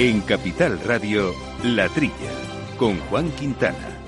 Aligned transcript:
En 0.00 0.20
Capital 0.20 0.78
Radio, 0.86 1.32
La 1.64 1.88
Trilla, 1.88 2.30
con 2.76 3.00
Juan 3.00 3.32
Quintana. 3.32 3.98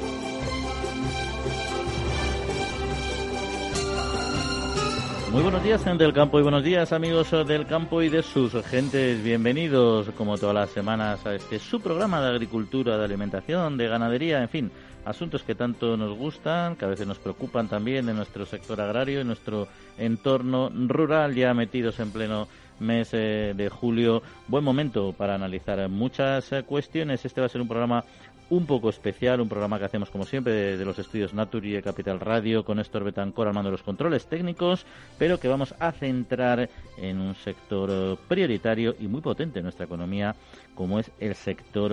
Muy 5.32 5.42
buenos 5.42 5.64
días, 5.64 5.82
gente 5.82 6.04
del 6.04 6.12
campo, 6.12 6.38
y 6.38 6.44
buenos 6.44 6.62
días, 6.62 6.92
amigos 6.92 7.32
del 7.44 7.66
campo 7.66 8.02
y 8.02 8.08
de 8.08 8.22
sus 8.22 8.52
gentes. 8.66 9.20
Bienvenidos, 9.24 10.10
como 10.16 10.38
todas 10.38 10.54
las 10.54 10.70
semanas, 10.70 11.26
a 11.26 11.34
este 11.34 11.58
su 11.58 11.80
programa 11.80 12.20
de 12.20 12.28
agricultura, 12.28 12.96
de 12.96 13.04
alimentación, 13.04 13.76
de 13.76 13.88
ganadería, 13.88 14.42
en 14.42 14.48
fin, 14.48 14.70
asuntos 15.04 15.42
que 15.42 15.56
tanto 15.56 15.96
nos 15.96 16.16
gustan, 16.16 16.76
que 16.76 16.84
a 16.84 16.88
veces 16.88 17.08
nos 17.08 17.18
preocupan 17.18 17.68
también 17.68 18.06
de 18.06 18.14
nuestro 18.14 18.46
sector 18.46 18.80
agrario, 18.80 19.22
en 19.22 19.26
nuestro 19.26 19.66
entorno 19.98 20.70
rural, 20.86 21.34
ya 21.34 21.52
metidos 21.52 21.98
en 21.98 22.12
pleno 22.12 22.46
mes 22.80 23.10
eh, 23.12 23.54
de 23.56 23.68
julio. 23.68 24.22
Buen 24.48 24.64
momento 24.64 25.12
para 25.12 25.34
analizar 25.34 25.88
muchas 25.88 26.52
eh, 26.52 26.62
cuestiones. 26.62 27.24
Este 27.24 27.40
va 27.40 27.46
a 27.46 27.50
ser 27.50 27.60
un 27.60 27.68
programa 27.68 28.04
un 28.50 28.66
poco 28.66 28.90
especial, 28.90 29.40
un 29.40 29.48
programa 29.48 29.78
que 29.78 29.84
hacemos 29.84 30.10
como 30.10 30.26
siempre 30.26 30.76
de, 30.76 30.84
los 30.84 30.98
estudios 30.98 31.32
Naturi 31.32 31.70
de 31.70 31.82
Capital 31.82 32.18
Radio 32.18 32.64
con 32.64 32.78
Néstor 32.78 33.04
Betancor 33.04 33.46
al 33.46 33.54
mando 33.54 33.70
de 33.70 33.76
los 33.76 33.84
controles 33.84 34.26
técnicos, 34.26 34.84
pero 35.18 35.38
que 35.38 35.46
vamos 35.46 35.72
a 35.78 35.92
centrar 35.92 36.68
en 36.98 37.20
un 37.20 37.36
sector 37.36 37.88
eh, 37.92 38.16
prioritario 38.28 38.96
y 38.98 39.06
muy 39.06 39.20
potente 39.20 39.60
en 39.60 39.64
nuestra 39.64 39.86
economía 39.86 40.34
como 40.74 40.98
es 40.98 41.10
el 41.20 41.34
sector 41.34 41.92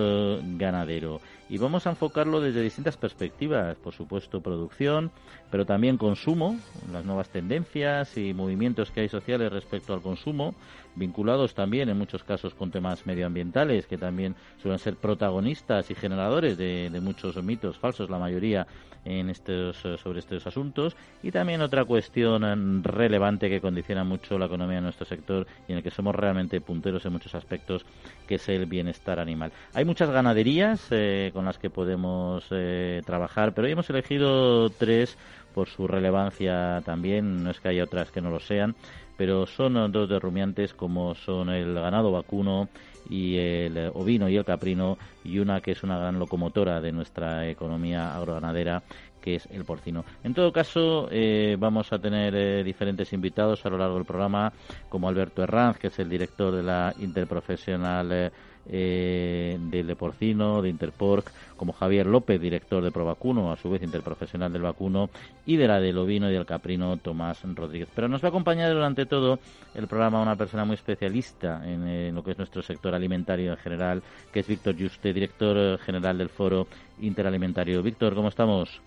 ganadero. 0.56 1.20
Y 1.50 1.56
vamos 1.56 1.86
a 1.86 1.90
enfocarlo 1.90 2.40
desde 2.40 2.60
distintas 2.60 2.98
perspectivas, 2.98 3.76
por 3.76 3.94
supuesto 3.94 4.42
producción, 4.42 5.10
pero 5.50 5.64
también 5.64 5.96
consumo, 5.96 6.58
las 6.92 7.06
nuevas 7.06 7.30
tendencias 7.30 8.18
y 8.18 8.34
movimientos 8.34 8.90
que 8.90 9.00
hay 9.00 9.08
sociales 9.08 9.50
respecto 9.50 9.94
al 9.94 10.02
consumo, 10.02 10.54
vinculados 10.94 11.54
también 11.54 11.88
en 11.88 11.96
muchos 11.96 12.22
casos 12.24 12.54
con 12.54 12.70
temas 12.70 13.06
medioambientales, 13.06 13.86
que 13.86 13.96
también 13.96 14.34
suelen 14.60 14.78
ser 14.78 14.96
protagonistas 14.96 15.90
y 15.90 15.94
generadores 15.94 16.58
de, 16.58 16.90
muchos 17.02 17.42
mitos 17.42 17.78
falsos, 17.78 18.10
la 18.10 18.18
mayoría 18.18 18.66
en 19.04 19.30
estos, 19.30 19.76
sobre 19.76 20.18
estos 20.18 20.46
asuntos, 20.46 20.96
y 21.22 21.30
también 21.30 21.62
otra 21.62 21.84
cuestión 21.84 22.82
relevante 22.84 23.48
que 23.48 23.60
condiciona 23.60 24.04
mucho 24.04 24.38
la 24.38 24.46
economía 24.46 24.76
de 24.76 24.82
nuestro 24.82 25.06
sector 25.06 25.46
y 25.66 25.72
en 25.72 25.78
el 25.78 25.84
que 25.84 25.90
somos 25.90 26.14
realmente 26.14 26.60
punteros 26.60 27.06
en 27.06 27.12
muchos 27.12 27.34
aspectos, 27.34 27.86
que 28.26 28.34
es 28.34 28.48
el 28.48 28.66
bienestar 28.66 29.18
animal. 29.18 29.52
Hay 29.72 29.84
muchas 29.84 30.10
ganaderías 30.10 30.88
eh, 30.90 31.30
con 31.38 31.44
las 31.44 31.58
que 31.58 31.70
podemos 31.70 32.44
eh, 32.50 33.00
trabajar, 33.06 33.54
pero 33.54 33.66
hoy 33.66 33.72
hemos 33.72 33.88
elegido 33.90 34.70
tres 34.70 35.16
por 35.54 35.68
su 35.68 35.86
relevancia 35.86 36.82
también, 36.84 37.44
no 37.44 37.52
es 37.52 37.60
que 37.60 37.68
haya 37.68 37.84
otras 37.84 38.10
que 38.10 38.20
no 38.20 38.28
lo 38.28 38.40
sean, 38.40 38.74
pero 39.16 39.46
son 39.46 39.92
dos 39.92 40.08
de 40.08 40.18
rumiantes 40.18 40.74
como 40.74 41.14
son 41.14 41.50
el 41.50 41.74
ganado 41.74 42.10
vacuno 42.10 42.68
y 43.08 43.36
el 43.36 43.92
ovino 43.94 44.28
y 44.28 44.36
el 44.36 44.44
caprino 44.44 44.98
y 45.22 45.38
una 45.38 45.60
que 45.60 45.70
es 45.70 45.84
una 45.84 45.96
gran 45.96 46.18
locomotora 46.18 46.80
de 46.80 46.90
nuestra 46.90 47.48
economía 47.48 48.16
agroganadera 48.16 48.82
que 49.28 49.36
es 49.36 49.46
el 49.50 49.64
porcino. 49.64 50.06
En 50.24 50.32
todo 50.32 50.50
caso, 50.52 51.08
eh, 51.10 51.56
vamos 51.58 51.92
a 51.92 51.98
tener 51.98 52.34
eh, 52.34 52.64
diferentes 52.64 53.12
invitados 53.12 53.64
a 53.66 53.68
lo 53.68 53.76
largo 53.76 53.96
del 53.96 54.06
programa, 54.06 54.54
como 54.88 55.06
Alberto 55.06 55.42
Herranz, 55.42 55.76
que 55.78 55.88
es 55.88 55.98
el 55.98 56.08
director 56.08 56.54
de 56.54 56.62
la 56.62 56.94
Interprofesional 56.98 58.10
eh, 58.10 58.30
eh, 58.70 59.58
del 59.58 59.96
porcino, 59.96 60.62
de 60.62 60.70
Interporc, 60.70 61.30
como 61.56 61.74
Javier 61.74 62.06
López, 62.06 62.40
director 62.40 62.82
de 62.82 62.90
Provacuno, 62.90 63.52
a 63.52 63.56
su 63.56 63.68
vez 63.68 63.82
interprofesional 63.82 64.52
del 64.52 64.62
vacuno, 64.62 65.10
y 65.44 65.56
de 65.56 65.68
la 65.68 65.78
del 65.80 65.98
ovino 65.98 66.30
y 66.30 66.32
del 66.32 66.46
caprino, 66.46 66.96
Tomás 66.96 67.42
Rodríguez. 67.54 67.88
Pero 67.94 68.08
nos 68.08 68.22
va 68.22 68.28
a 68.28 68.30
acompañar 68.30 68.72
durante 68.72 69.06
todo 69.06 69.38
el 69.74 69.86
programa 69.88 70.22
una 70.22 70.36
persona 70.36 70.64
muy 70.64 70.74
especialista 70.74 71.62
en, 71.66 72.14
lo 72.14 72.22
que 72.22 72.32
es 72.32 72.38
nuestro 72.38 72.62
sector 72.62 72.94
alimentario 72.94 73.52
en 73.52 73.58
general, 73.58 74.02
que 74.32 74.40
es 74.40 74.46
Víctor 74.46 74.74
Juste, 74.78 75.12
director 75.12 75.78
general 75.80 76.16
del 76.16 76.28
Foro 76.28 76.66
Interalimentario. 77.00 77.82
Víctor, 77.82 78.14
¿cómo 78.14 78.28
estamos? 78.28 78.80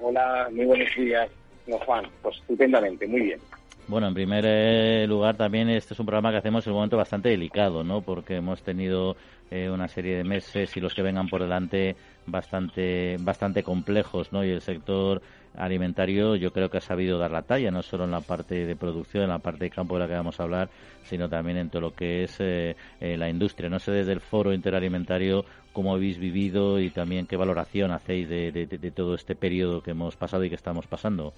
Hola, 0.00 0.48
muy 0.52 0.66
buenos 0.66 0.88
días. 0.96 1.28
No, 1.66 1.78
Juan, 1.78 2.04
pues 2.22 2.36
estupendamente, 2.36 3.06
muy 3.06 3.22
bien. 3.22 3.40
Bueno, 3.88 4.08
en 4.08 4.14
primer 4.14 4.44
eh, 4.46 5.06
lugar 5.06 5.36
también 5.36 5.68
este 5.68 5.94
es 5.94 6.00
un 6.00 6.06
programa 6.06 6.32
que 6.32 6.38
hacemos 6.38 6.66
en 6.66 6.72
un 6.72 6.78
momento 6.78 6.96
bastante 6.96 7.28
delicado, 7.28 7.84
¿no? 7.84 8.02
Porque 8.02 8.36
hemos 8.36 8.60
tenido 8.62 9.16
eh, 9.48 9.70
una 9.70 9.86
serie 9.86 10.16
de 10.16 10.24
meses 10.24 10.76
y 10.76 10.80
los 10.80 10.92
que 10.92 11.02
vengan 11.02 11.28
por 11.28 11.40
delante 11.40 11.94
bastante 12.26 13.16
bastante 13.20 13.62
complejos, 13.62 14.32
¿no? 14.32 14.44
Y 14.44 14.50
el 14.50 14.60
sector 14.60 15.22
alimentario 15.54 16.34
yo 16.34 16.52
creo 16.52 16.68
que 16.68 16.78
ha 16.78 16.80
sabido 16.80 17.16
dar 17.18 17.30
la 17.30 17.42
talla, 17.42 17.70
no 17.70 17.80
solo 17.82 18.04
en 18.04 18.10
la 18.10 18.20
parte 18.20 18.66
de 18.66 18.74
producción, 18.74 19.22
en 19.22 19.30
la 19.30 19.38
parte 19.38 19.66
de 19.66 19.70
campo 19.70 19.94
de 19.94 20.00
la 20.00 20.08
que 20.08 20.14
vamos 20.14 20.40
a 20.40 20.42
hablar, 20.42 20.68
sino 21.04 21.28
también 21.28 21.56
en 21.56 21.70
todo 21.70 21.82
lo 21.82 21.94
que 21.94 22.24
es 22.24 22.36
eh, 22.40 22.74
la 23.00 23.28
industria. 23.28 23.70
No 23.70 23.78
sé 23.78 23.92
desde 23.92 24.12
el 24.12 24.20
foro 24.20 24.52
interalimentario 24.52 25.44
cómo 25.76 25.92
habéis 25.92 26.18
vivido 26.18 26.80
y 26.80 26.88
también 26.88 27.26
qué 27.26 27.36
valoración 27.36 27.90
hacéis 27.90 28.30
de 28.30 28.92
todo 28.96 29.14
este 29.14 29.36
periodo 29.36 29.82
que 29.82 29.90
hemos 29.90 30.16
pasado 30.16 30.42
y 30.42 30.48
que 30.48 30.54
estamos 30.54 30.86
pasando. 30.86 31.34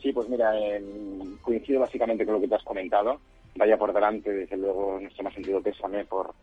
Sí, 0.00 0.12
pues 0.12 0.28
mira, 0.28 0.52
coincido 1.42 1.80
básicamente 1.80 2.24
con 2.24 2.34
lo 2.34 2.40
que 2.40 2.46
te 2.46 2.54
has 2.54 2.62
comentado. 2.62 3.18
Vaya 3.56 3.76
por 3.76 3.92
delante, 3.92 4.30
desde 4.30 4.56
luego, 4.58 4.98
nuestro 5.00 5.24
más 5.24 5.34
sentido 5.34 5.60
pésame 5.60 6.04
por 6.04 6.34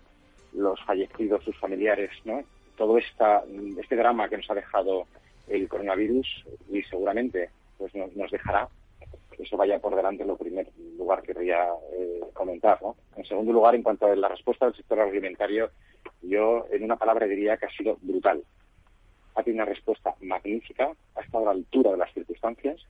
los 0.53 0.77
fallecidos, 0.83 1.41
sus 1.45 1.55
familiares, 1.57 2.09
¿no? 2.25 2.41
Todo 2.75 2.97
esta, 2.97 3.43
este 3.79 3.95
drama 3.95 4.27
que 4.27 4.37
nos 4.37 4.49
ha 4.49 4.55
dejado 4.55 5.05
el 5.47 5.69
coronavirus 5.69 6.27
y 6.69 6.81
seguramente 6.83 7.49
pues 7.77 7.93
nos, 7.95 8.31
dejará. 8.31 8.67
Eso 9.39 9.55
vaya 9.55 9.79
por 9.79 9.95
delante 9.95 10.23
en 10.23 10.29
lo 10.29 10.37
primer 10.37 10.67
lugar 10.97 11.21
que 11.21 11.33
querría 11.33 11.67
eh, 11.93 12.19
comentar, 12.33 12.81
¿no? 12.81 12.97
En 13.15 13.25
segundo 13.25 13.53
lugar, 13.53 13.75
en 13.75 13.83
cuanto 13.83 14.07
a 14.07 14.15
la 14.17 14.27
respuesta 14.27 14.65
del 14.65 14.75
sector 14.75 14.99
alimentario, 14.99 15.69
yo 16.21 16.65
en 16.71 16.83
una 16.83 16.97
palabra 16.97 17.27
diría 17.27 17.57
que 17.57 17.65
ha 17.65 17.71
sido 17.71 17.97
brutal. 18.01 18.43
Ha 19.35 19.43
tenido 19.43 19.63
una 19.63 19.71
respuesta 19.71 20.15
magnífica, 20.21 20.91
ha 21.15 21.21
estado 21.21 21.43
a 21.43 21.53
la 21.53 21.59
altura 21.59 21.91
de 21.91 21.97
las 21.97 22.13
circunstancias 22.13 22.85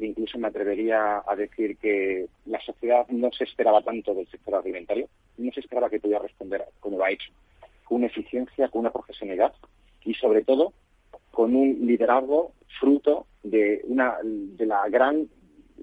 incluso 0.00 0.38
me 0.38 0.48
atrevería 0.48 1.22
a 1.26 1.36
decir 1.36 1.76
que 1.76 2.26
la 2.46 2.60
sociedad 2.60 3.06
no 3.08 3.30
se 3.32 3.44
esperaba 3.44 3.82
tanto 3.82 4.14
del 4.14 4.26
sector 4.28 4.54
alimentario, 4.54 5.08
no 5.38 5.52
se 5.52 5.60
esperaba 5.60 5.90
que 5.90 6.00
pudiera 6.00 6.20
responder 6.20 6.64
como 6.80 6.98
lo 6.98 7.04
ha 7.04 7.10
hecho, 7.10 7.30
con 7.84 8.04
eficiencia, 8.04 8.68
con 8.68 8.80
una 8.80 8.92
profesionalidad 8.92 9.52
y 10.04 10.14
sobre 10.14 10.42
todo 10.44 10.72
con 11.30 11.54
un 11.54 11.86
liderazgo 11.86 12.52
fruto 12.80 13.26
de 13.42 13.82
una 13.84 14.16
de 14.22 14.66
la 14.66 14.88
gran, 14.88 15.28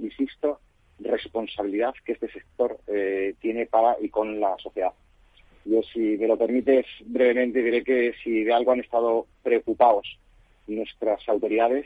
insisto, 0.02 0.60
responsabilidad 1.00 1.94
que 2.06 2.14
este 2.14 2.30
sector 2.30 2.80
eh, 2.88 3.36
tiene 3.40 3.66
para 3.66 3.96
y 4.02 4.10
con 4.10 4.40
la 4.40 4.58
sociedad. 4.58 4.92
Yo, 5.70 5.84
si 5.84 6.18
me 6.18 6.28
lo 6.28 6.36
permites, 6.36 6.86
brevemente 7.06 7.62
diré 7.62 7.84
que 7.84 8.14
si 8.24 8.44
de 8.44 8.54
algo 8.54 8.72
han 8.72 8.80
estado 8.80 9.28
preocupados 9.44 10.18
nuestras 10.68 11.28
autoridades 11.30 11.86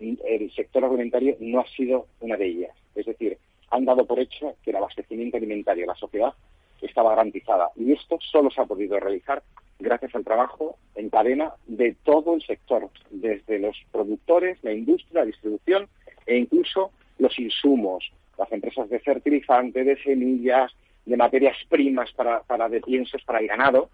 el 0.00 0.50
sector 0.52 0.84
alimentario 0.84 1.36
no 1.40 1.60
ha 1.60 1.66
sido 1.68 2.06
una 2.20 2.36
de 2.36 2.46
ellas. 2.46 2.74
Es 2.94 3.06
decir, 3.06 3.36
han 3.70 3.84
dado 3.84 4.06
por 4.06 4.18
hecho 4.18 4.56
que 4.62 4.70
el 4.70 4.76
abastecimiento 4.76 5.36
alimentario 5.36 5.82
de 5.82 5.88
la 5.88 5.94
sociedad 5.94 6.32
estaba 6.80 7.10
garantizada. 7.10 7.70
Y 7.76 7.92
esto 7.92 8.18
solo 8.20 8.50
se 8.50 8.60
ha 8.60 8.64
podido 8.64 8.98
realizar 8.98 9.42
gracias 9.78 10.14
al 10.14 10.24
trabajo 10.24 10.76
en 10.94 11.10
cadena 11.10 11.52
de 11.66 11.94
todo 12.02 12.34
el 12.34 12.42
sector, 12.42 12.88
desde 13.10 13.58
los 13.58 13.76
productores, 13.92 14.58
la 14.62 14.72
industria, 14.72 15.20
la 15.20 15.26
distribución 15.26 15.88
e 16.26 16.38
incluso 16.38 16.90
los 17.18 17.38
insumos, 17.38 18.10
las 18.38 18.50
empresas 18.52 18.88
de 18.88 19.00
fertilizante, 19.00 19.84
de 19.84 20.02
semillas, 20.02 20.72
de 21.06 21.16
materias 21.16 21.56
primas 21.68 22.12
para, 22.12 22.42
para 22.42 22.68
de 22.68 22.80
para 23.26 23.40
el 23.40 23.48
ganado, 23.48 23.90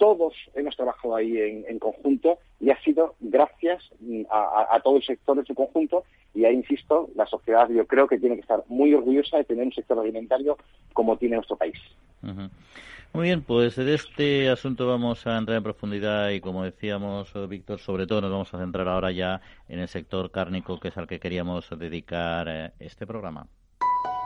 todos 0.00 0.32
hemos 0.54 0.74
trabajado 0.76 1.14
ahí 1.14 1.36
en, 1.38 1.78
conjunto 1.78 2.38
y 2.58 2.70
ha 2.70 2.80
sido 2.82 3.16
gracias 3.20 3.90
a, 4.30 4.80
todo 4.82 4.96
el 4.96 5.02
sector 5.02 5.38
en 5.38 5.44
su 5.44 5.54
conjunto 5.54 6.04
y 6.34 6.46
ahí 6.46 6.54
insisto, 6.54 7.10
la 7.14 7.26
sociedad 7.26 7.68
yo 7.68 7.86
creo 7.86 8.08
que 8.08 8.18
tiene 8.18 8.36
que 8.36 8.40
estar 8.40 8.64
muy 8.68 8.94
orgullosa 8.94 9.36
de 9.36 9.44
tener 9.44 9.66
un 9.66 9.74
sector 9.74 9.98
alimentario 9.98 10.56
como 10.94 11.18
tiene 11.18 11.36
nuestro 11.36 11.56
país. 11.56 11.78
Muy 13.12 13.24
bien, 13.24 13.42
pues 13.42 13.76
de 13.76 13.92
este 13.92 14.48
asunto 14.48 14.86
vamos 14.86 15.26
a 15.26 15.36
entrar 15.36 15.58
en 15.58 15.64
profundidad 15.64 16.30
y 16.30 16.40
como 16.40 16.64
decíamos, 16.64 17.30
Víctor, 17.46 17.78
sobre 17.78 18.06
todo 18.06 18.22
nos 18.22 18.30
vamos 18.30 18.54
a 18.54 18.58
centrar 18.58 18.88
ahora 18.88 19.12
ya 19.12 19.42
en 19.68 19.80
el 19.80 19.88
sector 19.88 20.30
cárnico 20.30 20.80
que 20.80 20.88
es 20.88 20.96
al 20.96 21.08
que 21.08 21.20
queríamos 21.20 21.68
dedicar 21.78 22.46
eh, 22.48 22.72
este 22.78 23.06
programa. 23.06 23.48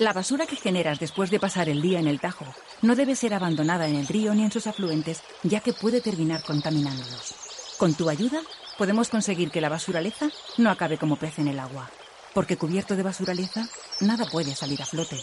La 0.00 0.14
basura 0.14 0.46
que 0.46 0.56
generas 0.56 0.98
después 0.98 1.30
de 1.30 1.38
pasar 1.38 1.68
el 1.68 1.82
día 1.82 2.00
en 2.00 2.06
el 2.06 2.20
Tajo 2.20 2.46
no 2.80 2.96
debe 2.96 3.14
ser 3.14 3.34
abandonada 3.34 3.86
en 3.86 3.96
el 3.96 4.06
río 4.06 4.34
ni 4.34 4.44
en 4.44 4.50
sus 4.50 4.66
afluentes, 4.66 5.20
ya 5.42 5.60
que 5.60 5.74
puede 5.74 6.00
terminar 6.00 6.42
contaminándolos. 6.42 7.34
Con 7.76 7.92
tu 7.92 8.08
ayuda, 8.08 8.40
podemos 8.78 9.10
conseguir 9.10 9.50
que 9.50 9.60
la 9.60 9.68
basuraleza 9.68 10.30
no 10.56 10.70
acabe 10.70 10.96
como 10.96 11.16
pez 11.16 11.38
en 11.38 11.48
el 11.48 11.58
agua. 11.58 11.90
Porque 12.32 12.56
cubierto 12.56 12.96
de 12.96 13.02
basuraleza, 13.02 13.68
nada 14.00 14.24
puede 14.24 14.54
salir 14.54 14.80
a 14.80 14.86
flote. 14.86 15.22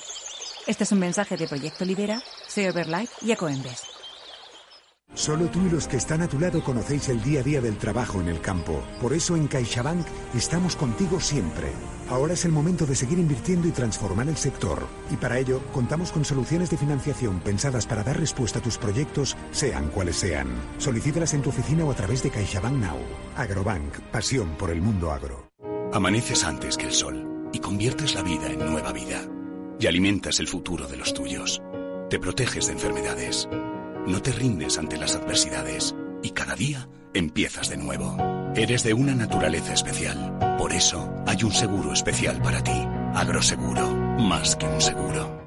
Este 0.67 0.83
es 0.83 0.91
un 0.91 0.99
mensaje 0.99 1.37
de 1.37 1.47
Proyecto 1.47 1.83
Libera, 1.83 2.21
Save 2.47 2.85
Life 2.85 3.13
y 3.23 3.31
Ecoembes. 3.31 3.96
Solo 5.13 5.47
tú 5.47 5.65
y 5.65 5.69
los 5.69 5.87
que 5.87 5.97
están 5.97 6.21
a 6.21 6.27
tu 6.27 6.39
lado 6.39 6.63
conocéis 6.63 7.09
el 7.09 7.23
día 7.23 7.39
a 7.39 7.43
día 7.43 7.59
del 7.59 7.77
trabajo 7.77 8.21
en 8.21 8.27
el 8.27 8.39
campo. 8.39 8.83
Por 9.01 9.13
eso 9.13 9.35
en 9.35 9.47
CaixaBank 9.47 10.05
estamos 10.35 10.75
contigo 10.75 11.19
siempre. 11.19 11.71
Ahora 12.09 12.33
es 12.33 12.45
el 12.45 12.51
momento 12.51 12.85
de 12.85 12.95
seguir 12.95 13.17
invirtiendo 13.17 13.67
y 13.67 13.71
transformar 13.71 14.27
el 14.27 14.37
sector. 14.37 14.85
Y 15.11 15.15
para 15.15 15.39
ello 15.39 15.61
contamos 15.73 16.11
con 16.11 16.23
soluciones 16.23 16.69
de 16.69 16.77
financiación 16.77 17.39
pensadas 17.39 17.87
para 17.87 18.03
dar 18.03 18.19
respuesta 18.19 18.59
a 18.59 18.61
tus 18.61 18.77
proyectos, 18.77 19.35
sean 19.51 19.89
cuales 19.89 20.17
sean. 20.17 20.47
Solicítalas 20.77 21.33
en 21.33 21.41
tu 21.41 21.49
oficina 21.49 21.83
o 21.83 21.91
a 21.91 21.95
través 21.95 22.21
de 22.21 22.29
CaixaBank 22.29 22.75
Now. 22.75 22.97
Agrobank, 23.37 23.97
pasión 24.11 24.51
por 24.57 24.69
el 24.69 24.81
mundo 24.81 25.11
agro. 25.11 25.49
Amaneces 25.93 26.43
antes 26.43 26.77
que 26.77 26.85
el 26.85 26.93
sol 26.93 27.49
y 27.51 27.59
conviertes 27.59 28.13
la 28.13 28.21
vida 28.21 28.51
en 28.51 28.59
nueva 28.59 28.91
vida. 28.91 29.23
Y 29.79 29.87
alimentas 29.87 30.39
el 30.39 30.47
futuro 30.47 30.87
de 30.87 30.97
los 30.97 31.13
tuyos. 31.13 31.61
Te 32.09 32.19
proteges 32.19 32.67
de 32.67 32.73
enfermedades 32.73 33.49
no 34.07 34.21
te 34.21 34.31
rindes 34.31 34.77
ante 34.77 34.97
las 34.97 35.15
adversidades 35.15 35.93
y 36.23 36.31
cada 36.31 36.55
día 36.55 36.87
empiezas 37.13 37.69
de 37.69 37.77
nuevo. 37.77 38.17
Eres 38.55 38.83
de 38.83 38.93
una 38.93 39.13
naturaleza 39.13 39.73
especial. 39.73 40.37
Por 40.57 40.73
eso 40.73 41.13
hay 41.27 41.43
un 41.43 41.51
seguro 41.51 41.93
especial 41.93 42.41
para 42.41 42.63
ti. 42.63 42.87
Agroseguro, 43.13 43.93
más 44.19 44.55
que 44.55 44.65
un 44.65 44.81
seguro. 44.81 45.46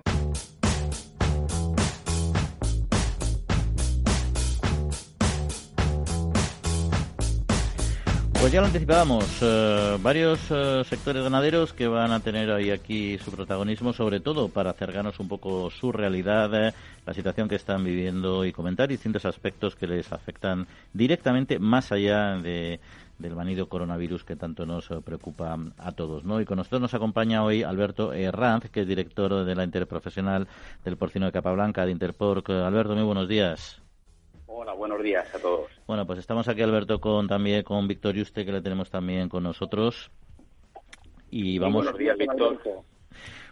Pues 8.41 8.55
ya 8.55 8.61
lo 8.61 8.69
anticipábamos, 8.69 9.43
eh, 9.43 9.99
varios 10.01 10.41
eh, 10.51 10.83
sectores 10.89 11.23
ganaderos 11.23 11.75
que 11.75 11.87
van 11.87 12.11
a 12.11 12.21
tener 12.21 12.51
ahí 12.51 12.71
aquí 12.71 13.19
su 13.19 13.31
protagonismo, 13.31 13.93
sobre 13.93 14.19
todo 14.19 14.49
para 14.49 14.71
acercarnos 14.71 15.21
un 15.21 15.29
poco 15.29 15.71
su 15.71 15.93
realidad, 15.93 16.51
eh, 16.55 16.73
la 17.05 17.13
situación 17.13 17.51
que 17.51 17.57
están 17.57 17.85
viviendo 17.85 18.47
y 18.47 18.53
comentar 18.53 18.89
distintos 18.89 19.27
aspectos 19.27 19.77
que 19.77 19.87
les 19.87 20.11
afectan 20.11 20.67
directamente 20.95 21.59
más 21.59 21.93
allá 21.93 22.39
de, 22.39 22.81
del 23.19 23.37
manido 23.37 23.69
coronavirus 23.69 24.25
que 24.25 24.37
tanto 24.37 24.65
nos 24.65 24.89
preocupa 25.05 25.59
a 25.77 25.93
todos. 25.93 26.25
¿no? 26.25 26.41
Y 26.41 26.47
con 26.47 26.57
nosotros 26.57 26.81
nos 26.81 26.95
acompaña 26.95 27.45
hoy 27.45 27.63
Alberto 27.63 28.15
Herranz, 28.15 28.71
que 28.71 28.81
es 28.81 28.89
director 28.89 29.45
de 29.45 29.55
la 29.55 29.65
Interprofesional 29.65 30.49
del 30.83 30.97
Porcino 30.97 31.27
de 31.27 31.33
Capablanca, 31.33 31.85
de 31.85 31.93
Interporc. 31.93 32.49
Alberto, 32.49 32.95
muy 32.95 33.05
buenos 33.05 33.29
días. 33.29 33.80
Hola, 34.63 34.75
buenos 34.75 35.03
días 35.03 35.35
a 35.35 35.39
todos. 35.39 35.71
Bueno, 35.87 36.07
pues 36.07 36.19
estamos 36.19 36.47
aquí, 36.47 36.61
Alberto, 36.61 37.01
con 37.01 37.27
también 37.27 37.63
con 37.63 37.89
Víctor 37.89 38.15
Yuste, 38.15 38.45
que 38.45 38.53
le 38.53 38.61
tenemos 38.61 38.91
también 38.91 39.31
con 39.31 39.43
nosotros. 39.43 40.11
Y 41.31 41.59
vamos. 41.59 41.83
buenos 41.83 41.99
días, 41.99 42.19
Víctor. 42.19 42.59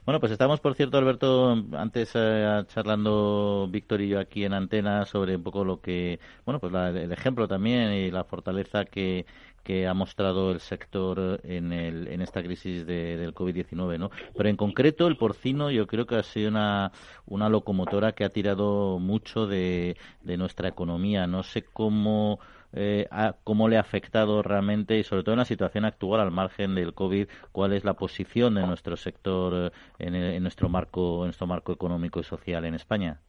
Bueno, 0.05 0.21
pues 0.21 0.33
estamos, 0.33 0.61
por 0.61 0.75
cierto, 0.75 0.99
Alberto, 0.99 1.65
antes 1.73 2.13
eh, 2.15 2.63
charlando 2.67 3.69
Víctor 3.71 4.03
y 4.03 4.09
yo 4.09 4.21
aquí 4.21 4.45
en 4.45 4.53
antena 4.53 5.07
sobre 5.07 5.37
un 5.37 5.43
poco 5.43 5.65
lo 5.65 5.81
que, 5.81 6.21
bueno, 6.45 6.61
pues 6.61 6.75
el 6.75 7.11
ejemplo 7.11 7.49
también 7.49 7.91
y 7.93 8.11
la 8.11 8.25
fortaleza 8.25 8.85
que, 8.85 9.25
que 9.63 9.87
ha 9.87 9.95
mostrado 9.95 10.51
el 10.51 10.61
sector 10.61 11.41
en, 11.45 11.73
el, 11.73 12.09
en 12.09 12.23
esta 12.23 12.43
crisis 12.43 12.87
de, 12.87 13.17
del 13.17 13.35
COVID-19, 13.35 13.99
¿no? 13.99 14.11
Pero 14.37 14.49
en 14.49 14.57
concreto 14.57 15.07
el 15.07 15.17
porcino 15.17 15.71
yo 15.71 15.87
creo 15.87 16.07
que 16.07 16.17
ha 16.17 16.23
sido 16.23 16.49
una, 16.49 16.93
una 17.27 17.49
locomotora 17.49 18.13
que 18.13 18.25
ha 18.25 18.31
tirado 18.31 18.99
mucho 18.99 19.47
de, 19.47 19.97
de 20.23 20.37
nuestra 20.37 20.69
economía. 20.69 21.27
No 21.27 21.43
sé 21.43 21.65
cómo 21.65 22.39
eh, 22.73 23.09
cómo 23.45 23.69
le 23.69 23.79
ha 23.79 23.81
afectado 23.81 24.43
realmente 24.43 24.99
y 24.99 25.03
sobre 25.03 25.23
todo 25.23 25.33
en 25.33 25.39
la 25.39 25.45
situación 25.47 25.87
actual 25.87 26.21
al 26.21 26.31
margen 26.31 26.75
del 26.75 26.93
COVID, 26.93 27.27
cuál 27.51 27.73
es 27.73 27.85
la 27.85 27.95
posición 27.95 28.55
de 28.55 28.67
nuestro 28.67 28.97
sector 28.97 29.73
eh, 29.99 30.07
en, 30.07 30.43
nuestro 30.43 30.69
marco, 30.69 31.21
en 31.21 31.29
nuestro 31.29 31.47
marco 31.47 31.73
económico 31.73 32.21
y 32.21 32.25
social 32.25 32.65
en 32.67 32.75
España. 32.75 33.21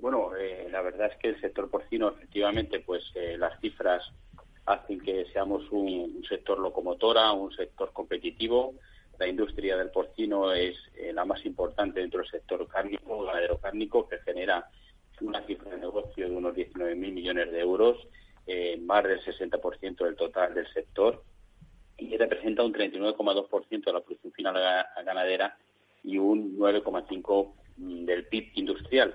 Bueno, 0.00 0.34
eh, 0.36 0.68
la 0.70 0.80
verdad 0.80 1.10
es 1.12 1.18
que 1.18 1.28
el 1.28 1.40
sector 1.40 1.68
porcino, 1.70 2.08
efectivamente, 2.08 2.80
pues 2.80 3.12
las 3.38 3.58
cifras 3.60 4.10
hacen 4.66 5.00
que 5.00 5.26
seamos 5.32 5.70
un, 5.70 6.24
sector 6.28 6.58
locomotora, 6.58 7.32
un 7.32 7.52
sector 7.52 7.92
competitivo. 7.92 8.74
La 9.18 9.28
industria 9.28 9.76
del 9.76 9.90
porcino 9.90 10.52
es 10.52 10.76
la 11.12 11.24
más 11.24 11.44
importante 11.46 12.00
dentro 12.00 12.20
del 12.20 12.30
sector 12.30 12.66
cárnico, 12.66 13.24
ganadero 13.24 13.58
cárnico, 13.58 14.08
que 14.08 14.18
genera 14.18 14.68
una 15.20 15.42
cifra 15.46 15.70
de 15.70 15.78
negocio 15.78 16.28
de 16.28 16.36
unos 16.36 16.54
19.000 16.54 16.96
millones 16.96 17.50
de 17.52 17.60
euros, 17.60 17.96
eh, 18.46 18.76
más 18.78 19.04
del 19.04 19.20
60% 19.20 20.04
del 20.04 20.16
total 20.16 20.54
del 20.54 20.66
sector, 20.72 21.22
y 21.96 22.16
representa 22.16 22.64
un 22.64 22.72
39,2% 22.72 23.84
de 23.84 23.92
la 23.92 24.00
producción 24.00 24.32
final 24.32 24.54
ganadera 25.04 25.56
y 26.02 26.18
un 26.18 26.58
9,5% 26.58 27.52
del 27.76 28.26
PIB 28.26 28.50
industrial. 28.54 29.14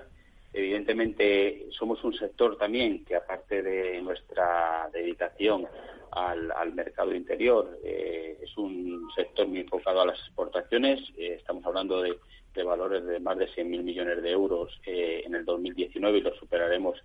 Evidentemente, 0.52 1.66
somos 1.70 2.02
un 2.02 2.14
sector 2.14 2.56
también 2.56 3.04
que, 3.04 3.14
aparte 3.14 3.62
de 3.62 4.00
nuestra 4.02 4.88
dedicación 4.92 5.66
al, 6.10 6.72
mercado 6.74 7.14
interior, 7.14 7.78
eh, 7.84 8.38
es 8.42 8.56
un 8.56 9.08
sector 9.14 9.46
muy 9.46 9.60
enfocado 9.60 10.00
a 10.00 10.06
las 10.06 10.18
exportaciones. 10.18 11.00
Eh, 11.16 11.36
estamos 11.38 11.64
hablando 11.64 12.02
de 12.02 12.18
de 12.54 12.64
valores 12.64 13.04
de 13.04 13.20
más 13.20 13.38
de 13.38 13.48
100.000 13.48 13.82
millones 13.82 14.22
de 14.22 14.30
euros 14.30 14.80
eh, 14.84 15.22
en 15.24 15.34
el 15.34 15.44
2019 15.44 16.18
y 16.18 16.20
lo 16.22 16.34
superaremos 16.34 16.98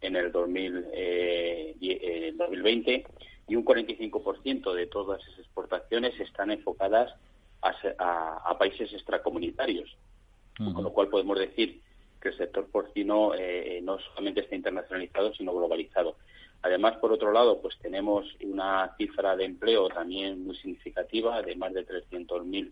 en 0.00 0.16
el 0.16 0.30
2000, 0.32 0.86
eh, 0.92 2.32
2020 2.36 2.94
eh, 2.94 3.04
y 3.48 3.56
un 3.56 3.64
45% 3.64 4.74
de 4.74 4.86
todas 4.86 5.22
esas 5.22 5.40
exportaciones 5.40 6.18
están 6.20 6.50
enfocadas 6.50 7.12
a, 7.60 8.58
países 8.58 8.92
extracomunitarios, 8.92 9.96
con 10.56 10.82
lo 10.82 10.92
cual 10.92 11.08
podemos 11.08 11.38
decir 11.38 11.80
que 12.22 12.28
el 12.28 12.36
sector 12.38 12.66
porcino 12.70 13.34
eh, 13.34 13.80
no 13.82 13.98
solamente 13.98 14.40
está 14.40 14.54
internacionalizado, 14.54 15.34
sino 15.34 15.52
globalizado. 15.52 16.16
Además, 16.62 16.96
por 16.98 17.12
otro 17.12 17.32
lado, 17.32 17.60
pues 17.60 17.76
tenemos 17.78 18.24
una 18.40 18.94
cifra 18.96 19.36
de 19.36 19.44
empleo 19.44 19.88
también 19.88 20.44
muy 20.44 20.56
significativa 20.56 21.42
de 21.42 21.56
más 21.56 21.74
de 21.74 21.84
300.000 21.84 22.70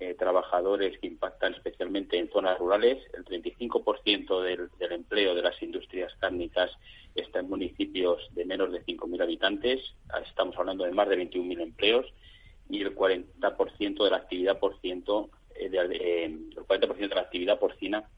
eh, 0.00 0.14
trabajadores 0.14 0.98
que 0.98 1.06
impactan 1.06 1.54
especialmente 1.54 2.18
en 2.18 2.28
zonas 2.30 2.58
rurales. 2.58 2.98
El 3.14 3.24
35% 3.24 4.42
del, 4.42 4.68
del, 4.78 4.92
empleo 4.92 5.34
de 5.34 5.42
las 5.42 5.62
industrias 5.62 6.12
cárnicas 6.18 6.72
está 7.14 7.38
en 7.38 7.48
municipios 7.48 8.26
de 8.34 8.44
menos 8.44 8.72
de 8.72 8.84
5.000 8.84 9.22
habitantes. 9.22 9.80
Estamos 10.26 10.56
hablando 10.58 10.84
de 10.84 10.92
más 10.92 11.08
de 11.08 11.18
21.000 11.18 11.60
empleos 11.60 12.06
y 12.68 12.82
el 12.82 12.96
40% 12.96 14.04
de 14.04 14.10
la 14.10 14.16
actividad 14.16 14.58
porciento, 14.58 15.30
eh, 15.54 15.68
de, 15.68 15.78
eh, 15.78 16.24
el 16.24 16.56
40% 16.56 16.96
de 16.96 17.14
la 17.14 17.20
actividad 17.20 17.58
porcina 17.60 18.08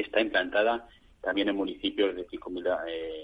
está 0.00 0.20
implantada 0.20 0.88
también 1.20 1.48
en 1.48 1.56
municipios 1.56 2.14
de 2.14 2.26
5.000 2.26 2.84
eh, 2.88 3.22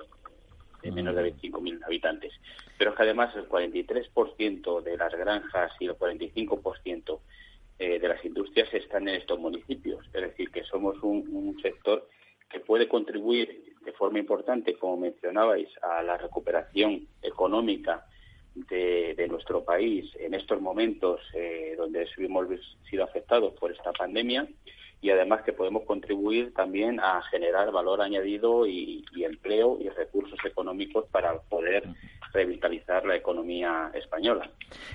de 0.82 0.90
menos 0.92 1.14
de 1.14 1.34
25.000 1.34 1.84
habitantes. 1.84 2.32
Pero 2.78 2.90
es 2.90 2.96
que 2.96 3.02
además 3.02 3.34
el 3.36 3.48
43% 3.48 4.82
de 4.82 4.96
las 4.96 5.12
granjas 5.12 5.72
y 5.78 5.86
el 5.86 5.92
45% 5.92 7.20
eh, 7.78 7.98
de 7.98 8.08
las 8.08 8.24
industrias 8.24 8.72
están 8.72 9.08
en 9.08 9.16
estos 9.16 9.38
municipios. 9.38 10.04
Es 10.06 10.22
decir, 10.22 10.50
que 10.50 10.64
somos 10.64 10.96
un, 11.02 11.58
sector 11.60 12.08
que 12.48 12.60
puede 12.60 12.88
contribuir 12.88 13.74
de 13.84 13.92
forma 13.92 14.18
importante, 14.18 14.74
como 14.74 14.96
mencionabais, 14.96 15.68
a 15.82 16.02
la 16.02 16.16
recuperación 16.16 17.06
económica 17.22 18.06
de, 18.54 19.26
nuestro 19.28 19.62
país 19.64 20.10
en 20.18 20.34
estos 20.34 20.60
momentos 20.60 21.20
eh, 21.34 21.74
donde 21.76 22.08
hemos 22.18 22.48
sido 22.88 23.04
afectados 23.04 23.54
por 23.54 23.70
esta 23.70 23.92
pandemia 23.92 24.48
y 25.00 25.10
además 25.10 25.42
que 25.42 25.52
podemos 25.52 25.84
contribuir 25.84 26.52
también 26.54 27.00
a 27.00 27.22
generar 27.22 27.72
valor 27.72 28.02
añadido 28.02 28.66
y 28.66 29.04
empleo 29.16 29.78
y 29.80 29.88
recursos 29.88 30.38
económicos 30.44 31.06
para 31.10 31.38
poder 31.42 31.84
revitalizar 32.32 33.04
la 33.04 33.16
economía 33.16 33.90
española. 33.94 34.50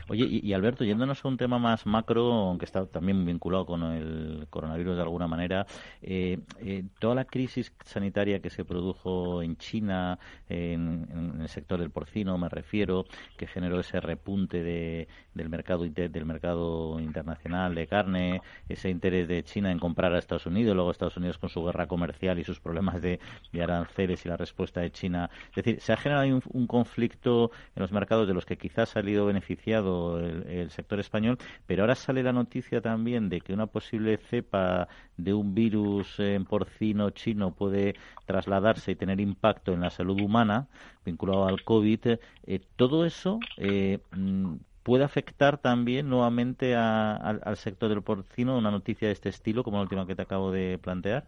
Oye, 0.08 0.26
y, 0.26 0.54
Alberto, 0.54 0.84
yéndonos 0.84 1.24
a 1.24 1.28
un 1.28 1.38
tema 1.38 1.60
más 1.60 1.86
macro, 1.86 2.32
aunque 2.32 2.66
está 2.66 2.86
también 2.86 3.26
vinculado 3.26 3.66
con 3.66 3.84
el 3.84 4.48
coronavirus 4.50 4.96
de 4.96 5.02
alguna 5.02 5.28
manera, 5.28 5.66
eh, 6.02 6.40
eh, 6.60 6.84
toda 7.00 7.16
la 7.16 7.26
crisis 7.26 7.74
sanitaria 7.84 8.40
que 8.40 8.50
se 8.50 8.64
produjo 8.64 9.42
en 9.42 9.58
China, 9.58 10.18
en, 10.48 11.40
el 11.42 11.50
sector 11.50 11.80
del 11.80 11.90
porcino, 11.90 12.38
me 12.38 12.50
refiero, 12.50 13.06
que 13.38 13.48
generó 13.48 13.80
ese 13.80 14.00
repunte 14.00 14.64
de, 14.64 15.08
del 15.34 15.50
mercado 15.50 15.84
del 15.86 16.26
mercado 16.26 17.00
internacional 17.00 17.76
de 17.76 17.88
carne, 17.88 18.42
ese 18.70 18.90
interés 18.90 19.28
de 19.28 19.44
China 19.44 19.72
en 19.72 19.80
comprar 19.80 20.14
a 20.14 20.20
Estados 20.20 20.46
Unidos, 20.46 20.76
luego 20.76 20.92
Estados 20.92 21.18
Unidos 21.18 21.38
con 21.38 21.50
su 21.50 21.64
guerra 21.64 21.88
comercial 21.88 22.40
y 22.40 22.44
sus 22.44 22.60
problemas 22.60 23.02
de, 23.02 23.20
aranceles 23.62 24.26
y 24.26 24.30
la 24.30 24.38
respuesta 24.38 24.82
de 24.82 24.92
China. 24.92 25.30
Es 25.50 25.56
decir, 25.56 25.80
se 25.82 25.94
ha 25.94 25.98
generado 25.98 26.40
un 26.54 26.68
conflicto 26.68 27.25
en 27.26 27.82
los 27.82 27.92
mercados 27.92 28.28
de 28.28 28.34
los 28.34 28.46
que 28.46 28.58
quizás 28.58 28.90
ha 28.90 28.94
salido 28.94 29.26
beneficiado 29.26 30.20
el, 30.20 30.70
sector 30.70 31.00
español, 31.00 31.38
pero 31.66 31.84
ahora 31.84 31.96
sale 31.96 32.24
la 32.24 32.34
noticia 32.34 32.82
también 32.82 33.30
de 33.30 33.42
que 33.42 33.54
una 33.54 33.68
posible 33.68 34.18
cepa 34.18 34.88
de 35.18 35.34
un 35.34 35.54
virus 35.54 36.20
en 36.20 36.46
porcino 36.46 37.10
chino 37.12 37.54
puede 37.54 37.96
trasladarse 38.26 38.92
y 38.92 38.96
tener 38.96 39.20
impacto 39.20 39.74
en 39.74 39.82
la 39.82 39.90
salud 39.90 40.20
humana 40.22 40.68
vinculado 41.06 41.48
al 41.48 41.64
COVID. 41.64 42.18
Eh, 42.48 42.60
todo 42.76 43.06
eso 43.06 43.40
eh, 43.58 44.00
mm, 44.12 44.56
puede 44.86 45.04
afectar 45.04 45.58
también 45.58 46.10
nuevamente 46.10 46.76
al, 46.76 47.58
sector 47.58 47.90
del 47.90 48.04
porcino 48.04 48.56
una 48.56 48.70
noticia 48.70 49.08
de 49.08 49.14
este 49.14 49.30
estilo, 49.30 49.64
como 49.64 49.78
la 49.78 49.84
última 49.84 50.06
que 50.06 50.16
te 50.16 50.22
acabo 50.22 50.52
de 50.52 50.78
plantear? 50.78 51.26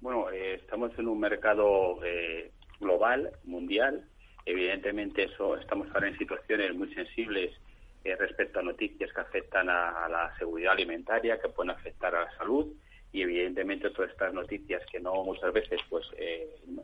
Bueno, 0.00 0.30
eh, 0.30 0.54
estamos 0.54 0.96
en 0.98 1.08
un 1.08 1.18
mercado 1.18 1.98
eh, 2.04 2.52
global, 2.78 3.32
mundial. 3.42 4.04
Evidentemente, 4.48 5.24
eso 5.24 5.58
estamos 5.58 5.88
ahora 5.92 6.08
en 6.08 6.16
situaciones 6.16 6.74
muy 6.74 6.88
sensibles 6.94 7.54
eh, 8.02 8.16
respecto 8.16 8.60
a 8.60 8.62
noticias 8.62 9.12
que 9.12 9.20
afectan 9.20 9.68
a, 9.68 10.08
la 10.08 10.34
seguridad 10.38 10.72
alimentaria, 10.72 11.38
que 11.38 11.50
pueden 11.50 11.68
afectar 11.68 12.14
a 12.14 12.24
la 12.24 12.36
salud. 12.38 12.66
Y 13.12 13.20
evidentemente 13.20 13.90
todas 13.90 14.10
estas 14.10 14.32
noticias 14.32 14.82
que 14.90 15.00
no 15.00 15.22
muchas 15.22 15.52
veces 15.52 15.80
pues 15.90 16.06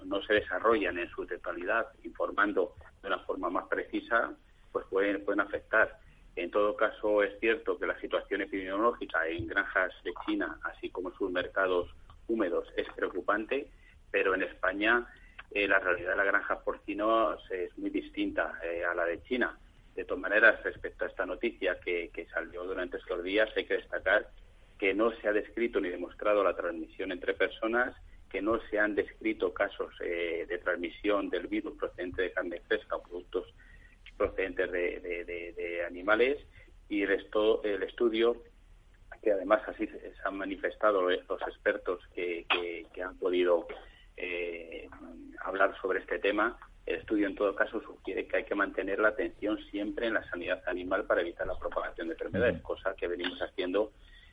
no 0.04 0.22
se 0.24 0.34
desarrollan 0.34 0.98
en 0.98 1.08
su 1.08 1.24
totalidad 1.26 1.86
informando 2.02 2.74
de 3.00 3.08
una 3.08 3.20
forma 3.20 3.48
más 3.48 3.66
precisa 3.68 4.34
pues 4.70 4.84
pueden, 4.90 5.24
pueden 5.24 5.40
afectar. 5.40 5.98
En 6.36 6.50
todo 6.50 6.76
caso, 6.76 7.22
es 7.22 7.38
cierto 7.40 7.78
que 7.78 7.86
la 7.86 7.98
situación 7.98 8.42
epidemiológica 8.42 9.26
en 9.26 9.46
granjas 9.46 9.92
de 10.04 10.12
China, 10.26 10.58
así 10.64 10.90
como 10.90 11.08
en 11.08 11.16
sus 11.16 11.30
mercados 11.30 11.88
húmedos, 12.28 12.68
es 12.76 12.86
preocupante, 12.94 13.68
pero 14.10 14.34
en 14.34 14.42
España 14.42 15.06
eh, 15.54 15.68
la 15.68 15.78
realidad 15.78 16.10
de 16.10 16.16
la 16.16 16.24
granja 16.24 16.64
porcino 16.64 17.38
es 17.48 17.78
muy 17.78 17.88
distinta 17.88 18.58
eh, 18.62 18.84
a 18.84 18.92
la 18.92 19.04
de 19.04 19.22
China. 19.22 19.56
De 19.94 20.04
todas 20.04 20.20
maneras, 20.20 20.60
respecto 20.64 21.04
a 21.04 21.08
esta 21.08 21.24
noticia 21.24 21.78
que, 21.78 22.10
salió 22.32 22.64
durante 22.64 22.96
estos 22.96 23.22
días, 23.22 23.48
hay 23.56 23.64
que 23.64 23.76
destacar 23.76 24.28
que 24.78 24.92
no 24.92 25.12
se 25.12 25.28
ha 25.28 25.32
descrito 25.32 25.80
ni 25.80 25.88
demostrado 25.88 26.42
la 26.42 26.56
transmisión 26.56 27.12
entre 27.12 27.34
personas, 27.34 27.94
que 28.28 28.42
no 28.42 28.60
se 28.68 28.80
han 28.80 28.96
descrito 28.96 29.54
casos 29.54 29.94
eh, 30.00 30.44
de 30.48 30.58
transmisión 30.58 31.30
del 31.30 31.46
virus 31.46 31.78
procedente 31.78 32.22
de 32.22 32.32
carne 32.32 32.60
fresca 32.66 32.96
o 32.96 33.02
productos 33.02 33.54
procedentes 34.16 34.72
de, 34.72 35.84
animales 35.86 36.38
y 36.88 37.02
el, 37.02 37.28
el 37.62 37.82
estudio 37.84 38.42
que 39.22 39.32
además 39.32 39.62
así 39.66 39.86
se 39.86 40.12
han 40.24 40.36
manifestado 40.36 41.02
los 41.02 41.42
expertos 41.46 42.00
que, 42.14 42.44
han 43.02 43.16
podido 43.18 43.66
eh, 44.16 44.88
hablar 45.44 45.74
sobre 45.80 46.00
este 46.00 46.18
tema. 46.18 46.58
El 46.86 46.96
estudio, 46.96 47.26
en 47.26 47.34
todo 47.34 47.54
caso, 47.54 47.80
sugiere 47.80 48.26
que 48.26 48.38
hay 48.38 48.44
que 48.44 48.54
mantener 48.54 48.98
la 48.98 49.08
atención 49.08 49.58
siempre 49.70 50.06
en 50.06 50.14
la 50.14 50.28
sanidad 50.28 50.62
animal 50.66 51.04
para 51.04 51.22
evitar 51.22 51.46
la 51.46 51.58
propagación 51.58 52.08
de 52.08 52.14
enfermedades, 52.14 52.60
cosa 52.62 52.94
que 52.94 53.08
venimos 53.08 53.40
haciendo 53.40 53.92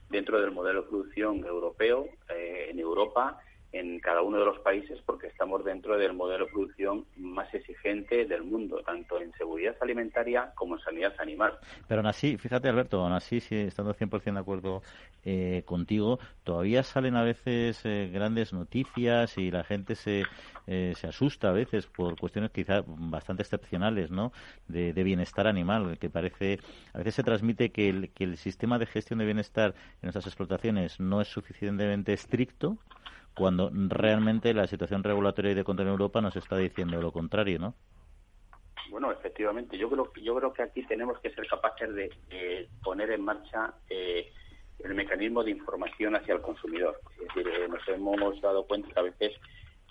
dentro 0.09 0.41
del 0.41 0.51
modelo 0.51 0.81
de 0.81 0.89
producción 0.89 1.45
europeo, 1.45 2.07
eh, 2.29 2.67
en 2.69 2.79
Europa 2.79 3.39
en 3.73 3.99
cada 3.99 4.21
uno 4.21 4.37
de 4.39 4.45
los 4.45 4.59
países 4.59 4.99
porque 5.05 5.27
estamos 5.27 5.63
dentro 5.63 5.97
del 5.97 6.13
modelo 6.13 6.45
de 6.45 6.51
producción 6.51 7.05
más 7.15 7.53
exigente 7.53 8.25
del 8.25 8.43
mundo, 8.43 8.81
tanto 8.85 9.19
en 9.19 9.31
seguridad 9.33 9.75
alimentaria 9.81 10.51
como 10.55 10.75
en 10.75 10.81
sanidad 10.81 11.13
animal. 11.19 11.57
Pero 11.87 12.01
aún 12.01 12.07
así, 12.07 12.37
fíjate 12.37 12.67
Alberto, 12.67 13.01
aún 13.01 13.13
así, 13.13 13.39
si 13.39 13.55
estando 13.55 13.93
100% 13.93 14.33
de 14.33 14.39
acuerdo 14.39 14.81
eh, 15.23 15.63
contigo, 15.65 16.19
todavía 16.43 16.83
salen 16.83 17.15
a 17.15 17.23
veces 17.23 17.81
eh, 17.85 18.09
grandes 18.13 18.53
noticias 18.53 19.37
y 19.37 19.51
la 19.51 19.63
gente 19.63 19.95
se, 19.95 20.23
eh, 20.67 20.93
se 20.95 21.07
asusta 21.07 21.49
a 21.49 21.53
veces 21.53 21.87
por 21.87 22.19
cuestiones 22.19 22.51
quizás 22.51 22.83
bastante 22.87 23.43
excepcionales, 23.43 24.11
¿no? 24.11 24.33
De, 24.67 24.93
de, 24.93 25.03
bienestar 25.03 25.47
animal, 25.47 25.97
que 25.99 26.09
parece, 26.09 26.59
a 26.93 26.97
veces 26.97 27.15
se 27.15 27.23
transmite 27.23 27.71
que 27.71 27.89
el, 27.89 28.09
que 28.11 28.23
el 28.23 28.37
sistema 28.37 28.79
de 28.79 28.85
gestión 28.85 29.19
de 29.19 29.25
bienestar 29.25 29.75
en 30.01 30.07
nuestras 30.07 30.27
explotaciones 30.27 30.99
no 30.99 31.21
es 31.21 31.27
suficientemente 31.27 32.13
estricto 32.13 32.77
cuando 33.35 33.71
realmente 33.73 34.53
la 34.53 34.67
situación 34.67 35.03
regulatoria 35.03 35.51
y 35.51 35.55
de 35.55 35.63
control 35.63 35.87
en 35.87 35.93
Europa 35.93 36.21
nos 36.21 36.35
está 36.35 36.57
diciendo 36.57 37.01
lo 37.01 37.11
contrario, 37.11 37.59
¿no? 37.59 37.75
Bueno, 38.89 39.11
efectivamente, 39.11 39.77
yo 39.77 39.89
creo 39.89 40.11
yo 40.21 40.35
creo 40.35 40.53
que 40.53 40.63
aquí 40.63 40.83
tenemos 40.83 41.17
que 41.19 41.31
ser 41.31 41.47
capaces 41.47 41.93
de, 41.95 42.67
poner 42.83 43.11
en 43.11 43.23
marcha 43.23 43.73
eh, 43.89 44.31
el 44.79 44.93
mecanismo 44.95 45.43
de 45.43 45.51
información 45.51 46.15
hacia 46.15 46.33
el 46.33 46.41
consumidor. 46.41 46.99
Es 47.13 47.27
decir, 47.27 47.47
eh, 47.47 47.67
nos 47.69 47.87
hemos 47.87 48.41
dado 48.41 48.65
cuenta 48.65 48.89
que 48.89 48.99
a 48.99 49.03
veces 49.03 49.33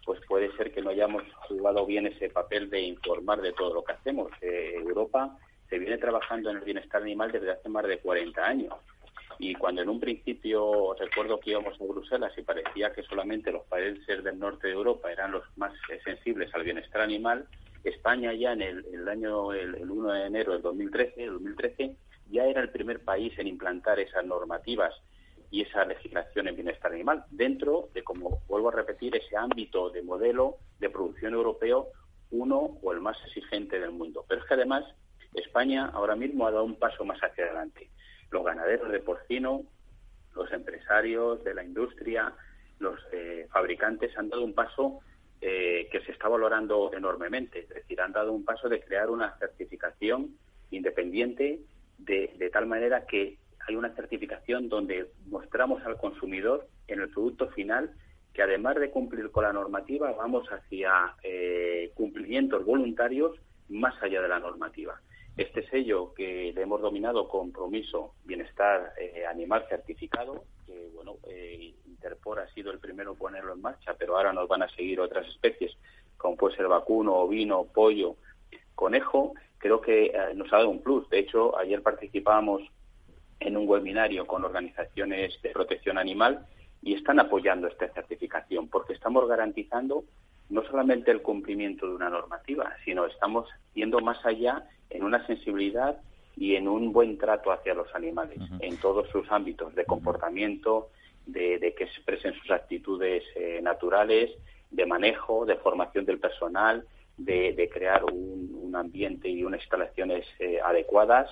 pues 0.04 0.20
puede 0.26 0.54
ser 0.56 0.72
que 0.72 0.82
no 0.82 0.90
hayamos 0.90 1.22
jugado 1.48 1.86
bien 1.86 2.06
ese 2.06 2.28
papel 2.30 2.68
de 2.68 2.80
informar 2.80 3.40
de 3.40 3.52
todo 3.52 3.74
lo 3.74 3.84
que 3.84 3.92
hacemos. 3.92 4.30
Eh, 4.40 4.74
Europa 4.76 5.36
se 5.68 5.78
viene 5.78 5.98
trabajando 5.98 6.50
en 6.50 6.56
el 6.56 6.64
bienestar 6.64 7.02
animal 7.02 7.30
desde 7.32 7.52
hace 7.52 7.68
más 7.68 7.86
de 7.86 7.98
40 7.98 8.44
años. 8.44 8.74
Y 9.42 9.54
cuando 9.54 9.80
en 9.80 9.88
un 9.88 9.98
principio 9.98 10.94
recuerdo 10.98 11.40
que 11.40 11.52
íbamos 11.52 11.80
a 11.80 11.84
Bruselas 11.84 12.30
y 12.36 12.42
parecía 12.42 12.92
que 12.92 13.02
solamente 13.02 13.50
los 13.50 13.64
países 13.64 14.22
del 14.22 14.38
norte 14.38 14.66
de 14.66 14.74
Europa 14.74 15.10
eran 15.10 15.32
los 15.32 15.44
más 15.56 15.72
sensibles 16.04 16.54
al 16.54 16.62
bienestar 16.62 17.00
animal, 17.00 17.48
España 17.82 18.34
ya 18.34 18.52
en 18.52 18.60
el, 18.60 19.08
año 19.08 19.54
el, 19.54 19.90
1 19.90 20.12
de 20.12 20.26
enero 20.26 20.52
del 20.52 20.60
2013, 20.60 21.24
2013 21.24 21.96
ya 22.30 22.44
era 22.44 22.60
el 22.60 22.68
primer 22.68 23.02
país 23.02 23.32
en 23.38 23.46
implantar 23.46 23.98
esas 23.98 24.26
normativas 24.26 24.92
y 25.50 25.62
esa 25.62 25.86
legislación 25.86 26.48
en 26.48 26.56
bienestar 26.56 26.92
animal 26.92 27.24
dentro 27.30 27.88
de, 27.94 28.04
como 28.04 28.42
vuelvo 28.46 28.68
a 28.68 28.72
repetir, 28.72 29.16
ese 29.16 29.38
ámbito 29.38 29.88
de 29.88 30.02
modelo 30.02 30.58
de 30.80 30.90
producción 30.90 31.32
europeo 31.32 31.88
uno 32.30 32.76
o 32.82 32.92
el 32.92 33.00
más 33.00 33.16
exigente 33.24 33.80
del 33.80 33.92
mundo. 33.92 34.22
Pero 34.28 34.42
es 34.42 34.46
que 34.46 34.54
además 34.54 34.84
España 35.32 35.86
ahora 35.94 36.14
mismo 36.14 36.46
ha 36.46 36.50
dado 36.50 36.64
un 36.64 36.76
paso 36.76 37.06
más 37.06 37.18
hacia 37.20 37.44
adelante 37.44 37.88
los 38.30 38.44
ganaderos 38.44 38.90
de 38.90 39.00
porcino, 39.00 39.62
los 40.34 40.52
empresarios 40.52 41.42
de 41.44 41.54
la 41.54 41.64
industria, 41.64 42.32
los 42.78 42.98
eh, 43.12 43.46
fabricantes 43.50 44.16
han 44.16 44.28
dado 44.28 44.44
un 44.44 44.54
paso 44.54 45.00
eh, 45.40 45.88
que 45.90 46.00
se 46.02 46.12
está 46.12 46.28
valorando 46.28 46.92
enormemente. 46.94 47.60
Es 47.60 47.68
decir, 47.68 48.00
han 48.00 48.12
dado 48.12 48.32
un 48.32 48.44
paso 48.44 48.68
de 48.68 48.80
crear 48.80 49.10
una 49.10 49.36
certificación 49.38 50.36
independiente 50.70 51.60
de, 51.98 52.34
de 52.38 52.50
tal 52.50 52.66
manera 52.66 53.06
que 53.06 53.38
hay 53.66 53.76
una 53.76 53.94
certificación 53.94 54.68
donde 54.68 55.10
mostramos 55.26 55.84
al 55.84 55.96
consumidor 55.96 56.66
en 56.88 57.00
el 57.00 57.10
producto 57.10 57.48
final 57.48 57.94
que 58.32 58.42
además 58.42 58.76
de 58.76 58.90
cumplir 58.90 59.30
con 59.30 59.44
la 59.44 59.52
normativa, 59.52 60.12
vamos 60.12 60.48
hacia 60.48 61.14
eh, 61.22 61.90
cumplimientos 61.94 62.64
voluntarios 62.64 63.36
más 63.68 64.00
allá 64.02 64.22
de 64.22 64.28
la 64.28 64.38
normativa. 64.38 65.00
Este 65.40 65.66
sello 65.70 66.12
que 66.12 66.52
le 66.54 66.60
hemos 66.60 66.82
dominado 66.82 67.26
compromiso 67.26 68.12
bienestar 68.26 68.92
eh, 69.00 69.24
animal 69.24 69.64
certificado, 69.70 70.44
que 70.66 70.90
bueno, 70.94 71.16
eh, 71.26 71.72
Interpor 71.86 72.40
ha 72.40 72.52
sido 72.52 72.70
el 72.70 72.78
primero 72.78 73.12
en 73.12 73.16
ponerlo 73.16 73.54
en 73.54 73.62
marcha, 73.62 73.94
pero 73.98 74.18
ahora 74.18 74.34
nos 74.34 74.46
van 74.48 74.64
a 74.64 74.68
seguir 74.68 75.00
otras 75.00 75.26
especies, 75.28 75.72
como 76.18 76.36
puede 76.36 76.56
ser 76.56 76.68
vacuno, 76.68 77.14
ovino, 77.14 77.64
pollo, 77.64 78.16
conejo, 78.74 79.32
creo 79.56 79.80
que 79.80 80.08
eh, 80.08 80.34
nos 80.34 80.52
ha 80.52 80.58
dado 80.58 80.68
un 80.68 80.82
plus. 80.82 81.08
De 81.08 81.20
hecho, 81.20 81.56
ayer 81.56 81.82
participábamos 81.82 82.60
en 83.38 83.56
un 83.56 83.66
webinario 83.66 84.26
con 84.26 84.44
organizaciones 84.44 85.40
de 85.40 85.52
protección 85.52 85.96
animal 85.96 86.46
y 86.82 86.92
están 86.96 87.18
apoyando 87.18 87.66
esta 87.66 87.88
certificación 87.94 88.68
porque 88.68 88.92
estamos 88.92 89.26
garantizando 89.26 90.04
no 90.50 90.64
solamente 90.64 91.10
el 91.10 91.22
cumplimiento 91.22 91.86
de 91.86 91.94
una 91.94 92.10
normativa, 92.10 92.74
sino 92.84 93.06
estamos 93.06 93.48
yendo 93.74 94.00
más 94.00 94.24
allá 94.26 94.68
en 94.90 95.04
una 95.04 95.24
sensibilidad 95.26 96.00
y 96.36 96.56
en 96.56 96.68
un 96.68 96.92
buen 96.92 97.16
trato 97.18 97.52
hacia 97.52 97.74
los 97.74 97.94
animales, 97.94 98.38
en 98.60 98.76
todos 98.78 99.08
sus 99.10 99.30
ámbitos 99.30 99.74
de 99.74 99.84
comportamiento, 99.84 100.90
de, 101.26 101.74
que 101.76 101.84
expresen 101.84 102.34
sus 102.34 102.50
actitudes 102.50 103.22
eh, 103.36 103.60
naturales, 103.62 104.30
de 104.70 104.86
manejo, 104.86 105.46
de 105.46 105.56
formación 105.56 106.04
del 106.04 106.18
personal, 106.18 106.84
de, 107.16 107.70
crear 107.72 108.04
un, 108.04 108.74
ambiente 108.74 109.28
y 109.28 109.44
unas 109.44 109.60
instalaciones 109.60 110.24
eh, 110.38 110.60
adecuadas. 110.64 111.28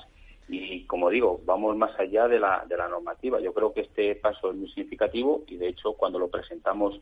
Y 0.49 0.85
como 0.85 1.09
digo, 1.09 1.41
vamos 1.45 1.77
más 1.77 1.99
allá 1.99 2.27
de 2.27 2.41
la, 2.41 2.65
de 2.69 2.77
la 2.77 2.89
normativa. 2.89 3.41
Yo 3.41 3.55
creo 3.55 3.73
que 3.73 3.83
este 3.83 4.17
paso 4.17 4.51
es 4.51 4.57
muy 4.57 4.69
significativo 4.69 5.45
y, 5.47 5.57
de 5.57 5.69
hecho, 5.69 5.93
cuando 5.95 6.19
lo 6.19 6.29
presentamos 6.29 7.01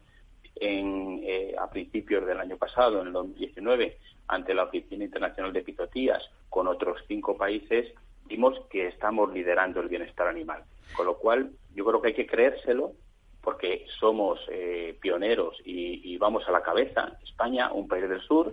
en, 0.57 1.21
eh, 1.23 1.55
a 1.59 1.71
principios 1.71 2.27
del 2.27 2.41
año 2.41 2.57
pasado, 2.57 3.01
en 3.01 3.09
el 3.09 3.13
2019, 3.13 3.99
ante 4.29 4.55
la 4.55 4.65
Oficina 4.65 5.05
Internacional 5.05 5.53
de 5.53 5.63
Pizotías, 5.63 6.23
con 6.49 6.67
otros 6.67 7.03
cinco 7.07 7.37
países, 7.37 7.93
vimos 8.27 8.59
que 8.71 8.89
estamos 8.89 9.33
liderando 9.33 9.81
el 9.81 9.89
bienestar 9.89 10.27
animal. 10.29 10.65
Con 10.97 11.07
lo 11.07 11.19
cual, 11.19 11.51
yo 11.75 11.85
creo 11.85 12.01
que 12.01 12.09
hay 12.09 12.15
que 12.15 12.27
creérselo 12.27 12.93
porque 13.43 13.87
somos 14.01 14.41
eh, 14.51 14.99
pioneros 15.01 15.57
y, 15.65 16.17
vamos 16.19 16.49
a 16.49 16.51
la 16.51 16.63
cabeza. 16.63 17.17
España, 17.23 17.73
un 17.73 17.87
país 17.87 18.09
del 18.09 18.21
sur, 18.23 18.53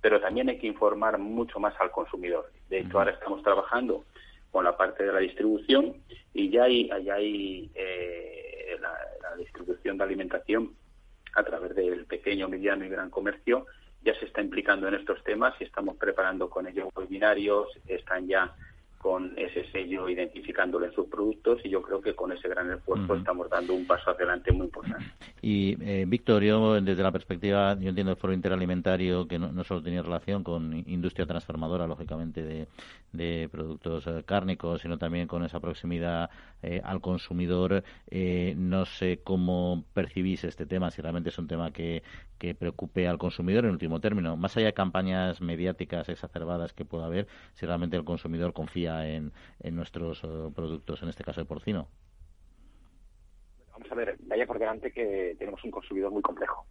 pero 0.00 0.20
también 0.20 0.48
hay 0.48 0.58
que 0.58 0.66
informar 0.66 1.18
mucho 1.18 1.60
más 1.60 1.74
al 1.78 1.92
consumidor. 1.92 2.50
De 2.68 2.80
hecho, 2.80 2.98
ahora 2.98 3.12
estamos 3.12 3.40
trabajando 3.42 4.04
con 4.50 4.64
la 4.64 4.76
parte 4.76 5.04
de 5.04 5.12
la 5.12 5.20
distribución 5.20 5.94
y 6.34 6.50
ya 6.50 6.64
hay, 6.64 6.90
hay 6.90 7.70
eh, 7.76 8.76
la, 8.80 8.92
la 9.22 9.36
distribución 9.36 9.96
de 9.96 10.04
alimentación 10.04 10.72
a 11.34 11.42
través 11.42 11.74
del 11.74 12.06
pequeño, 12.06 12.48
mediano 12.48 12.84
y 12.84 12.88
gran 12.88 13.10
comercio 13.10 13.66
ya 14.04 14.18
se 14.18 14.26
está 14.26 14.40
implicando 14.40 14.88
en 14.88 14.94
estos 14.94 15.22
temas 15.22 15.54
y 15.60 15.64
estamos 15.64 15.96
preparando 15.96 16.50
con 16.50 16.66
ellos 16.66 16.88
webinarios, 16.94 17.68
están 17.86 18.26
ya 18.26 18.52
con 19.02 19.36
ese 19.36 19.68
sello 19.72 20.08
identificándole 20.08 20.92
sus 20.92 21.08
productos 21.08 21.60
y 21.64 21.70
yo 21.70 21.82
creo 21.82 22.00
que 22.00 22.14
con 22.14 22.30
ese 22.30 22.48
gran 22.48 22.70
esfuerzo 22.70 23.16
estamos 23.16 23.50
dando 23.50 23.74
un 23.74 23.84
paso 23.84 24.10
adelante 24.10 24.52
muy 24.52 24.66
importante. 24.66 25.04
Y 25.42 25.76
eh, 25.82 26.04
Víctor, 26.06 26.44
yo 26.44 26.80
desde 26.80 27.02
la 27.02 27.10
perspectiva, 27.10 27.76
yo 27.80 27.88
entiendo 27.88 28.12
el 28.12 28.16
foro 28.16 28.32
interalimentario 28.32 29.26
que 29.26 29.40
no, 29.40 29.64
solo 29.64 29.82
tenía 29.82 30.02
relación 30.02 30.44
con 30.44 30.72
industria 30.86 31.26
transformadora, 31.26 31.88
lógicamente, 31.88 32.44
de, 32.44 32.68
de 33.10 33.48
productos 33.50 34.06
eh, 34.06 34.22
cárnicos, 34.24 34.82
sino 34.82 34.98
también 34.98 35.26
con 35.26 35.44
esa 35.44 35.58
proximidad 35.58 36.30
eh, 36.62 36.80
al 36.84 37.00
consumidor. 37.00 37.82
Eh, 38.08 38.54
no 38.56 38.84
sé 38.84 39.18
cómo 39.24 39.82
percibís 39.94 40.44
este 40.44 40.64
tema, 40.64 40.92
si 40.92 41.02
realmente 41.02 41.30
es 41.30 41.38
un 41.38 41.48
tema 41.48 41.72
que, 41.72 42.04
que 42.38 42.54
preocupe 42.54 43.08
al 43.08 43.18
consumidor 43.18 43.64
en 43.64 43.72
último 43.72 44.00
término, 44.00 44.36
más 44.36 44.56
allá 44.56 44.66
de 44.66 44.72
campañas 44.72 45.40
mediáticas 45.40 46.08
exacerbadas 46.08 46.72
que 46.72 46.84
pueda 46.84 47.06
haber, 47.06 47.26
si 47.54 47.66
realmente 47.66 47.96
el 47.96 48.04
consumidor 48.04 48.52
confía 48.52 48.91
en, 49.00 49.32
nuestros 49.70 50.20
productos, 50.54 51.02
en 51.02 51.08
este 51.08 51.24
caso 51.24 51.40
el 51.40 51.46
porcino. 51.46 51.88
Vamos 53.72 53.90
a 53.90 53.94
ver, 53.94 54.16
vaya 54.20 54.46
por 54.46 54.58
delante 54.58 54.92
que 54.92 55.34
tenemos 55.38 55.62
un 55.64 55.70
consumidor 55.70 56.10
muy 56.10 56.22
complejo, 56.22 56.66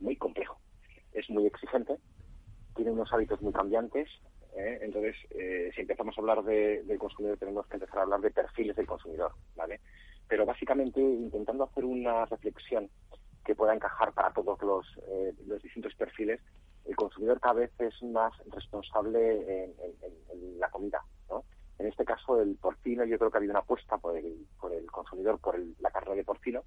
muy 0.00 0.16
complejo. 0.16 0.58
Es 1.12 1.28
muy 1.30 1.46
exigente, 1.46 1.96
tiene 2.74 2.90
unos 2.90 3.12
hábitos 3.12 3.40
muy 3.42 3.52
cambiantes, 3.52 4.08
¿eh? 4.56 4.78
Entonces, 4.82 5.16
eh, 5.30 5.70
si 5.74 5.82
empezamos 5.82 6.16
a 6.16 6.20
hablar 6.20 6.42
de, 6.44 6.82
del 6.84 6.98
consumidor, 6.98 7.38
tenemos 7.38 7.66
que 7.66 7.74
empezar 7.74 7.98
a 7.98 8.02
hablar 8.02 8.20
de 8.20 8.30
perfiles 8.30 8.76
del 8.76 8.86
consumidor, 8.86 9.32
¿vale? 9.54 9.80
Pero 10.28 10.44
básicamente 10.44 11.00
intentando 11.00 11.64
hacer 11.64 11.84
una 11.84 12.24
reflexión 12.26 12.90
que 13.44 13.54
pueda 13.54 13.74
encajar 13.74 14.12
para 14.12 14.32
todos 14.32 14.60
los, 14.62 14.86
eh, 15.08 15.32
los 15.46 15.62
distintos 15.62 15.94
perfiles, 15.94 16.40
el 16.84 16.96
consumidor 16.96 17.40
cada 17.40 17.54
vez 17.54 17.72
es 17.78 18.02
más 18.02 18.32
responsable 18.50 19.64
en, 19.64 19.74
la 20.58 20.70
comida. 20.70 21.02
En 21.78 21.86
este 21.86 22.04
caso, 22.04 22.40
el 22.40 22.56
porcino, 22.56 23.04
yo 23.04 23.18
creo 23.18 23.30
que 23.30 23.36
ha 23.36 23.40
habido 23.40 23.52
una 23.52 23.60
apuesta 23.60 23.98
por 23.98 24.16
el, 24.16 24.46
por 24.60 24.72
el 24.72 24.90
consumidor 24.90 25.38
por 25.38 25.58
la 25.80 25.90
carne 25.90 26.14
de 26.16 26.24
porcino. 26.24 26.62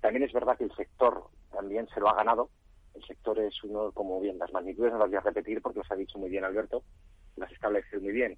También 0.00 0.22
es 0.22 0.32
verdad 0.32 0.56
que 0.56 0.64
el 0.64 0.74
sector 0.76 1.24
también 1.50 1.88
se 1.88 2.00
lo 2.00 2.08
ha 2.08 2.14
ganado. 2.14 2.50
El 2.94 3.04
sector 3.04 3.38
es 3.40 3.62
uno, 3.64 3.90
como 3.92 4.20
bien, 4.20 4.38
las 4.38 4.52
magnitudes 4.52 4.92
no 4.92 4.98
las 4.98 5.08
voy 5.08 5.16
a 5.16 5.20
repetir 5.20 5.60
porque 5.60 5.80
los 5.80 5.90
ha 5.90 5.96
dicho 5.96 6.18
muy 6.18 6.30
bien 6.30 6.44
Alberto, 6.44 6.84
las 7.36 7.50
establece 7.50 7.98
muy 7.98 8.12
bien. 8.12 8.36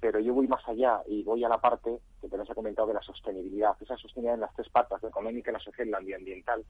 Pero 0.00 0.20
yo 0.20 0.34
voy 0.34 0.46
más 0.46 0.66
allá 0.68 1.02
y 1.06 1.22
voy 1.22 1.42
a 1.44 1.48
la 1.48 1.60
parte 1.60 1.98
que 2.20 2.28
te 2.28 2.36
ha 2.36 2.54
comentado 2.54 2.88
de 2.88 2.94
la 2.94 3.02
sostenibilidad. 3.02 3.74
Esa 3.80 3.96
sostenibilidad 3.96 4.34
en 4.34 4.40
las 4.42 4.54
tres 4.54 4.68
patas, 4.68 5.02
la 5.02 5.08
económica, 5.08 5.50
la 5.50 5.60
social 5.60 5.88
y 5.88 5.90
la 5.90 6.00
medioambiental, 6.00 6.62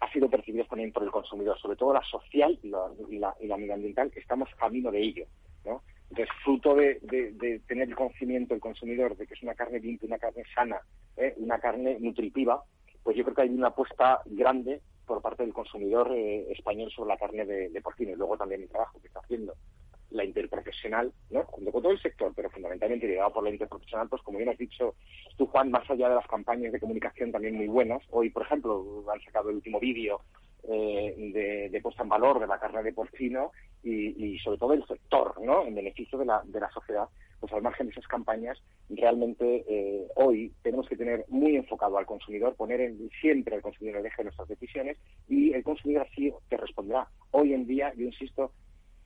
ha 0.00 0.10
sido 0.10 0.30
percibida 0.30 0.64
también 0.64 0.92
por 0.92 1.02
el 1.02 1.10
consumidor, 1.10 1.58
sobre 1.58 1.76
todo 1.76 1.92
la 1.92 2.02
social 2.04 2.58
y 2.62 2.70
la, 2.70 2.88
y 3.40 3.46
la, 3.46 3.56
medioambiental, 3.58 4.10
estamos 4.14 4.48
camino 4.58 4.90
de 4.90 5.02
ello. 5.02 5.26
¿no? 5.64 5.82
Entonces, 6.10 6.34
fruto 6.42 6.74
de, 6.74 7.60
tener 7.66 7.88
el 7.88 7.94
conocimiento 7.94 8.54
del 8.54 8.60
consumidor 8.60 9.16
de 9.16 9.26
que 9.26 9.34
es 9.34 9.42
una 9.42 9.54
carne 9.54 9.78
limpia, 9.78 10.08
una 10.08 10.18
carne 10.18 10.42
sana, 10.54 10.80
¿eh? 11.16 11.34
una 11.36 11.58
carne 11.60 11.98
nutritiva, 12.00 12.62
pues 13.02 13.16
yo 13.16 13.24
creo 13.24 13.34
que 13.34 13.42
hay 13.42 13.50
una 13.50 13.68
apuesta 13.68 14.20
grande 14.26 14.80
por 15.06 15.22
parte 15.22 15.44
del 15.44 15.52
consumidor 15.52 16.12
eh, 16.12 16.50
español 16.50 16.90
sobre 16.90 17.08
la 17.08 17.16
carne 17.16 17.44
de, 17.44 17.68
de 17.68 17.80
porcino 17.80 18.12
y 18.12 18.16
luego 18.16 18.36
también 18.36 18.62
el 18.62 18.68
trabajo 18.68 19.00
que 19.00 19.06
está 19.06 19.20
haciendo 19.20 19.54
la 20.10 20.24
interprofesional, 20.24 21.12
¿no? 21.30 21.44
junto 21.44 21.72
con 21.72 21.82
todo 21.82 21.92
el 21.92 22.02
sector, 22.02 22.32
pero 22.34 22.50
fundamentalmente 22.50 23.06
liderado 23.06 23.32
por 23.32 23.44
la 23.44 23.50
interprofesional, 23.50 24.08
pues 24.08 24.22
como 24.22 24.38
bien 24.38 24.50
has 24.50 24.58
dicho 24.58 24.94
tú, 25.36 25.46
Juan, 25.46 25.70
más 25.70 25.88
allá 25.88 26.08
de 26.08 26.16
las 26.16 26.26
campañas 26.26 26.72
de 26.72 26.80
comunicación 26.80 27.30
también 27.32 27.56
muy 27.56 27.68
buenas, 27.68 28.02
hoy, 28.10 28.30
por 28.30 28.42
ejemplo, 28.42 29.04
han 29.12 29.20
sacado 29.20 29.50
el 29.50 29.56
último 29.56 29.78
vídeo 29.78 30.20
eh, 30.68 31.68
de, 31.70 31.80
puesta 31.80 32.02
en 32.02 32.08
valor 32.08 32.40
de 32.40 32.46
la 32.46 32.58
carne 32.58 32.82
de 32.82 32.92
porcino 32.92 33.52
y, 33.82 34.38
sobre 34.38 34.58
todo 34.58 34.72
el 34.74 34.86
sector, 34.86 35.40
¿no? 35.40 35.66
En 35.66 35.74
beneficio 35.74 36.18
de 36.18 36.26
la, 36.26 36.42
de 36.44 36.60
la 36.60 36.70
sociedad, 36.70 37.08
pues 37.40 37.52
al 37.52 37.62
margen 37.62 37.86
de 37.86 37.92
esas 37.92 38.06
campañas, 38.06 38.62
realmente 38.90 39.64
eh, 39.66 40.06
hoy 40.16 40.52
tenemos 40.62 40.86
que 40.88 40.96
tener 40.96 41.24
muy 41.28 41.56
enfocado 41.56 41.96
al 41.96 42.06
consumidor, 42.06 42.54
poner 42.54 42.92
siempre 43.20 43.54
al 43.54 43.62
consumidor 43.62 43.96
en 43.96 44.00
el 44.00 44.06
eje 44.06 44.18
de 44.18 44.24
nuestras 44.24 44.48
decisiones 44.48 44.98
y 45.28 45.52
el 45.54 45.62
consumidor 45.62 46.06
así 46.10 46.32
te 46.48 46.56
responderá. 46.56 47.08
Hoy 47.30 47.54
en 47.54 47.66
día, 47.66 47.92
yo 47.96 48.04
insisto, 48.04 48.52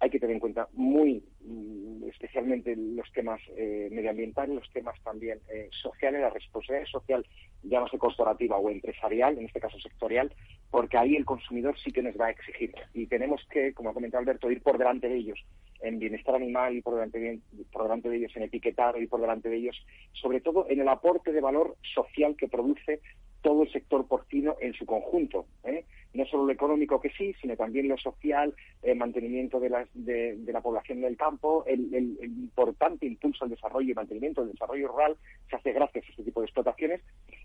hay 0.05 0.11
que 0.11 0.21
tener 0.21 0.35
en 0.35 0.41
cuenta 0.41 0.69
muy 0.75 1.25
mm, 1.41 2.05
especialmente 2.11 2.77
los 2.77 3.11
temas 3.13 3.41
eh, 3.57 3.89
medioambientales, 3.91 4.55
los 4.55 4.71
temas 4.71 5.01
también 5.03 5.41
eh, 5.49 5.69
sociales, 5.71 6.21
la 6.21 6.31
responsabilidad 6.31 6.87
social, 6.89 7.27
ya 7.63 7.87
sé 7.89 7.99
corporativa 7.99 8.59
o 8.59 8.71
empresarial, 8.71 9.39
en 9.39 9.47
este 9.47 9.61
caso 9.61 9.79
sectorial, 9.81 10.33
porque 10.71 10.99
ahí 10.99 11.17
el 11.17 11.25
consumidor 11.25 11.79
sí 11.79 11.91
que 11.91 12.03
nos 12.03 12.15
va 12.21 12.27
a 12.27 12.31
exigir. 12.31 12.75
Y 12.93 13.07
tenemos 13.07 13.41
que, 13.51 13.73
como 13.73 13.91
ha 13.91 13.95
comentado 13.95 14.21
Alberto, 14.21 14.51
ir 14.51 14.63
por 14.63 14.77
delante 14.77 15.09
de 15.09 15.17
ellos 15.17 15.39
en 15.81 15.99
bienestar 15.99 16.35
animal 16.35 16.77
y 16.77 16.83
por 16.83 16.95
delante 16.95 17.19
de, 17.19 17.41
por 17.73 17.83
delante 17.83 18.11
de 18.11 18.17
ellos 18.17 18.33
en 18.37 18.43
etiquetar 18.43 19.01
y 19.01 19.07
por 19.07 19.21
delante 19.21 19.49
de 19.49 19.57
ellos, 19.57 19.87
sobre 20.13 20.41
todo 20.41 20.67
en 20.69 20.81
el 20.81 20.89
aporte 20.89 21.33
de 21.33 21.41
valor 21.41 21.77
social 21.95 22.37
que 22.37 22.49
produce 22.49 23.01
todo 23.45 23.63
el 23.63 23.71
sector 23.71 24.09
porcino 24.09 24.57
en 24.59 24.73
su 24.73 24.87
conjunto. 24.87 25.45
¿eh? 25.65 25.85
No 26.15 26.25
solo 26.25 26.47
lo 26.47 26.53
económico 26.53 26.99
que 26.99 27.11
sí, 27.11 27.35
sino 27.43 27.55
también 27.57 27.89
lo 27.89 27.99
social, 27.99 28.55
el 28.83 28.97
mantenimiento 28.97 29.61
de, 29.61 29.69
la 29.69 30.61
población 30.63 31.03
del 31.03 31.19
campo, 31.19 31.63
el, 31.67 32.19
importante 32.23 33.05
impulso 33.05 33.45
al 33.45 33.51
desarrollo 33.51 33.91
y 33.91 33.95
mantenimiento 33.95 34.41
del 34.41 34.53
desarrollo 34.53 34.89
rural 34.89 35.17
se 35.51 35.57
hace 35.57 35.73
gracias 35.73 36.07
a 36.07 36.09
este 36.09 36.25
tipo 36.25 36.41
de 36.41 36.47
explotaciones. 36.47 37.03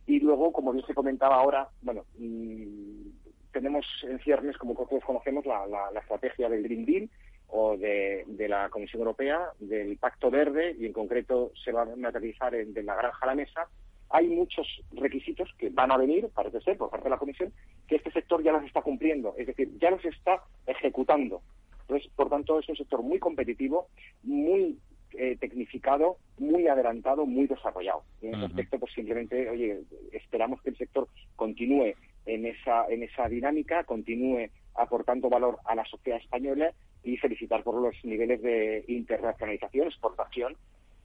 Y 0.07 0.21
luego, 0.21 0.53
como 0.53 0.71
bien 0.71 0.85
se 0.85 0.93
comentaba 0.93 1.35
ahora, 1.35 1.67
bueno, 1.81 2.05
mm, 2.17 3.09
tenemos 3.51 3.85
en 4.03 4.19
ciernes, 4.19 4.57
como 4.57 4.75
todos 4.75 5.03
conocemos, 5.03 5.45
la, 5.45 5.91
estrategia 5.99 6.47
del 6.47 6.63
Green 6.63 6.85
Deal 6.85 7.09
o 7.49 7.75
de, 7.75 8.23
la 8.47 8.69
Comisión 8.69 9.01
Europea, 9.01 9.49
del 9.59 9.97
Pacto 9.97 10.31
Verde, 10.31 10.77
y 10.79 10.85
en 10.85 10.93
concreto 10.93 11.51
se 11.61 11.73
va 11.73 11.81
a 11.81 11.95
materializar 11.97 12.55
en, 12.55 12.73
de 12.73 12.83
la 12.83 12.95
granja 12.95 13.19
a 13.19 13.27
la 13.27 13.35
mesa, 13.35 13.67
hay 14.09 14.27
muchos 14.27 14.67
requisitos 14.91 15.49
que 15.57 15.69
van 15.69 15.91
a 15.91 15.97
venir, 15.97 16.29
parece 16.33 16.61
ser, 16.61 16.77
por 16.77 16.89
parte 16.89 17.05
de 17.05 17.11
la 17.11 17.17
Comisión, 17.17 17.53
que 17.87 17.95
este 17.95 18.11
sector 18.11 18.43
ya 18.43 18.51
los 18.51 18.63
está 18.63 18.81
cumpliendo, 18.81 19.35
es 19.37 19.47
decir, 19.47 19.69
ya 19.79 19.91
los 19.91 20.03
está 20.03 20.43
ejecutando. 20.65 21.41
Entonces, 21.81 22.11
por 22.15 22.29
tanto, 22.29 22.59
es 22.59 22.69
un 22.69 22.75
sector 22.75 23.01
muy 23.01 23.19
competitivo, 23.19 23.87
muy 24.23 24.77
eh, 25.13 25.37
tecnificado, 25.39 26.17
muy 26.37 26.67
adelantado, 26.67 27.25
muy 27.25 27.47
desarrollado. 27.47 28.03
Y 28.21 28.27
en 28.27 28.35
ese 28.35 28.45
aspecto, 28.45 28.79
pues 28.79 28.93
simplemente, 28.93 29.49
oye, 29.49 29.81
esperamos 30.11 30.61
que 30.61 30.69
el 30.69 30.77
sector 30.77 31.07
continúe 31.35 31.93
en 32.25 32.45
esa, 32.45 32.85
en 32.89 33.03
esa 33.03 33.27
dinámica, 33.27 33.83
continúe 33.83 34.49
aportando 34.75 35.29
valor 35.29 35.57
a 35.65 35.75
la 35.75 35.85
sociedad 35.85 36.19
española 36.19 36.73
y 37.03 37.17
felicitar 37.17 37.63
por 37.63 37.75
los 37.75 37.95
niveles 38.03 38.41
de 38.41 38.85
internacionalización, 38.87 39.87
exportación 39.87 40.55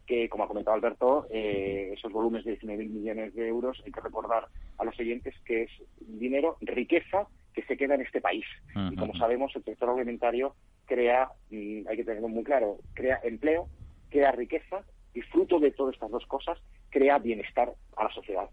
que, 0.07 0.29
como 0.29 0.45
ha 0.45 0.49
comentado 0.49 0.75
Alberto, 0.75 1.27
eh, 1.31 1.93
esos 1.97 2.13
volúmenes 2.13 2.45
de 2.45 2.59
19.000 2.59 2.91
millones 2.91 3.35
de 3.35 3.49
euros, 3.49 3.83
hay 3.85 3.93
que 3.93 4.01
recordar 4.01 4.49
a 4.79 4.85
los 4.85 4.99
oyentes 4.99 5.35
que 5.45 5.63
es 5.63 5.71
dinero, 6.01 6.57
riqueza 6.61 7.27
que 7.53 7.63
se 7.63 7.77
queda 7.77 7.95
en 7.95 8.03
este 8.03 8.21
país. 8.21 8.45
Y 8.91 8.97
como 8.97 9.15
sabemos, 9.15 9.55
el 9.55 9.65
sector 9.65 9.89
alimentario 9.91 10.55
crea, 10.87 11.31
mm, 11.51 11.87
hay 11.89 11.97
que 11.97 12.05
tenerlo 12.05 12.29
muy 12.29 12.45
claro, 12.45 12.79
crea 12.95 13.21
empleo, 13.23 13.69
crea 14.11 14.33
riqueza 14.33 14.85
y 15.15 15.23
fruto 15.23 15.61
de 15.61 15.71
todas 15.71 15.95
estas 15.95 16.11
dos 16.11 16.27
cosas 16.27 16.59
crea 16.91 17.19
bienestar 17.19 17.73
a 17.97 18.05
la 18.05 18.11
sociedad. 18.13 18.49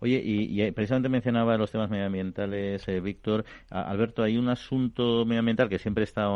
Oye, 0.00 0.20
y, 0.24 0.70
precisamente 0.72 1.08
mencionaba 1.08 1.56
los 1.56 1.70
temas 1.70 1.90
medioambientales, 1.90 2.86
eh, 2.88 3.00
Víctor. 3.00 3.44
Alberto, 3.70 4.22
hay 4.22 4.36
un 4.36 4.48
asunto 4.48 5.24
medioambiental 5.24 5.68
que 5.68 5.78
siempre 5.78 6.04
está, 6.04 6.28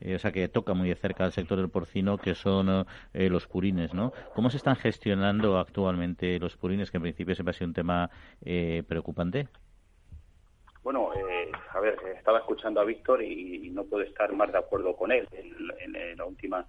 eh, 0.00 0.14
o 0.14 0.18
sea, 0.18 0.32
que 0.32 0.48
toca 0.48 0.74
muy 0.74 0.88
de 0.88 0.96
cerca 0.96 1.24
al 1.24 1.32
sector 1.32 1.58
del 1.58 1.70
porcino, 1.70 2.18
que 2.18 2.34
son 2.34 2.86
eh, 3.14 3.28
los 3.28 3.46
purines, 3.46 3.94
¿no? 3.94 4.12
¿Cómo 4.34 4.50
se 4.50 4.56
están 4.56 4.76
gestionando 4.76 5.58
actualmente 5.58 6.38
los 6.38 6.56
purines, 6.56 6.90
que 6.90 6.96
en 6.98 7.02
principio 7.02 7.34
siempre 7.34 7.50
ha 7.50 7.54
sido 7.54 7.68
un 7.68 7.74
tema 7.74 8.10
preocupante? 8.88 9.48
Bueno, 10.82 11.10
a 11.72 11.80
ver, 11.80 11.96
estaba 12.16 12.38
escuchando 12.38 12.80
a 12.80 12.84
Víctor 12.84 13.22
y, 13.22 13.70
no 13.70 13.84
puedo 13.84 14.02
estar 14.04 14.32
más 14.32 14.50
de 14.50 14.58
acuerdo 14.58 14.96
con 14.96 15.12
él 15.12 15.28
en, 15.32 15.94
en 15.96 16.16
la 16.16 16.24
última, 16.24 16.66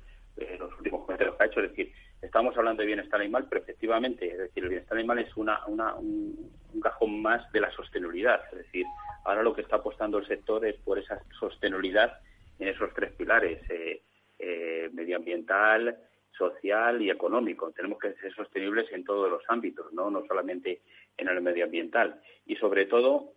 los 0.60 0.78
últimos 0.78 1.06
comentarios 1.06 1.38
que 1.38 1.44
ha 1.44 1.48
hecho. 1.48 1.62
Es 1.62 1.70
decir, 1.70 1.94
estamos 2.22 2.58
hablando 2.58 2.82
de 2.82 2.88
bienestar 2.88 3.20
animal, 3.22 3.48
pero 3.50 3.62
efectivamente, 3.62 4.28
es 4.28 4.38
decir, 4.38 4.64
el 4.64 4.70
bienestar 4.70 4.98
animal 4.98 5.20
es 5.20 5.36
una, 5.38 5.66
un, 5.66 6.52
cajón 6.82 7.22
más 7.22 7.52
de 7.52 7.62
la 7.62 7.72
sostenibilidad. 7.72 8.42
Es 8.52 8.60
decir, 8.60 8.86
ahora 9.26 9.44
lo 9.44 9.54
que 9.54 9.62
está 9.62 9.78
apostando 9.78 10.18
el 10.18 10.28
sector 10.28 10.66
es 10.66 10.76
por 10.78 11.00
esa 11.00 11.20
sostenibilidad 11.40 12.20
en 12.60 12.68
esos 12.70 12.94
tres 12.94 13.14
pilares, 13.14 13.60
eh, 13.70 14.04
eh, 14.40 14.90
medioambiental, 14.94 15.98
social 16.38 17.02
y 17.02 17.10
económico. 17.10 17.72
Tenemos 17.72 18.00
que 18.00 18.14
ser 18.14 18.34
sostenibles 18.34 18.92
en 18.92 19.04
todos 19.04 19.30
los 19.30 19.44
ámbitos, 19.48 19.92
no, 19.94 20.10
no 20.10 20.24
solamente 20.28 20.82
en 21.18 21.28
el 21.28 21.42
medioambiental. 21.42 22.22
Y 22.46 22.56
sobre 22.56 22.86
todo, 22.86 23.34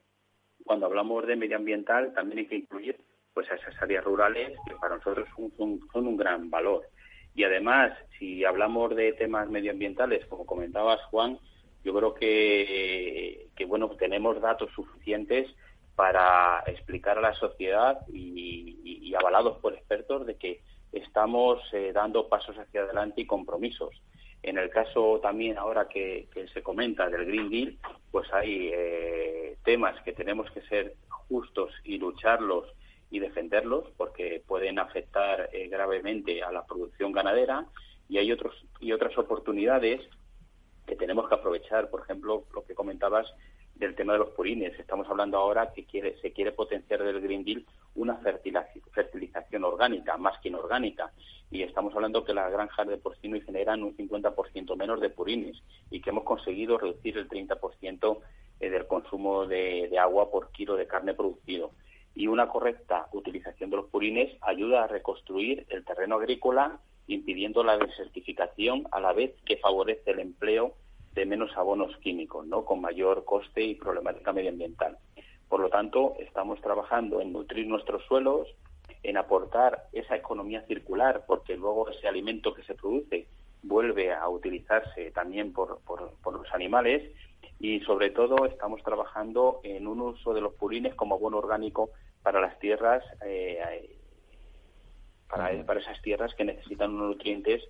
cuando 0.65 0.87
hablamos 0.87 1.27
de 1.27 1.37
medioambiental, 1.37 2.13
también 2.13 2.41
hay 2.41 2.47
que 2.47 2.57
incluir 2.57 2.97
pues 3.33 3.51
a 3.51 3.55
esas 3.55 3.81
áreas 3.81 4.05
rurales 4.05 4.59
que 4.67 4.75
para 4.75 4.97
nosotros 4.97 5.29
son 5.37 6.07
un 6.07 6.17
gran 6.17 6.51
valor. 6.51 6.83
Y 7.35 7.45
además, 7.45 7.93
si 8.19 8.45
hablamos 8.45 8.95
de 8.95 9.13
temas 9.13 9.49
medioambientales, 9.49 10.27
como 10.27 10.47
comentabas, 10.47 11.01
Juan, 11.11 11.39
yo 11.85 11.95
creo 11.95 12.15
que, 12.15 13.49
que 13.57 13.65
bueno, 13.65 13.89
tenemos 13.91 14.41
datos 14.41 14.71
suficientes 14.75 15.49
para 16.01 16.63
explicar 16.67 17.19
a 17.19 17.21
la 17.21 17.35
sociedad 17.35 18.01
y, 18.09 19.13
avalados 19.19 19.59
por 19.59 19.75
expertos 19.75 20.25
de 20.25 20.37
que 20.37 20.63
estamos 20.93 21.61
eh, 21.75 21.93
dando 21.93 22.27
pasos 22.27 22.57
hacia 22.57 22.83
adelante 22.83 23.21
y 23.21 23.27
compromisos. 23.27 23.91
En 24.43 24.57
el 24.57 24.71
caso 24.71 25.21
también 25.21 25.59
ahora 25.59 25.89
que, 25.89 26.29
se 26.55 26.63
comenta 26.63 27.07
del 27.11 27.27
Green 27.27 27.51
Deal, 27.51 27.79
pues 28.11 28.33
hay 28.33 28.71
eh, 28.73 29.59
temas 29.63 30.01
que 30.03 30.15
tenemos 30.15 30.51
que 30.53 30.63
ser 30.63 30.95
justos 31.09 31.71
y 31.85 31.99
lucharlos 31.99 32.67
y 33.11 33.19
defenderlos 33.19 33.85
porque 33.97 34.43
pueden 34.47 34.79
afectar 34.79 35.51
eh, 35.53 35.69
gravemente 35.69 36.43
a 36.43 36.53
la 36.53 36.65
producción 36.65 37.13
ganadera 37.13 37.67
y 38.09 38.19
hay 38.19 38.33
otros 38.33 38.55
y 38.81 38.93
otras 38.93 39.17
oportunidades 39.19 40.01
que 40.87 40.97
tenemos 40.97 41.29
que 41.29 41.35
aprovechar. 41.35 41.91
Por 41.91 42.03
ejemplo, 42.03 42.45
lo 42.55 42.65
que 42.65 42.75
comentabas 42.75 43.27
del 43.81 43.95
tema 43.95 44.13
de 44.13 44.21
los 44.21 44.31
purines. 44.31 44.79
Estamos 44.79 45.09
hablando 45.09 45.39
ahora 45.39 45.73
que 45.73 45.85
quiere, 45.85 46.17
se 46.21 46.33
quiere 46.33 46.53
potenciar 46.53 47.03
del 47.03 47.21
Green 47.21 47.45
Deal 47.45 47.65
una 47.95 48.19
fertilización 48.19 49.65
orgánica, 49.65 50.17
más 50.17 50.39
que 50.41 50.49
inorgánica. 50.49 51.11
Y 51.51 51.63
estamos 51.63 51.95
hablando 51.95 52.23
que 52.23 52.35
las 52.35 52.53
granjas 52.53 52.87
de 52.87 52.99
porcino 52.99 53.41
generan 53.41 53.83
un 53.83 53.97
50% 53.97 54.77
menos 54.77 55.01
de 55.01 55.11
purines 55.11 55.57
y 55.91 56.01
que 56.01 56.11
hemos 56.11 56.25
conseguido 56.25 56.79
reducir 56.79 57.17
el 57.17 57.29
30% 57.29 58.19
eh, 58.61 58.71
del 58.71 58.87
consumo 58.87 59.47
de, 59.47 59.89
de 59.91 59.99
agua 59.99 60.31
por 60.31 60.53
kilo 60.53 60.77
de 60.77 60.87
carne 60.87 61.15
producido. 61.15 61.73
Y 62.15 62.27
una 62.27 62.49
correcta 62.49 63.09
utilización 63.13 63.71
de 63.71 63.77
los 63.77 63.87
purines 63.87 64.37
ayuda 64.43 64.85
a 64.85 64.89
reconstruir 64.89 65.67
el 65.69 65.85
terreno 65.85 66.17
agrícola 66.17 66.81
impidiendo 67.07 67.63
la 67.65 67.77
desertificación 67.77 68.87
a 68.93 69.01
la 69.01 69.13
vez 69.13 69.35
que 69.45 69.57
favorece 69.57 70.11
el 70.11 70.21
empleo 70.21 70.75
de 71.13 71.27
menos 71.27 71.57
abonos 71.57 71.97
químicos, 71.99 72.47
¿no? 72.47 72.65
con 72.65 72.81
mayor 72.81 73.25
coste 73.25 73.63
y 73.63 73.75
problemática 73.75 74.33
medioambiental. 74.33 74.97
Por 75.49 75.61
lo 75.61 75.69
tanto, 75.69 76.15
estamos 76.21 76.61
trabajando 76.61 77.21
en 77.21 77.33
nutrir 77.33 77.67
nuestros 77.67 78.05
suelos, 78.07 78.47
en 79.03 79.17
aportar 79.17 79.89
esa 79.93 80.15
economía 80.17 80.63
circular, 80.67 81.25
porque 81.27 81.57
luego 81.57 81.89
ese 81.89 82.07
alimento 82.07 82.55
que 82.55 82.63
se 82.63 82.75
produce 82.75 83.27
vuelve 83.63 84.13
a 84.13 84.29
utilizarse 84.29 85.11
también 85.11 85.53
por, 85.53 85.81
por, 85.81 86.33
los 86.33 86.55
animales 86.55 87.13
y 87.61 87.81
sobre 87.81 88.11
todo 88.11 88.47
estamos 88.47 88.83
trabajando 88.83 89.61
en 89.63 89.87
un 89.87 90.01
uso 90.01 90.35
de 90.35 90.41
los 90.41 90.55
purines 90.55 90.95
como 90.95 91.15
abono 91.15 91.39
orgánico 91.39 91.91
para 92.23 92.41
las 92.41 92.59
tierras, 92.59 93.05
eh, 93.25 93.97
para, 95.29 95.65
para 95.65 95.81
esas 95.81 96.03
tierras 96.03 96.35
que 96.35 96.45
necesitan 96.45 96.95
unos 96.95 97.11
nutrientes 97.11 97.63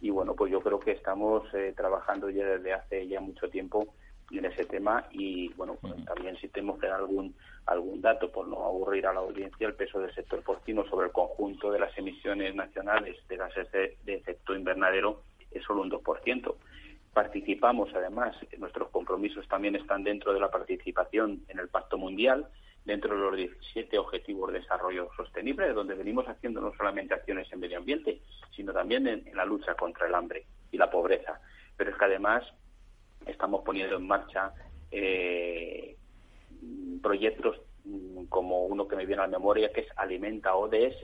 y 0.00 0.10
bueno, 0.10 0.34
pues 0.34 0.50
yo 0.50 0.60
creo 0.60 0.80
que 0.80 0.92
estamos 0.92 1.42
eh, 1.54 1.74
trabajando 1.76 2.30
ya 2.30 2.46
desde 2.46 2.72
hace 2.72 3.06
ya 3.06 3.20
mucho 3.20 3.50
tiempo 3.50 3.94
en 4.30 4.44
ese 4.46 4.64
tema 4.64 5.06
y 5.10 5.48
bueno, 5.54 5.76
pues 5.80 6.04
también 6.04 6.36
si 6.38 6.48
tenemos 6.48 6.78
que 6.78 6.86
dar 6.86 7.00
algún 7.00 7.34
algún 7.66 8.00
dato 8.00 8.30
por 8.32 8.48
no 8.48 8.64
aburrir 8.64 9.06
a 9.06 9.12
la 9.12 9.20
audiencia, 9.20 9.66
el 9.66 9.74
peso 9.74 10.00
del 10.00 10.14
sector 10.14 10.42
porcino 10.42 10.84
sobre 10.88 11.06
el 11.06 11.12
conjunto 11.12 11.70
de 11.70 11.78
las 11.78 11.96
emisiones 11.96 12.54
nacionales 12.54 13.16
de 13.28 13.36
gases 13.36 13.70
de, 13.70 13.96
efecto 14.06 14.54
invernadero 14.54 15.22
es 15.50 15.62
solo 15.64 15.82
un 15.82 15.90
2%. 15.90 16.54
Participamos 17.12 17.90
además, 17.94 18.34
nuestros 18.58 18.88
compromisos 18.88 19.46
también 19.46 19.76
están 19.76 20.02
dentro 20.02 20.32
de 20.32 20.40
la 20.40 20.50
participación 20.50 21.44
en 21.48 21.58
el 21.58 21.68
Pacto 21.68 21.98
Mundial, 21.98 22.48
dentro 22.84 23.14
de 23.14 23.20
los 23.20 23.36
17 23.36 23.98
Objetivos 23.98 24.50
de 24.52 24.60
Desarrollo 24.60 25.10
Sostenible, 25.16 25.72
donde 25.72 25.94
venimos 25.94 26.26
haciendo 26.26 26.60
no 26.60 26.72
solamente 26.74 27.14
acciones 27.14 27.52
en 27.52 27.60
medio 27.60 27.78
ambiente, 27.78 28.22
sino 28.56 28.72
también 28.72 29.06
en, 29.06 29.24
la 29.34 29.44
lucha 29.44 29.74
contra 29.74 30.06
el 30.06 30.14
hambre 30.14 30.46
y 30.70 30.78
la 30.78 30.90
pobreza. 30.90 31.40
Pero 31.76 31.90
es 31.90 31.96
que 31.96 32.04
además 32.06 32.44
estamos 33.26 33.62
poniendo 33.62 33.96
en 33.96 34.06
marcha 34.06 34.52
eh, 34.90 35.96
proyectos 37.02 37.60
mm, 37.84 38.24
como 38.24 38.64
uno 38.64 38.88
que 38.88 38.96
me 38.96 39.06
viene 39.06 39.22
a 39.22 39.26
la 39.26 39.38
memoria, 39.38 39.70
que 39.70 39.82
es 39.82 39.88
Alimenta 39.96 40.54
ODS, 40.54 41.00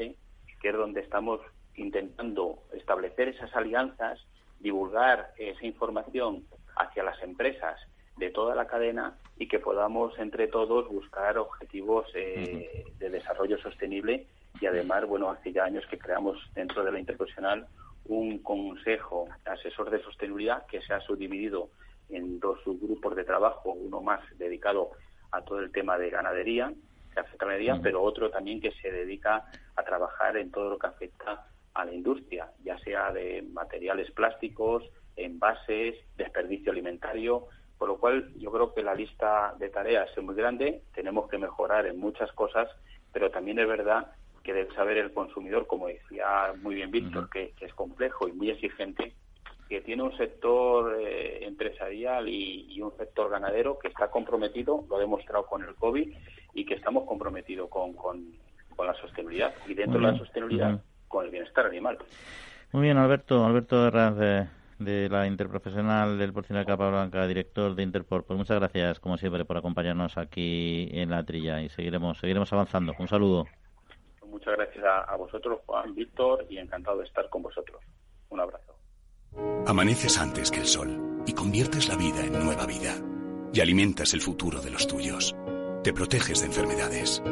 que 0.61 0.69
es 0.69 0.75
donde 0.75 1.01
estamos 1.01 1.41
intentando 1.77 2.63
establecer 2.73 3.29
esas 3.29 3.55
alianzas, 3.55 4.19
divulgar 4.61 5.33
esa 5.39 5.65
información 5.67 6.45
hacia 6.77 7.03
las 7.03 7.21
empresas 7.23 7.81
de 8.17 8.31
toda 8.31 8.55
la 8.55 8.67
cadena 8.67 9.17
y 9.39 9.47
que 9.47 9.59
podamos 9.59 10.19
entre 10.19 10.49
todos 10.49 10.89
buscar 10.89 11.39
objetivos 11.39 12.07
eh, 12.15 12.85
de 12.99 13.11
desarrollo 13.11 13.59
sostenible 13.59 14.27
y 14.61 14.67
además, 14.67 15.07
bueno, 15.07 15.31
hace 15.31 15.53
ya 15.53 15.65
años 15.65 15.85
que 15.89 15.99
creamos 15.99 16.39
dentro 16.55 16.85
de 16.85 16.93
la 16.93 16.99
interprofesional 16.99 17.67
un 18.07 18.39
consejo 18.39 19.29
asesor 19.45 19.91
de 19.91 20.03
sostenibilidad 20.03 20.67
que 20.67 20.81
se 20.83 20.95
ha 20.95 21.01
subdividido 21.01 21.69
en 22.09 22.41
dos 22.41 22.59
subgrupos 22.65 23.15
de 23.15 23.25
trabajo, 23.25 23.73
uno 23.73 24.01
más 24.01 24.21
dedicado 24.39 24.91
a 25.31 25.43
todo 25.43 25.61
el 25.61 25.71
tema 25.71 25.99
de 25.99 26.11
ganadería, 26.11 26.73
que 27.13 27.21
afecta 27.21 27.45
a 27.45 27.49
ganadería, 27.49 27.79
pero 27.83 28.03
otro 28.03 28.31
también 28.31 28.61
que 28.61 28.73
se 28.73 28.91
dedica 28.91 29.45
a 29.77 29.83
trabajar 29.83 30.37
en 30.39 30.51
todo 30.51 30.71
lo 30.71 30.79
que 30.79 30.87
afecta 30.87 31.47
a 31.79 31.85
la 31.85 31.95
industria, 31.95 32.51
ya 32.65 32.77
sea 32.81 33.13
de 33.13 33.43
materiales 33.53 34.11
plásticos, 34.11 34.83
envases, 35.15 35.95
desperdicio 36.17 36.73
alimentario, 36.73 37.47
por 37.79 37.89
lo 37.89 37.99
cual 37.99 38.35
yo 38.37 38.51
creo 38.51 38.75
que 38.75 38.83
la 38.83 38.97
lista 38.97 39.55
de 39.61 39.71
tareas 39.71 40.11
es 40.17 40.23
muy 40.25 40.35
grande, 40.35 40.83
tenemos 40.93 41.31
que 41.31 41.39
mejorar 41.39 41.87
en 41.87 42.01
muchas 42.01 42.33
cosas, 42.33 42.69
pero 43.13 43.31
también 43.31 43.61
es 43.61 43.69
verdad 43.69 44.11
que 44.43 44.53
debe 44.53 44.75
saber 44.75 44.99
el 44.99 45.13
consumidor, 45.13 45.69
como 45.69 45.87
decía 45.87 46.53
muy 46.61 46.75
bien 46.75 46.91
Víctor, 46.91 47.31
que, 47.31 47.55
es 47.61 47.75
complejo 47.75 48.27
y 48.27 48.33
muy 48.33 48.51
exigente, 48.51 49.15
que 49.69 49.81
tiene 49.81 50.03
un 50.03 50.17
sector 50.17 50.97
eh, 51.01 51.47
empresarial 51.47 52.29
y, 52.29 52.81
un 52.83 52.97
sector 52.97 53.31
ganadero 53.31 53.79
que 53.79 53.87
está 53.87 54.11
comprometido, 54.11 54.85
lo 54.89 54.97
ha 54.97 55.01
demostrado 55.01 55.47
con 55.47 55.63
el 55.63 55.77
COVID, 55.77 56.13
y 56.55 56.65
que 56.65 56.75
estamos 56.75 57.05
comprometidos 57.05 57.69
con, 57.69 57.93
con, 57.93 58.25
la 58.79 58.95
sostenibilidad. 58.95 59.55
Y 59.67 59.75
dentro 59.75 60.01
de 60.01 60.13
la 60.13 60.19
sostenibilidad 60.19 60.81
con 61.09 61.25
el 61.25 61.31
bienestar 61.31 61.67
animal. 61.67 61.99
Muy 62.73 62.83
bien, 62.83 62.99
Alberto. 62.99 63.45
Alberto 63.45 63.87
Herraz, 63.87 64.17
de 64.17 64.47
de 64.79 65.09
la 65.09 65.27
Interprofesional 65.27 66.19
del 66.19 66.33
Porcino 66.33 66.59
de 66.59 66.65
Capa 66.65 66.89
Blanca, 66.89 67.27
director 67.27 67.75
de 67.75 67.83
Interpor. 67.83 68.25
Pues 68.25 68.39
muchas 68.39 68.59
gracias, 68.59 69.01
como 69.01 69.17
siempre, 69.19 69.45
por 69.45 69.57
acompañarnos 69.57 70.17
aquí 70.17 70.89
en 70.93 71.11
la 71.11 71.25
trilla 71.25 71.61
y 71.61 71.69
seguiremos, 71.69 72.19
seguiremos 72.19 72.53
avanzando. 72.53 72.95
Un 72.99 73.09
saludo. 73.09 73.47
Muchas 74.27 74.57
gracias 74.57 74.85
a, 74.85 75.17
vosotros, 75.17 75.61
Juan, 75.67 75.95
Víctor, 75.95 76.47
y 76.49 76.59
encantado 76.59 76.99
de 76.99 77.05
estar 77.05 77.29
con 77.29 77.43
vosotros. 77.43 77.83
Un 78.29 78.41
abrazo. 78.41 78.75
Amaneces 79.67 80.19
antes 80.19 80.51
que 80.51 80.61
el 80.61 80.67
sol 80.67 81.23
y 81.27 81.33
conviertes 81.33 81.89
la 81.89 81.97
vida 81.97 82.25
en 82.25 82.45
nueva 82.45 82.67
vida. 82.67 82.95
Y 83.53 83.61
alimentas 83.61 84.13
el 84.15 84.21
futuro 84.21 84.61
de 84.61 84.71
los 84.71 84.87
tuyos. 84.87 85.35
Te 85.83 85.93
proteges 85.93 86.41
de 86.41 86.47
enfermedades. 86.47 87.23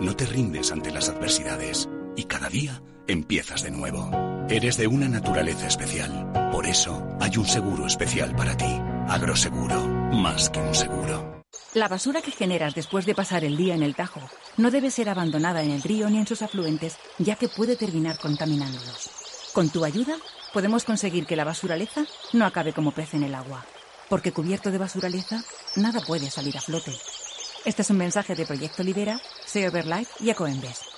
No 0.00 0.16
te 0.16 0.24
rindes 0.24 0.72
ante 0.72 0.90
las 0.90 1.10
adversidades. 1.10 1.88
Y 2.16 2.24
cada 2.24 2.48
día 2.48 2.80
empiezas 3.08 3.62
de 3.62 3.70
nuevo. 3.70 4.10
Eres 4.48 4.76
de 4.76 4.86
una 4.86 5.08
naturaleza 5.08 5.66
especial. 5.66 6.30
Por 6.52 6.66
eso 6.66 7.02
hay 7.20 7.36
un 7.36 7.46
seguro 7.46 7.86
especial 7.86 8.36
para 8.36 8.56
ti. 8.56 8.80
Agroseguro, 9.08 9.86
más 10.12 10.50
que 10.50 10.60
un 10.60 10.74
seguro. 10.74 11.42
La 11.74 11.88
basura 11.88 12.22
que 12.22 12.30
generas 12.30 12.74
después 12.74 13.06
de 13.06 13.14
pasar 13.14 13.44
el 13.44 13.56
día 13.56 13.74
en 13.74 13.82
el 13.82 13.94
Tajo 13.94 14.20
no 14.56 14.70
debe 14.70 14.90
ser 14.90 15.08
abandonada 15.08 15.62
en 15.62 15.70
el 15.70 15.82
río 15.82 16.08
ni 16.10 16.18
en 16.18 16.26
sus 16.26 16.42
afluentes, 16.42 16.96
ya 17.18 17.36
que 17.36 17.48
puede 17.48 17.76
terminar 17.76 18.18
contaminándolos. 18.18 19.50
Con 19.52 19.70
tu 19.70 19.84
ayuda, 19.84 20.16
podemos 20.52 20.84
conseguir 20.84 21.26
que 21.26 21.36
la 21.36 21.44
basuraleza 21.44 22.04
no 22.32 22.44
acabe 22.44 22.72
como 22.72 22.92
pez 22.92 23.14
en 23.14 23.24
el 23.24 23.34
agua. 23.34 23.64
Porque 24.08 24.32
cubierto 24.32 24.70
de 24.70 24.78
basuraleza, 24.78 25.42
nada 25.76 26.00
puede 26.06 26.30
salir 26.30 26.56
a 26.56 26.60
flote. 26.60 26.92
Este 27.64 27.82
es 27.82 27.90
un 27.90 27.98
mensaje 27.98 28.34
de 28.34 28.46
Proyecto 28.46 28.82
Libera, 28.82 29.20
Sea 29.44 29.70
Life 29.70 30.12
y 30.20 30.30
Ecoembes. 30.30 30.97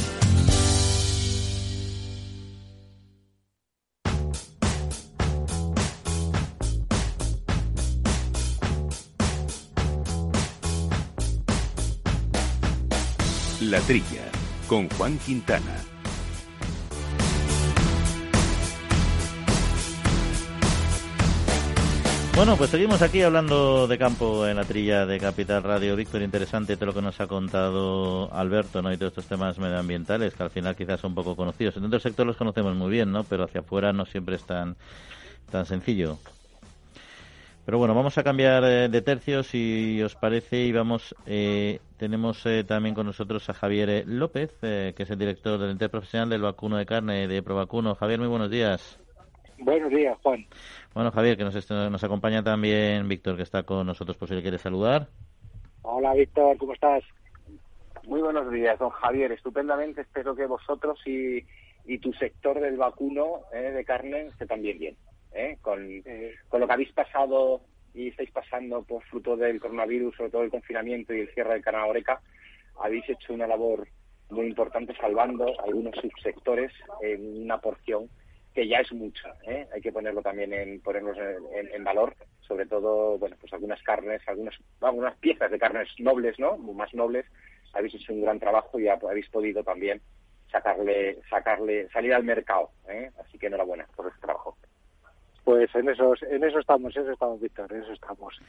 La 13.71 13.79
Trilla, 13.79 14.29
con 14.67 14.89
Juan 14.89 15.17
Quintana. 15.19 15.77
Bueno, 22.35 22.57
pues 22.57 22.69
seguimos 22.69 23.01
aquí 23.01 23.21
hablando 23.21 23.87
de 23.87 23.97
campo 23.97 24.45
en 24.45 24.57
la 24.57 24.65
trilla 24.65 25.05
de 25.05 25.21
Capital 25.21 25.63
Radio. 25.63 25.95
Víctor, 25.95 26.21
interesante 26.21 26.75
todo 26.75 26.87
lo 26.87 26.93
que 26.93 27.01
nos 27.01 27.21
ha 27.21 27.27
contado 27.27 28.29
Alberto, 28.33 28.81
¿no? 28.81 28.91
Y 28.91 28.97
todos 28.97 29.11
estos 29.11 29.27
temas 29.27 29.57
medioambientales 29.57 30.33
que 30.33 30.43
al 30.43 30.49
final 30.49 30.75
quizás 30.75 30.99
son 30.99 31.15
poco 31.15 31.37
conocidos. 31.37 31.77
En 31.77 31.85
el 31.85 32.01
sector 32.01 32.27
los 32.27 32.35
conocemos 32.35 32.75
muy 32.75 32.91
bien, 32.91 33.13
¿no? 33.13 33.23
Pero 33.23 33.45
hacia 33.45 33.61
afuera 33.61 33.93
no 33.93 34.05
siempre 34.05 34.35
están 34.35 34.75
Tan 35.49 35.65
sencillo. 35.65 36.17
Pero 37.65 37.77
bueno, 37.77 37.93
vamos 37.93 38.17
a 38.17 38.23
cambiar 38.23 38.63
eh, 38.63 38.89
de 38.89 39.01
tercio 39.01 39.43
si 39.43 40.01
os 40.01 40.15
parece 40.15 40.57
y 40.57 40.71
vamos, 40.71 41.15
eh, 41.27 41.79
tenemos 41.97 42.43
eh, 42.47 42.63
también 42.63 42.95
con 42.95 43.05
nosotros 43.05 43.47
a 43.49 43.53
Javier 43.53 44.03
López, 44.07 44.57
que 44.61 44.95
es 44.97 45.09
el 45.11 45.19
director 45.19 45.59
del 45.59 45.71
ente 45.71 45.87
profesional 45.87 46.29
del 46.29 46.41
vacuno 46.41 46.77
de 46.77 46.87
carne 46.87 47.27
de 47.27 47.43
Provacuno. 47.43 47.93
Javier, 47.93 48.19
muy 48.19 48.29
buenos 48.29 48.49
días. 48.49 48.99
Buenos 49.59 49.91
días, 49.91 50.17
Juan. 50.23 50.43
Bueno, 50.95 51.11
Javier, 51.11 51.37
que 51.37 51.43
nos, 51.43 51.69
nos 51.69 52.03
acompaña 52.03 52.43
también 52.43 53.07
Víctor, 53.07 53.37
que 53.37 53.43
está 53.43 53.61
con 53.61 53.85
nosotros, 53.85 54.17
por 54.17 54.27
si 54.27 54.33
le 54.33 54.41
quiere 54.41 54.57
saludar. 54.57 55.07
Hola, 55.83 56.13
Víctor, 56.15 56.57
¿cómo 56.57 56.73
estás? 56.73 57.03
Muy 58.07 58.21
buenos 58.21 58.51
días, 58.51 58.79
don 58.79 58.89
Javier. 58.89 59.31
Estupendamente. 59.33 60.01
Espero 60.01 60.35
que 60.35 60.47
vosotros 60.47 60.99
y, 61.05 61.45
y 61.85 61.99
tu 61.99 62.11
sector 62.13 62.59
del 62.59 62.77
vacuno 62.77 63.41
de 63.53 63.85
carne 63.85 64.21
esté 64.27 64.47
también 64.47 64.79
bien. 64.79 64.95
¿Eh? 65.33 65.57
con, 65.61 66.03
con 66.49 66.59
lo 66.59 66.67
que 66.67 66.73
habéis 66.73 66.91
pasado 66.91 67.61
y 67.93 68.07
estáis 68.09 68.31
pasando 68.31 68.83
por 68.83 69.03
fruto 69.03 69.35
del 69.35 69.59
coronavirus, 69.59 70.15
sobre 70.15 70.31
todo 70.31 70.43
el 70.43 70.49
confinamiento 70.49 71.13
y 71.13 71.21
el 71.21 71.33
cierre 71.33 71.53
del 71.53 71.63
canal 71.63 71.89
Oreca, 71.89 72.21
habéis 72.79 73.07
hecho 73.09 73.33
una 73.33 73.47
labor 73.47 73.87
muy 74.29 74.47
importante 74.47 74.95
salvando 74.95 75.45
algunos 75.61 75.95
subsectores 75.95 76.71
en 77.01 77.43
una 77.43 77.59
porción 77.59 78.09
que 78.53 78.67
ya 78.67 78.79
es 78.79 78.91
mucha. 78.91 79.33
¿eh? 79.45 79.67
Hay 79.73 79.81
que 79.81 79.91
ponerlo 79.91 80.21
también 80.21 80.53
en 80.53 80.81
ponerlos 80.81 81.17
en, 81.53 81.83
valor, 81.83 82.15
sobre 82.41 82.65
todo, 82.65 83.17
bueno, 83.17 83.35
pues 83.39 83.51
algunas 83.53 83.81
carnes, 83.83 84.21
algunas, 84.27 84.55
algunas 84.81 85.17
piezas 85.17 85.51
de 85.51 85.59
carnes 85.59 85.87
nobles, 85.99 86.37
¿no? 86.39 86.57
Más 86.57 86.93
nobles. 86.93 87.25
Habéis 87.73 87.95
hecho 87.95 88.13
un 88.13 88.21
gran 88.21 88.39
trabajo 88.39 88.77
y 88.79 88.87
habéis 88.87 89.29
podido 89.29 89.63
también 89.63 90.01
sacarle, 90.51 91.19
sacarle, 91.29 91.89
salir 91.89 92.13
al 92.13 92.25
mercado. 92.25 92.71
¿eh? 92.89 93.09
Así 93.19 93.37
que 93.37 93.47
enhorabuena 93.47 93.87
por 93.95 94.07
ese 94.07 94.19
trabajo. 94.19 94.57
Pues 95.43 95.73
en 95.73 95.89
eso, 95.89 96.13
en 96.29 96.43
eso 96.43 96.59
estamos, 96.59 96.95
en 96.95 97.03
eso 97.03 97.11
estamos, 97.11 97.41
Víctor, 97.41 97.73
en 97.73 97.81
eso 97.81 97.93
estamos. 97.93 98.39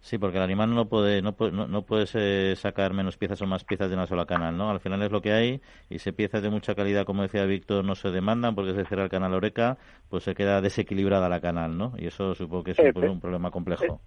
Sí, 0.00 0.18
porque 0.18 0.36
el 0.36 0.42
animal 0.44 0.74
no 0.74 0.88
puede, 0.88 1.22
no, 1.22 1.34
no, 1.52 1.66
no 1.66 1.82
puedes 1.82 2.14
eh, 2.14 2.54
sacar 2.56 2.92
menos 2.92 3.16
piezas 3.16 3.40
o 3.42 3.46
más 3.46 3.64
piezas 3.64 3.88
de 3.88 3.96
una 3.96 4.06
sola 4.06 4.26
canal, 4.26 4.56
¿no? 4.56 4.70
Al 4.70 4.78
final 4.78 5.02
es 5.02 5.10
lo 5.10 5.22
que 5.22 5.32
hay 5.32 5.60
y 5.90 5.98
si 5.98 6.12
piezas 6.12 6.42
de 6.42 6.50
mucha 6.50 6.74
calidad, 6.74 7.06
como 7.06 7.22
decía 7.22 7.44
Víctor, 7.46 7.84
no 7.84 7.94
se 7.94 8.10
demandan 8.10 8.54
porque 8.54 8.74
se 8.74 8.84
cierra 8.84 9.04
el 9.04 9.10
canal 9.10 9.34
Oreca, 9.34 9.78
pues 10.08 10.24
se 10.24 10.34
queda 10.34 10.60
desequilibrada 10.60 11.28
la 11.28 11.40
canal, 11.40 11.76
¿no? 11.76 11.94
Y 11.96 12.06
eso 12.06 12.34
supongo 12.34 12.64
que 12.64 12.70
es 12.72 12.78
un, 12.78 13.20
problema 13.20 13.50
complejo. 13.50 14.00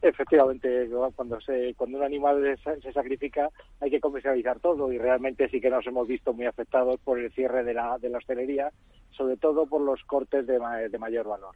Efectivamente, 0.00 0.88
cuando 1.14 1.40
se, 1.40 1.74
cuando 1.74 1.98
un 1.98 2.04
animal 2.04 2.58
se, 2.64 2.92
sacrifica 2.92 3.50
hay 3.80 3.90
que 3.90 4.00
comercializar 4.00 4.58
todo 4.60 4.92
y 4.92 4.98
realmente 4.98 5.48
sí 5.48 5.60
que 5.60 5.70
nos 5.70 5.86
hemos 5.86 6.08
visto 6.08 6.32
muy 6.32 6.46
afectados 6.46 6.98
por 7.00 7.18
el 7.18 7.32
cierre 7.32 7.64
de 7.64 7.74
la, 7.74 7.98
de 7.98 8.08
la 8.08 8.18
hostelería, 8.18 8.70
sobre 9.18 9.36
todo 9.36 9.66
por 9.66 9.82
los 9.82 10.02
cortes 10.04 10.46
de, 10.46 10.58
de 10.88 10.98
mayor 10.98 11.28
valor 11.28 11.54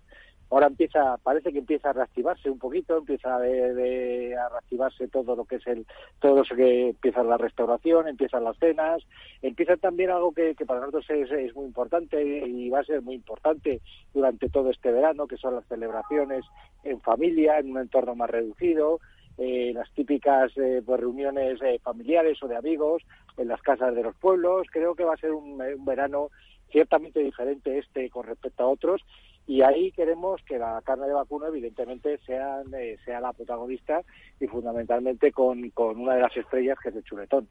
ahora 0.52 0.66
empieza, 0.66 1.16
parece 1.22 1.50
que 1.50 1.60
empieza 1.60 1.90
a 1.90 1.92
reactivarse 1.94 2.50
un 2.50 2.58
poquito, 2.58 2.98
empieza 2.98 3.36
a 3.36 3.38
reactivarse 3.38 5.08
todo 5.08 5.34
lo 5.34 5.46
que 5.46 5.56
es 5.56 5.66
el, 5.66 5.86
todo 6.20 6.42
eso 6.42 6.54
que 6.54 6.90
empieza 6.90 7.22
la 7.22 7.38
restauración, 7.38 8.06
empiezan 8.06 8.44
las 8.44 8.58
cenas, 8.58 9.02
empieza 9.40 9.78
también 9.78 10.10
algo 10.10 10.32
que, 10.32 10.54
para 10.66 10.80
nosotros 10.80 11.06
es, 11.08 11.54
muy 11.54 11.64
importante 11.64 12.22
y 12.22 12.68
va 12.68 12.80
a 12.80 12.84
ser 12.84 13.00
muy 13.00 13.14
importante 13.14 13.80
durante 14.12 14.50
todo 14.50 14.70
este 14.70 14.92
verano, 14.92 15.26
que 15.26 15.38
son 15.38 15.54
las 15.54 15.66
celebraciones 15.68 16.44
en 16.84 17.00
familia, 17.00 17.58
en 17.58 17.70
un 17.70 17.78
entorno 17.78 18.14
más 18.14 18.28
reducido, 18.28 19.00
eh, 19.38 19.72
las 19.74 19.90
típicas 19.94 20.52
eh, 20.56 20.82
pues, 20.84 21.00
reuniones 21.00 21.62
eh, 21.62 21.80
familiares 21.82 22.42
o 22.42 22.48
de 22.48 22.56
amigos 22.56 23.02
en 23.38 23.48
las 23.48 23.62
casas 23.62 23.94
de 23.94 24.02
los 24.02 24.14
pueblos. 24.16 24.66
Creo 24.70 24.94
que 24.94 25.04
va 25.04 25.14
a 25.14 25.16
ser 25.16 25.32
un 25.32 25.56
verano 25.86 26.28
ciertamente 26.72 27.20
diferente 27.20 27.78
este 27.78 28.10
con 28.10 28.26
respecto 28.26 28.64
a 28.64 28.68
otros 28.68 29.02
y 29.46 29.62
ahí 29.62 29.90
queremos 29.92 30.40
que 30.44 30.58
la 30.58 30.80
carne 30.84 31.06
de 31.06 31.14
vacuno 31.14 31.46
evidentemente 31.46 32.18
sea, 32.18 32.62
eh, 32.76 32.96
sea 33.04 33.20
la 33.20 33.32
protagonista 33.32 34.02
y 34.38 34.46
fundamentalmente 34.46 35.32
con, 35.32 35.68
con, 35.70 35.98
una 35.98 36.14
de 36.14 36.22
las 36.22 36.36
estrellas 36.36 36.78
que 36.80 36.90
es 36.90 36.96
el 36.96 37.04
chuletón. 37.04 37.48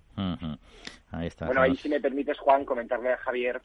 Ahí 1.11 1.27
está. 1.27 1.45
Bueno, 1.45 1.61
ahí 1.61 1.75
si 1.75 1.89
me 1.89 1.99
permites, 1.99 2.39
Juan, 2.39 2.63
comentarle 2.63 3.11
a 3.11 3.17
Javier, 3.17 3.61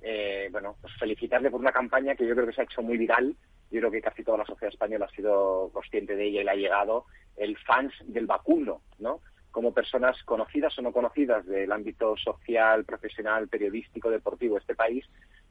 eh, 0.00 0.48
bueno, 0.52 0.76
pues 0.80 0.92
felicitarle 0.98 1.50
por 1.50 1.60
una 1.60 1.72
campaña 1.72 2.14
que 2.14 2.26
yo 2.26 2.34
creo 2.34 2.46
que 2.46 2.52
se 2.52 2.60
ha 2.60 2.64
hecho 2.64 2.82
muy 2.82 2.96
viral. 2.96 3.34
Yo 3.70 3.80
creo 3.80 3.90
que 3.90 4.02
casi 4.02 4.22
toda 4.22 4.38
la 4.38 4.46
sociedad 4.46 4.72
española 4.72 5.06
ha 5.10 5.16
sido 5.16 5.70
consciente 5.72 6.14
de 6.14 6.26
ella 6.26 6.42
y 6.42 6.44
le 6.44 6.50
ha 6.50 6.56
llegado 6.56 7.06
el 7.36 7.56
fans 7.58 7.92
del 8.04 8.26
vacuno, 8.26 8.82
¿no? 9.00 9.20
Como 9.54 9.72
personas 9.72 10.20
conocidas 10.24 10.76
o 10.76 10.82
no 10.82 10.90
conocidas 10.90 11.46
del 11.46 11.70
ámbito 11.70 12.16
social, 12.16 12.84
profesional, 12.84 13.46
periodístico, 13.46 14.10
deportivo 14.10 14.56
de 14.56 14.62
este 14.62 14.74
país, 14.74 15.04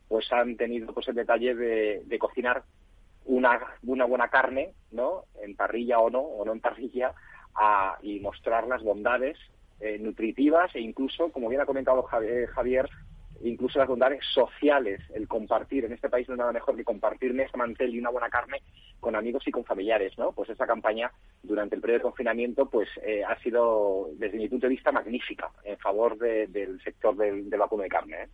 pues 0.10 0.30
han 0.34 0.58
tenido 0.58 0.94
pues 0.94 1.08
el 1.08 1.16
detalle 1.16 1.56
de, 1.56 2.20
cocinar 2.20 2.64
una, 3.24 3.62
una 3.82 4.04
buena 4.04 4.28
carne, 4.28 4.74
¿no? 4.92 5.24
En 5.42 5.56
parrilla 5.56 6.00
o 6.00 6.10
no, 6.10 6.20
o 6.20 6.44
no 6.44 6.52
en 6.52 6.60
parrilla, 6.60 7.14
y 8.02 8.20
mostrar 8.20 8.68
las 8.68 8.84
bondades 8.84 9.38
eh, 9.80 9.98
nutritivas 10.00 10.76
e 10.76 10.82
incluso, 10.82 11.32
como 11.32 11.48
bien 11.48 11.62
ha 11.62 11.66
comentado 11.66 12.06
eh, 12.22 12.46
Javier, 12.48 12.90
incluso 13.44 13.80
las 13.80 13.88
bondades 13.88 14.24
sociales, 14.34 15.02
el 15.14 15.28
compartir. 15.28 15.86
En 15.86 15.94
este 15.94 16.10
país 16.10 16.28
no 16.28 16.36
es 16.36 16.40
nada 16.40 16.52
mejor 16.52 16.76
que 16.76 16.84
compartir 16.84 17.34
mesa, 17.34 17.58
mantel 17.58 17.94
y 17.94 18.00
una 18.00 18.10
buena 18.10 18.30
carne 18.30 18.62
con 19.00 19.16
amigos 19.16 19.48
y 19.48 19.52
con 19.52 19.66
familiares, 19.66 20.18
¿no? 20.18 20.32
Pues 20.32 20.50
esa 20.50 20.66
campaña 20.66 21.12
durante 21.44 21.76
el 21.76 21.82
periodo 21.82 22.00
de 22.00 22.04
confinamiento, 22.04 22.70
pues 22.70 22.90
eh, 23.04 23.24
ha 23.24 23.38
sido, 23.40 24.10
desde 24.14 24.38
mi 24.38 24.48
punto 24.48 24.68
de 24.68 24.72
vista, 24.72 24.92
magnífica 24.92 25.52
en 25.64 25.78
favor 25.78 26.18
del 26.18 26.82
sector 26.84 27.16
del, 27.16 27.50
vacuno 27.50 27.84
de 27.84 27.90
carne. 27.90 28.24
¿eh? 28.24 28.30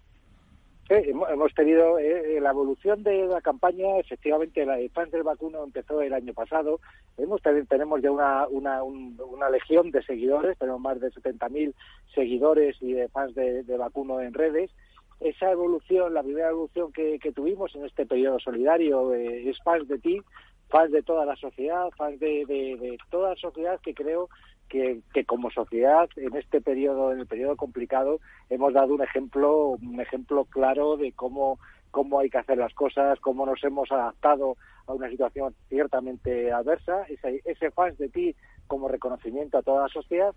hemos 0.90 1.54
tenido 1.54 2.00
eh, 2.00 2.40
la 2.42 2.50
evolución 2.50 3.04
de 3.04 3.26
la 3.28 3.42
campaña, 3.42 3.98
efectivamente, 3.98 4.66
la 4.66 4.76
de 4.76 4.90
fans 4.90 5.12
del 5.12 5.24
vacuno 5.24 5.64
empezó 5.64 6.02
el 6.02 6.14
año 6.14 6.34
pasado. 6.34 6.80
Hemos 7.18 7.42
tenemos 7.42 8.02
ya 8.02 8.12
una, 8.12 8.48
una, 8.48 8.84
una 8.84 9.50
legión 9.50 9.92
de 9.92 10.02
seguidores, 10.04 10.58
tenemos 10.58 10.82
más 10.82 11.00
de 11.00 11.12
70.000 11.12 11.74
seguidores 12.16 12.78
y 12.82 12.94
de 12.94 13.08
fans 13.10 13.36
de, 13.36 13.64
vacuno 13.78 14.20
en 14.22 14.34
redes. 14.34 14.72
Esa 15.20 15.52
evolución, 15.52 16.14
la 16.14 16.24
primera 16.24 16.50
evolución 16.50 16.92
que, 16.92 17.20
tuvimos 17.36 17.76
en 17.76 17.86
este 17.86 18.06
periodo 18.06 18.40
solidario, 18.40 19.14
eh, 19.14 19.50
es 19.50 19.58
fans 19.64 19.88
de 19.88 20.00
ti, 20.00 20.22
fans 20.70 20.92
de 20.92 21.04
toda 21.04 21.26
la 21.26 21.36
sociedad, 21.36 21.90
fans 21.98 22.20
de, 22.20 22.46
de 22.48 22.98
toda 23.10 23.32
la 23.32 23.36
sociedad 23.36 23.80
que 23.82 23.94
creo 23.94 24.30
que, 24.70 25.26
como 25.26 25.50
sociedad 25.50 26.08
en 26.16 26.36
este 26.36 26.62
periodo, 26.62 27.12
en 27.12 27.20
el 27.20 27.28
periodo 27.28 27.58
complicado, 27.58 28.20
hemos 28.50 28.74
dado 28.74 28.94
un 28.94 29.02
ejemplo, 29.02 29.70
un 29.82 30.00
ejemplo 30.00 30.46
claro 30.46 30.96
de 30.96 31.12
cómo, 31.12 31.60
cómo 31.92 32.20
hay 32.20 32.30
que 32.30 32.38
hacer 32.38 32.58
las 32.58 32.74
cosas, 32.74 33.20
cómo 33.20 33.46
nos 33.46 33.64
hemos 33.64 33.92
adaptado 33.92 34.56
a 34.86 34.94
una 34.94 35.10
situación 35.10 35.56
ciertamente 35.68 36.52
adversa, 36.52 37.04
ese, 37.10 37.42
ese 37.46 37.72
fans 37.72 37.98
de 37.98 38.10
ti 38.10 38.36
como 38.68 38.88
reconocimiento 38.88 39.58
a 39.58 39.64
toda 39.64 39.84
la 39.84 39.90
sociedad 39.90 40.34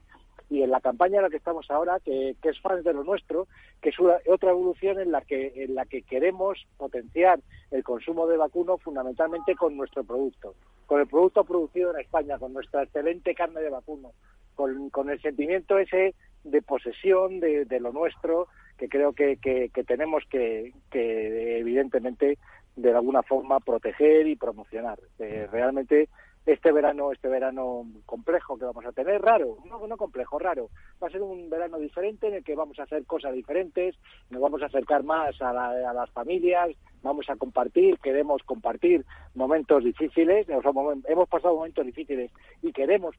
y 0.52 0.62
en 0.62 0.70
la 0.70 0.82
campaña 0.82 1.16
en 1.16 1.22
la 1.22 1.30
que 1.30 1.38
estamos 1.38 1.70
ahora, 1.70 1.98
que, 2.00 2.36
es 2.42 2.60
fans 2.60 2.84
de 2.84 2.92
lo 2.92 3.04
nuestro, 3.04 3.48
que 3.80 3.88
es 3.88 3.96
otra 4.28 4.50
evolución 4.50 5.00
en 5.00 5.10
la 5.10 5.22
que 5.22 5.52
en 5.56 5.74
la 5.74 5.86
que 5.86 6.02
queremos 6.02 6.66
potenciar 6.76 7.40
el 7.70 7.82
consumo 7.82 8.26
de 8.26 8.36
vacuno 8.36 8.76
fundamentalmente 8.76 9.54
con 9.54 9.78
nuestro 9.78 10.04
producto, 10.04 10.54
con 10.84 11.00
el 11.00 11.06
producto 11.06 11.44
producido 11.44 11.94
en 11.94 12.00
España, 12.00 12.38
con 12.38 12.52
nuestra 12.52 12.82
excelente 12.82 13.34
carne 13.34 13.62
de 13.62 13.70
vacuno, 13.70 14.12
con, 14.54 15.08
el 15.08 15.22
sentimiento 15.22 15.78
ese 15.78 16.14
de 16.44 16.60
posesión 16.60 17.40
de, 17.40 17.80
lo 17.80 17.92
nuestro, 17.92 18.48
que 18.76 18.90
creo 18.90 19.14
que, 19.14 19.38
tenemos 19.86 20.22
que, 20.28 20.74
evidentemente 20.92 22.36
de 22.76 22.90
alguna 22.92 23.22
forma 23.22 23.58
proteger 23.60 24.26
y 24.26 24.36
promocionar. 24.36 24.98
Eh, 25.18 25.48
realmente 25.50 26.10
este 26.44 26.72
verano, 26.72 27.12
este 27.12 27.28
verano 27.28 27.86
complejo 28.04 28.58
que 28.58 28.64
vamos 28.64 28.84
a 28.84 28.92
tener, 28.92 29.22
raro, 29.22 29.58
no, 29.64 29.86
no 29.86 29.96
complejo, 29.96 30.38
raro. 30.38 30.70
Va 31.02 31.06
a 31.06 31.10
ser 31.10 31.22
un 31.22 31.48
verano 31.48 31.78
diferente 31.78 32.28
en 32.28 32.34
el 32.34 32.44
que 32.44 32.56
vamos 32.56 32.78
a 32.78 32.82
hacer 32.82 33.04
cosas 33.06 33.32
diferentes, 33.32 33.96
nos 34.30 34.42
vamos 34.42 34.62
a 34.62 34.66
acercar 34.66 35.04
más 35.04 35.40
a, 35.40 35.52
las 35.52 36.10
familias, 36.10 36.70
vamos 37.02 37.28
a 37.30 37.36
compartir, 37.36 37.98
queremos 37.98 38.42
compartir 38.42 39.04
momentos 39.34 39.84
difíciles, 39.84 40.48
hemos 40.48 41.28
pasado 41.28 41.54
momentos 41.54 41.86
difíciles 41.86 42.30
y 42.60 42.72
queremos 42.72 43.14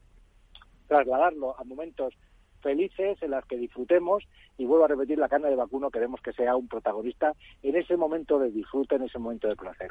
trasladarlo 0.86 1.58
a 1.58 1.64
momentos 1.64 2.14
felices, 2.64 3.22
en 3.22 3.30
las 3.30 3.44
que 3.44 3.56
disfrutemos 3.56 4.24
y 4.56 4.66
vuelvo 4.66 4.84
a 4.84 4.88
repetir, 4.88 5.18
la 5.18 5.28
carne 5.28 5.48
de 5.48 5.56
vacuno 5.56 5.90
queremos 5.90 6.20
que 6.20 6.32
sea 6.32 6.54
un 6.54 6.68
protagonista 6.68 7.34
en 7.62 7.76
ese 7.76 7.96
momento 7.96 8.38
de 8.38 8.50
disfrute, 8.50 8.94
en 8.94 9.02
ese 9.02 9.18
momento 9.18 9.48
de 9.48 9.56
placer. 9.56 9.90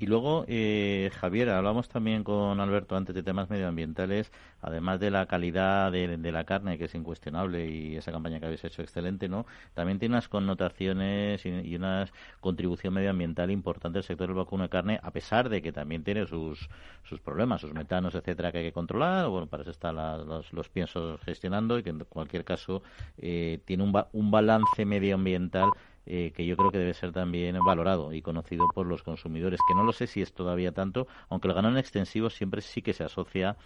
Y 0.00 0.06
luego, 0.06 0.44
eh, 0.48 1.10
Javier, 1.14 1.48
hablamos 1.50 1.88
también 1.88 2.24
con 2.24 2.58
Alberto 2.58 2.96
antes 2.96 3.14
de 3.14 3.22
temas 3.22 3.50
medioambientales, 3.50 4.32
además 4.62 4.98
de 4.98 5.10
la 5.10 5.26
calidad 5.26 5.92
de, 5.92 6.32
la 6.32 6.44
carne, 6.44 6.76
que 6.76 6.84
es 6.84 6.94
incuestionable 6.94 7.70
y 7.70 7.96
esa 7.96 8.10
campaña 8.10 8.40
que 8.40 8.46
habéis 8.46 8.64
hecho 8.64 8.82
excelente, 8.82 9.28
¿no? 9.28 9.46
También 9.74 9.98
tiene 9.98 10.14
unas 10.14 10.28
connotaciones 10.28 11.46
y, 11.46 11.76
una 11.76 12.08
contribución 12.40 12.94
medioambiental 12.94 13.50
importante 13.50 13.98
el 13.98 14.04
sector 14.04 14.26
del 14.26 14.36
vacuno 14.36 14.64
de 14.64 14.68
carne, 14.68 15.00
a 15.02 15.12
pesar 15.12 15.48
de 15.48 15.62
que 15.62 15.72
también 15.72 16.02
tiene 16.02 16.26
sus, 16.26 16.68
sus 17.04 17.20
problemas, 17.20 17.60
sus 17.60 17.72
metanos, 17.72 18.14
etcétera, 18.14 18.50
que 18.50 18.58
hay 18.58 18.64
que 18.64 18.72
controlar. 18.72 19.28
Bueno, 19.28 19.46
para 19.46 19.62
eso 19.62 19.70
están 19.70 19.96
los, 19.96 20.52
los 20.52 20.68
piensos 20.68 21.20
gestionando 21.20 21.77
y 21.78 21.82
que 21.82 21.90
en 21.90 22.00
cualquier 22.00 22.44
caso 22.44 22.82
eh, 23.16 23.60
tiene 23.64 23.84
un, 23.84 23.92
un 24.12 24.30
balance 24.30 24.84
medioambiental 24.84 25.70
eh, 26.10 26.32
que 26.34 26.46
yo 26.46 26.56
creo 26.56 26.70
que 26.70 26.78
debe 26.78 26.94
ser 26.94 27.12
también 27.12 27.58
valorado 27.62 28.14
y 28.14 28.22
conocido 28.22 28.66
por 28.74 28.86
los 28.86 29.02
consumidores, 29.02 29.60
que 29.68 29.74
no 29.74 29.84
lo 29.84 29.92
sé 29.92 30.06
si 30.06 30.22
es 30.22 30.32
todavía 30.32 30.72
tanto, 30.72 31.06
aunque 31.28 31.48
el 31.48 31.54
ganado 31.54 31.74
en 31.74 31.78
extensivo 31.78 32.30
siempre 32.30 32.62
sí 32.62 32.80
que 32.80 32.94
se 32.94 33.04
asocia 33.04 33.58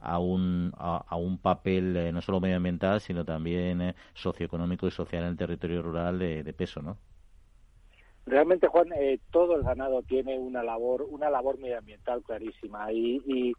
a 0.00 0.20
un, 0.20 0.72
a, 0.78 1.16
un 1.16 1.38
papel 1.38 1.96
eh, 1.96 2.12
no 2.12 2.20
solo 2.20 2.38
medioambiental, 2.38 3.00
sino 3.00 3.24
también 3.24 3.82
eh, 3.82 3.94
socioeconómico 4.14 4.86
y 4.86 4.92
social 4.92 5.24
en 5.24 5.30
el 5.30 5.36
territorio 5.36 5.82
rural 5.82 6.20
de, 6.20 6.54
peso, 6.56 6.80
¿no? 6.82 6.98
Realmente, 8.26 8.68
Juan, 8.68 8.90
todo 9.32 9.56
el 9.56 9.64
ganado 9.64 10.02
tiene 10.02 10.38
una 10.38 10.62
labor, 10.62 11.04
una 11.10 11.28
labor 11.30 11.58
medioambiental 11.58 12.22
clarísima 12.22 12.92
y 12.92 13.20
y 13.26 13.52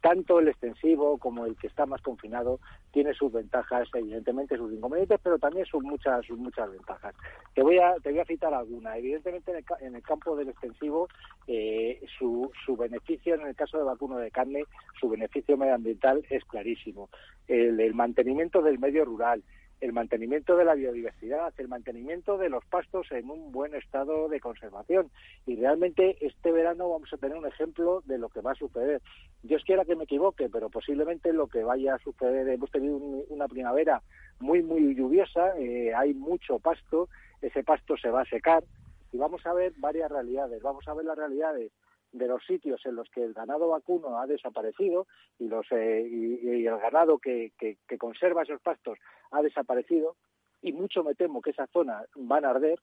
tanto 0.00 0.38
el 0.38 0.48
extensivo 0.48 1.18
como 1.18 1.46
el 1.46 1.56
que 1.56 1.66
está 1.66 1.86
más 1.86 2.00
confinado 2.02 2.60
tiene 2.92 3.12
sus 3.14 3.32
ventajas, 3.32 3.88
evidentemente 3.94 4.56
sus 4.56 4.72
inconvenientes, 4.72 5.20
pero 5.22 5.38
también 5.38 5.66
sus 5.66 5.82
muchas 5.82 6.24
sus 6.26 6.38
muchas 6.38 6.70
ventajas. 6.70 7.14
Te 7.54 7.62
voy 7.62 7.78
a 7.78 7.94
te 8.02 8.10
voy 8.10 8.20
a 8.20 8.24
citar 8.24 8.54
alguna. 8.54 8.96
Evidentemente 8.96 9.52
en 9.80 9.94
el, 9.94 10.02
campo 10.02 10.36
del 10.36 10.48
extensivo 10.48 11.08
eh, 11.46 12.00
su, 12.18 12.50
su 12.64 12.76
beneficio 12.76 13.34
en 13.34 13.46
el 13.46 13.54
caso 13.54 13.78
de 13.78 13.84
vacuno 13.84 14.18
de 14.18 14.30
carne, 14.30 14.64
su 15.00 15.08
beneficio 15.08 15.56
medioambiental 15.56 16.24
es 16.30 16.44
clarísimo. 16.44 17.08
el 17.48 17.94
mantenimiento 17.94 18.62
del 18.62 18.78
medio 18.78 19.04
rural, 19.04 19.42
el 19.80 19.92
mantenimiento 19.92 20.56
de 20.56 20.64
la 20.64 20.74
biodiversidad, 20.74 21.52
el 21.58 21.68
mantenimiento 21.68 22.38
de 22.38 22.48
los 22.48 22.64
pastos 22.64 23.10
en 23.10 23.30
un 23.30 23.52
buen 23.52 23.74
estado 23.74 24.28
de 24.28 24.40
conservación. 24.40 25.10
Y 25.46 25.56
realmente 25.56 26.16
este 26.20 26.52
verano 26.52 26.90
vamos 26.90 27.12
a 27.12 27.16
tener 27.16 27.36
un 27.36 27.46
ejemplo 27.46 28.02
de 28.06 28.18
lo 28.18 28.28
que 28.28 28.40
va 28.40 28.52
a 28.52 28.56
suceder. 28.56 29.02
Dios 29.42 29.62
quiera 29.64 29.84
que 29.84 29.96
me 29.96 30.04
equivoque, 30.04 30.48
pero 30.48 30.70
posiblemente 30.70 31.32
lo 31.32 31.46
que 31.46 31.62
vaya 31.62 31.94
a 31.94 31.98
suceder, 31.98 32.48
hemos 32.48 32.70
tenido 32.70 32.96
una 32.96 33.48
primavera 33.48 34.02
muy, 34.40 34.62
muy 34.62 34.94
lluviosa, 34.94 35.58
eh, 35.58 35.92
hay 35.94 36.14
mucho 36.14 36.58
pasto, 36.58 37.08
ese 37.42 37.62
pasto 37.62 37.96
se 37.96 38.10
va 38.10 38.22
a 38.22 38.26
secar 38.26 38.64
y 39.12 39.18
vamos 39.18 39.44
a 39.46 39.52
ver 39.52 39.72
varias 39.76 40.10
realidades. 40.10 40.62
Vamos 40.62 40.86
a 40.88 40.94
ver 40.94 41.04
las 41.04 41.16
realidades 41.16 41.70
de 42.14 42.28
los 42.28 42.44
sitios 42.44 42.80
en 42.86 42.94
los 42.94 43.10
que 43.10 43.22
el 43.22 43.34
ganado 43.34 43.68
vacuno 43.68 44.18
ha 44.18 44.26
desaparecido 44.26 45.06
y, 45.38 45.48
los, 45.48 45.66
eh, 45.72 46.08
y, 46.08 46.64
el 46.66 46.78
ganado 46.78 47.18
que, 47.18 47.52
que, 47.58 47.98
conserva 47.98 48.42
esos 48.42 48.60
pastos 48.60 48.98
ha 49.32 49.42
desaparecido 49.42 50.16
y 50.62 50.72
mucho 50.72 51.02
me 51.02 51.14
temo 51.14 51.42
que 51.42 51.50
esa 51.50 51.66
zona 51.66 52.04
van 52.14 52.44
a 52.44 52.50
arder 52.50 52.78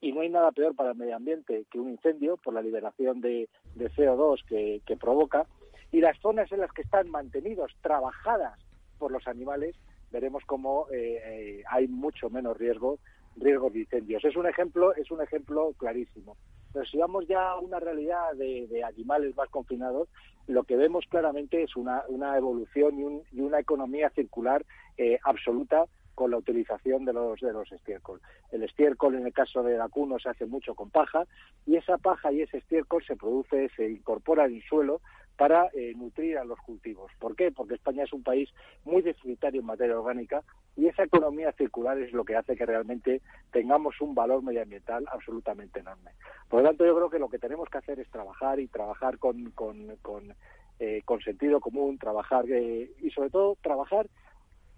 y 0.00 0.12
no 0.12 0.20
hay 0.20 0.30
nada 0.30 0.52
peor 0.52 0.74
para 0.74 0.92
el 0.92 0.96
medio 0.96 1.16
ambiente 1.16 1.66
que 1.70 1.78
un 1.78 1.90
incendio 1.90 2.36
por 2.36 2.54
la 2.54 2.62
liberación 2.62 3.20
de, 3.20 3.48
CO2 3.76 4.44
que, 4.46 4.96
provoca 4.96 5.46
y 5.90 6.00
las 6.00 6.18
zonas 6.20 6.50
en 6.52 6.60
las 6.60 6.72
que 6.72 6.82
están 6.82 7.10
mantenidos, 7.10 7.72
trabajadas 7.82 8.58
por 8.98 9.10
los 9.10 9.26
animales, 9.26 9.76
veremos 10.10 10.44
cómo 10.46 10.86
eh, 10.92 11.20
eh, 11.24 11.64
hay 11.68 11.88
mucho 11.88 12.30
menos 12.30 12.56
riesgo 12.56 12.98
riesgos 13.36 13.72
de 13.72 13.80
incendios. 13.80 14.24
Es 14.24 14.36
un 14.36 14.46
ejemplo, 14.46 14.94
es 14.94 15.10
un 15.10 15.22
ejemplo 15.22 15.72
clarísimo. 15.78 16.36
Pero 16.72 16.84
si 16.86 16.98
vamos 16.98 17.26
ya 17.26 17.50
a 17.50 17.58
una 17.58 17.78
realidad 17.80 18.32
de, 18.34 18.82
animales 18.84 19.36
más 19.36 19.48
confinados, 19.48 20.08
lo 20.46 20.64
que 20.64 20.76
vemos 20.76 21.04
claramente 21.08 21.62
es 21.62 21.76
una, 21.76 22.02
una 22.08 22.36
evolución 22.36 23.22
y, 23.32 23.40
una 23.40 23.60
economía 23.60 24.10
circular 24.10 24.64
eh, 24.96 25.18
absoluta 25.24 25.86
con 26.14 26.30
la 26.30 26.36
utilización 26.36 27.04
de 27.04 27.12
los 27.12 27.40
de 27.40 27.52
los 27.52 27.70
estiércol. 27.72 28.20
El 28.50 28.62
estiércol 28.62 29.14
en 29.14 29.26
el 29.26 29.32
caso 29.32 29.62
de 29.62 29.78
vacuno 29.78 30.18
se 30.18 30.28
hace 30.28 30.46
mucho 30.46 30.74
con 30.74 30.90
paja 30.90 31.26
y 31.66 31.76
esa 31.76 31.96
paja 31.98 32.32
y 32.32 32.42
ese 32.42 32.58
estiércol 32.58 33.02
se 33.04 33.16
produce, 33.16 33.70
se 33.76 33.90
incorpora 33.90 34.44
el 34.44 34.62
suelo 34.64 35.00
para 35.42 35.70
eh, 35.74 35.92
nutrir 35.96 36.38
a 36.38 36.44
los 36.44 36.56
cultivos. 36.60 37.10
¿Por 37.18 37.34
qué? 37.34 37.50
Porque 37.50 37.74
España 37.74 38.04
es 38.04 38.12
un 38.12 38.22
país 38.22 38.48
muy 38.84 39.02
deficitario 39.02 39.60
en 39.60 39.66
materia 39.66 39.98
orgánica 39.98 40.44
y 40.76 40.86
esa 40.86 41.02
economía 41.02 41.50
circular 41.54 41.98
es 41.98 42.12
lo 42.12 42.24
que 42.24 42.36
hace 42.36 42.54
que 42.54 42.64
realmente 42.64 43.22
tengamos 43.50 44.00
un 44.00 44.14
valor 44.14 44.44
medioambiental 44.44 45.04
absolutamente 45.10 45.80
enorme. 45.80 46.12
Por 46.48 46.62
lo 46.62 46.68
tanto, 46.68 46.86
yo 46.86 46.94
creo 46.94 47.10
que 47.10 47.18
lo 47.18 47.28
que 47.28 47.40
tenemos 47.40 47.68
que 47.68 47.78
hacer 47.78 47.98
es 47.98 48.08
trabajar 48.08 48.60
y 48.60 48.68
trabajar 48.68 49.18
con, 49.18 49.50
con, 49.50 49.96
con, 50.00 50.32
eh, 50.78 51.02
sentido 51.24 51.58
común, 51.58 51.98
trabajar 51.98 52.44
eh, 52.48 52.92
y 53.02 53.10
sobre 53.10 53.30
todo 53.30 53.56
trabajar 53.60 54.06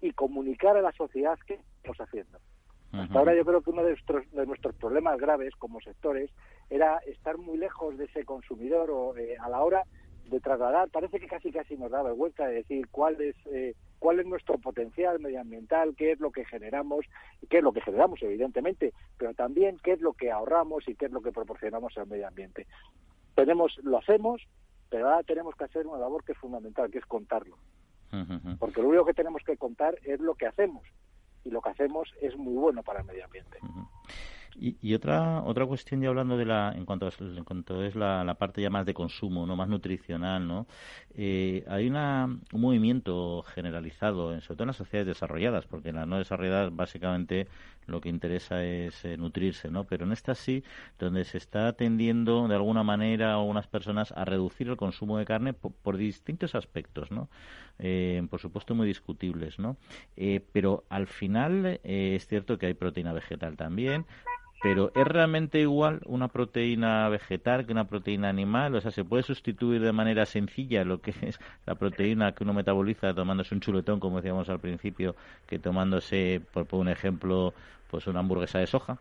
y 0.01 0.13
comunicar 0.13 0.79
a 0.79 0.81
la 0.81 0.93
sociedad 0.93 1.39
qué 1.47 1.61
estamos 1.77 2.01
haciendo. 2.01 2.39
Hasta 2.91 3.19
ahora 3.19 3.35
yo 3.35 3.45
creo 3.45 3.61
que 3.61 3.69
uno 3.69 3.83
de 3.83 3.91
nuestros, 3.91 4.31
de 4.31 4.47
nuestros 4.47 4.75
problemas 4.77 5.19
graves 5.19 5.55
como 5.57 5.83
sectores 5.83 6.31
era 6.71 7.01
estar 7.07 7.37
muy 7.37 7.59
lejos 7.59 7.99
de 7.99 8.07
ese 8.07 8.25
consumidor 8.25 8.89
o 8.91 9.13
a 9.41 9.49
la 9.51 9.63
hora 9.63 9.83
de 10.27 10.41
trasladar, 10.41 10.89
parece 10.91 11.21
que 11.21 11.27
casi 11.27 11.53
casi 11.53 11.77
nos 11.77 11.91
da 11.91 12.03
vergüenza 12.03 12.47
de 12.47 12.55
decir 12.55 12.89
cuál 12.89 13.21
es 13.21 13.37
eh, 13.47 13.75
cuál 13.99 14.21
es 14.21 14.27
nuestro 14.27 14.59
potencial 14.59 15.21
medioambiental, 15.21 15.95
qué 15.97 16.13
es 16.13 16.21
lo 16.21 16.31
que 16.31 16.45
generamos, 16.45 17.07
qué 17.49 17.59
es 17.59 17.65
lo 17.65 17.73
que 17.73 17.81
generamos 17.81 18.23
evidentemente, 18.23 18.93
pero 19.17 19.35
también 19.35 19.79
qué 19.83 19.93
es 19.93 20.01
lo 20.01 20.13
que 20.13 20.31
ahorramos 20.31 20.89
y 20.89 20.95
qué 20.95 21.07
es 21.07 21.13
lo 21.13 21.23
que 21.23 21.33
proporcionamos 21.33 21.97
al 21.97 22.07
medio 22.07 22.29
ambiente. 22.29 22.67
Tenemos, 23.35 23.79
lo 23.83 23.99
hacemos, 23.99 24.43
pero 24.91 25.09
ahora 25.09 25.23
tenemos 25.23 25.55
que 25.57 25.65
hacer 25.65 25.87
una 25.87 25.99
labor 25.99 26.25
que 26.25 26.33
es 26.33 26.39
fundamental, 26.39 26.91
que 26.91 26.99
es 26.99 27.07
contarlo. 27.07 27.57
Porque 28.61 28.81
lo 28.81 28.91
único 28.91 29.07
que 29.07 29.15
tenemos 29.15 29.43
que 29.43 29.57
contar 29.57 29.97
es 30.05 30.21
lo 30.21 30.37
que 30.37 30.47
hacemos 30.47 30.85
y 31.43 31.51
lo 31.51 31.61
que 31.61 31.71
hacemos 31.71 32.13
es 32.21 32.37
muy 32.37 32.55
bueno 32.55 32.83
para 32.83 33.01
el 33.01 33.07
medio 33.07 33.25
ambiente. 33.25 33.59
Y, 34.57 34.95
otra 34.95 35.43
otra 35.43 35.67
cuestión 35.67 36.01
ya 36.01 36.09
hablando 36.09 36.37
de 36.37 36.45
la 36.45 36.73
en 36.77 36.85
cuanto 36.85 37.07
a, 37.07 37.11
en 37.19 37.45
cuanto 37.45 37.83
es 37.83 37.97
la, 37.97 38.37
parte 38.39 38.63
ya 38.63 38.71
más 38.71 38.87
de 38.87 38.95
consumo 38.95 39.47
no 39.47 39.57
más 39.57 39.69
nutricional 39.69 40.47
no 40.47 40.67
eh, 41.17 41.65
hay 41.69 41.89
una, 41.89 42.27
un 42.53 42.61
movimiento 42.61 43.43
generalizado 43.43 44.33
en, 44.33 44.41
sobre 44.43 44.57
todo 44.57 44.65
en 44.65 44.69
las 44.69 44.77
sociedades 44.77 45.09
desarrolladas 45.09 45.67
porque 45.67 45.89
en 45.89 45.97
las 45.97 46.07
no 46.07 46.19
desarrolladas 46.19 46.75
básicamente 46.75 47.49
lo 47.87 48.01
que 48.01 48.09
interesa 48.09 48.65
es 48.65 49.05
eh, 49.05 49.17
nutrirse 49.17 49.71
no 49.71 49.85
pero 49.85 50.05
en 50.05 50.13
estas 50.13 50.39
sí 50.39 50.63
donde 50.99 51.25
se 51.25 51.39
está 51.39 51.73
tendiendo 51.73 52.47
de 52.47 52.55
alguna 52.55 52.85
manera 52.85 53.33
a 53.33 53.35
algunas 53.35 53.67
personas 53.67 54.13
a 54.13 54.25
reducir 54.25 54.69
el 54.69 54.77
consumo 54.77 55.19
de 55.19 55.25
carne 55.25 55.53
por, 55.53 55.97
distintos 55.97 56.55
aspectos 56.55 57.11
no 57.11 57.29
eh, 57.81 58.25
por 58.31 58.41
supuesto 58.41 58.75
muy 58.75 58.87
discutibles 58.87 59.59
no 59.59 59.77
pero 60.53 60.85
al 60.89 61.09
final 61.09 61.81
es 61.83 62.27
cierto 62.29 62.57
que 62.57 62.67
hay 62.67 62.75
proteína 62.75 63.13
vegetal 63.13 63.57
también 63.57 64.07
pero 64.65 64.91
¿es 64.95 65.07
realmente 65.07 65.61
igual 65.61 66.01
una 66.07 66.29
proteína 66.29 67.07
vegetal 67.11 67.67
que 67.67 67.73
una 67.73 67.87
proteína 67.87 68.31
animal? 68.31 68.75
O 68.75 68.81
sea, 68.81 68.91
¿se 68.93 69.05
puede 69.05 69.23
sustituir 69.23 69.83
de 69.83 69.93
manera 69.93 70.25
sencilla 70.25 70.85
lo 70.85 71.03
que 71.03 71.11
es 71.21 71.39
la 71.67 71.75
proteína 71.75 72.33
que 72.33 72.45
uno 72.45 72.55
metaboliza 72.55 73.13
tomándose 73.13 73.55
un 73.55 73.61
chuletón, 73.61 74.01
como 74.01 74.17
decíamos 74.23 74.49
al 74.49 74.61
principio, 74.61 75.17
que 75.47 75.59
tomándose, 75.59 76.41
por, 76.55 76.65
por 76.65 76.81
un 76.81 76.89
ejemplo, 76.89 77.53
pues 77.91 78.07
una 78.07 78.21
hamburguesa 78.21 78.59
de 78.59 78.67
soja? 78.67 78.99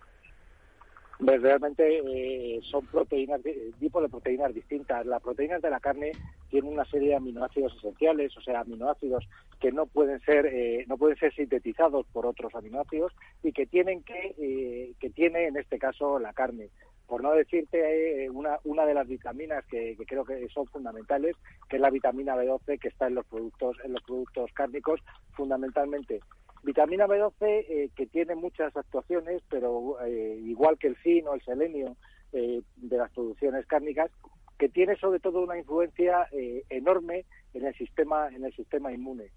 Realmente 1.20 2.02
eh, 2.06 2.62
son 2.64 2.86
proteínas, 2.88 3.42
tipos 3.80 4.02
de 4.02 4.10
proteínas 4.10 4.54
distintas. 4.54 5.06
Las 5.06 5.22
proteínas 5.22 5.62
de 5.62 5.70
la 5.70 5.80
carne 5.80 6.12
tienen 6.50 6.74
una 6.74 6.86
serie 6.86 7.10
de 7.10 7.16
aminoácidos 7.16 7.76
esenciales, 7.78 8.36
o 8.38 8.42
sea, 8.42 8.62
aminoácidos 8.62 9.28
que 9.60 9.72
no 9.72 9.86
pueden 9.86 10.20
ser 10.22 10.46
eh, 10.48 10.86
no 10.88 10.98
pueden 10.98 11.18
ser 11.18 11.34
sintetizados 11.34 12.06
por 12.12 12.26
otros 12.26 12.54
aminoácidos 12.54 13.14
y 13.44 13.54
que 13.54 13.66
tienen 13.66 14.04
que 14.04 14.36
eh, 14.38 14.94
que 15.00 15.10
tiene 15.10 15.48
en 15.48 15.58
este 15.58 15.78
caso 15.80 16.20
la 16.20 16.34
carne. 16.34 16.70
Por 17.08 17.22
no 17.22 17.34
decirte 17.34 18.30
una 18.32 18.58
una 18.64 18.86
de 18.86 18.94
las 18.94 19.08
vitaminas 19.08 19.66
que, 19.66 19.96
que, 19.98 20.06
creo 20.06 20.26
que 20.26 20.48
son 20.50 20.66
fundamentales, 20.68 21.36
que 21.70 21.76
es 21.76 21.82
la 21.82 21.90
vitamina 21.90 22.36
B12 22.36 22.80
que 22.80 22.88
está 22.88 23.08
en 23.08 23.16
los 23.16 23.26
productos 23.26 23.78
en 23.84 23.94
los 23.94 24.04
productos 24.04 24.52
cárnicos, 24.54 25.00
fundamentalmente 25.34 26.22
Vitamina 26.64 27.08
B12 27.08 27.34
eh, 27.42 27.90
que 27.96 28.08
tiene 28.08 28.36
muchas 28.36 28.76
actuaciones, 28.76 29.42
pero 29.50 29.98
eh, 30.06 30.40
igual 30.46 30.78
que 30.78 30.88
el 30.88 30.98
zinc 30.98 31.28
o 31.28 31.36
el 31.36 31.42
selenio 31.42 31.98
eh, 32.32 32.62
de 32.78 32.98
las 32.98 33.12
producciones 33.12 33.66
cárnicas, 33.68 34.10
que 34.58 34.70
tiene 34.70 34.96
sobre 34.96 35.20
todo 35.20 35.42
una 35.42 35.58
influencia 35.58 36.28
enorme 36.70 37.26
en 37.54 37.66
el 37.66 37.74
sistema 37.76 38.30
en 38.30 38.46
el 38.46 38.54
sistema 38.56 38.94
inmune. 38.94 39.32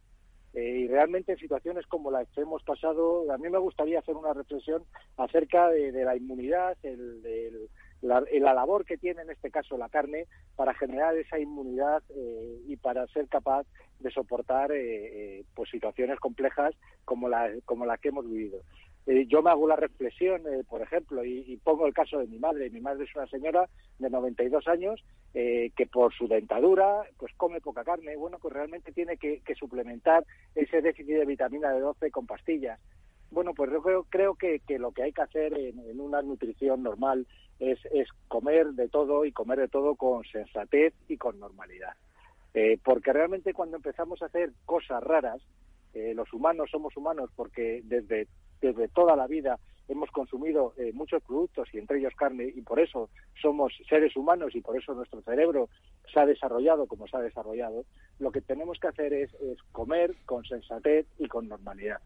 y 0.55 0.87
realmente 0.87 1.33
en 1.33 1.39
situaciones 1.39 1.87
como 1.87 2.11
las 2.11 2.29
que 2.29 2.43
hemos 2.43 2.63
pasado, 2.63 3.31
a 3.33 3.39
mí 3.39 3.49
me 3.49 3.59
gustaría 3.59 3.99
hacer 3.99 4.15
una 4.15 4.33
reflexión 4.33 4.85
acerca 5.17 5.69
de, 5.71 6.05
la 6.05 6.17
inmunidad, 6.17 6.77
el, 6.83 7.69
la, 8.03 8.23
la, 8.41 8.55
labor 8.55 8.85
que 8.85 8.97
tiene 8.97 9.23
en 9.23 9.31
este 9.31 9.51
caso 9.51 9.77
la 9.77 9.89
carne 9.89 10.27
para 10.55 10.75
generar 10.75 11.17
esa 11.17 11.39
inmunidad 11.39 12.03
y 12.67 12.77
para 12.77 13.07
ser 13.09 13.29
capaz 13.29 13.67
de 14.01 14.11
soportar 14.11 14.73
eh, 14.73 15.39
eh, 15.39 15.45
pues 15.55 15.71
situaciones 15.71 16.19
complejas 16.21 16.75
como 17.05 17.29
la, 17.29 17.51
como 17.65 17.87
la 17.87 17.99
que 17.99 18.09
hemos 18.09 18.29
vivido. 18.29 18.61
Eh, 19.07 19.27
yo 19.29 19.41
me 19.41 19.51
hago 19.51 19.69
la 19.69 19.77
reflexión, 19.77 20.43
por 20.69 20.83
ejemplo, 20.83 21.25
y, 21.25 21.57
pongo 21.63 21.87
el 21.87 21.95
caso 21.95 22.19
de 22.19 22.27
mi 22.27 22.39
madre. 22.39 22.71
Mi 22.71 22.81
madre 22.81 23.05
es 23.05 23.15
una 23.15 23.29
señora 23.29 23.69
de 23.99 24.11
92 24.11 24.67
años 24.67 25.05
que 25.33 25.87
por 25.93 26.15
su 26.15 26.27
dentadura 26.27 27.03
pues 27.19 27.33
come 27.37 27.61
poca 27.61 27.85
carne. 27.85 28.17
Bueno, 28.17 28.39
pues 28.41 28.53
realmente 28.53 28.91
tiene 28.93 29.17
que, 29.17 29.43
suplementar 29.57 30.25
ese 30.55 30.81
déficit 30.81 31.19
de 31.19 31.25
vitamina 31.25 31.73
B12 31.73 32.11
con 32.11 32.27
pastillas. 32.27 32.81
Bueno, 33.31 33.55
pues 33.55 33.71
yo 33.71 33.81
creo, 33.83 34.07
creo 34.09 34.35
que, 34.35 34.61
lo 34.79 34.91
que 34.91 35.05
hay 35.05 35.13
que 35.13 35.23
hacer 35.23 35.57
en 35.57 36.01
una 36.01 36.23
nutrición 36.23 36.83
normal 36.83 37.27
es, 37.59 37.79
es 37.87 38.09
comer 38.29 38.69
de 38.73 38.89
todo 38.89 39.25
y 39.25 39.33
comer 39.33 39.61
de 39.61 39.69
todo 39.69 39.95
con 39.95 40.25
sensatez 40.25 40.95
y 41.09 41.17
con 41.17 41.39
normalidad. 41.41 41.95
Eh, 42.57 42.79
porque 42.83 43.13
realmente 43.13 43.53
cuando 43.53 43.77
empezamos 43.77 44.23
a 44.23 44.27
hacer 44.27 44.51
cosas 44.65 45.03
raras, 45.03 45.43
eh, 45.93 46.15
los 46.15 46.33
humanos 46.33 46.71
somos 46.71 46.97
humanos 46.97 47.29
porque 47.37 47.83
desde, 47.85 48.29
desde 48.63 48.89
toda 48.89 49.15
la 49.15 49.27
vida 49.27 49.59
hemos 49.89 50.11
consumido 50.11 50.73
eh, 50.79 50.91
muchos 50.95 51.23
productos 51.23 51.69
y 51.75 51.79
entre 51.79 51.99
ellos 51.99 52.15
carne 52.17 52.51
y 52.55 52.63
por 52.63 52.81
eso 52.81 53.11
somos 53.43 53.75
seres 53.87 54.17
humanos 54.17 54.55
y 54.55 54.63
por 54.63 54.75
eso 54.75 54.95
nuestro 54.95 55.21
cerebro 55.21 55.69
se 56.11 56.19
ha 56.19 56.25
desarrollado 56.25 56.87
como 56.87 57.07
se 57.07 57.19
ha 57.19 57.21
desarrollado, 57.21 57.85
lo 58.19 58.33
que 58.33 58.41
tenemos 58.41 58.81
que 58.81 58.89
hacer 58.89 59.13
es, 59.13 59.31
comer 59.73 60.15
con 60.25 60.43
sensatez 60.47 61.07
y 61.19 61.29
con 61.29 61.49
normalidad. 61.49 62.01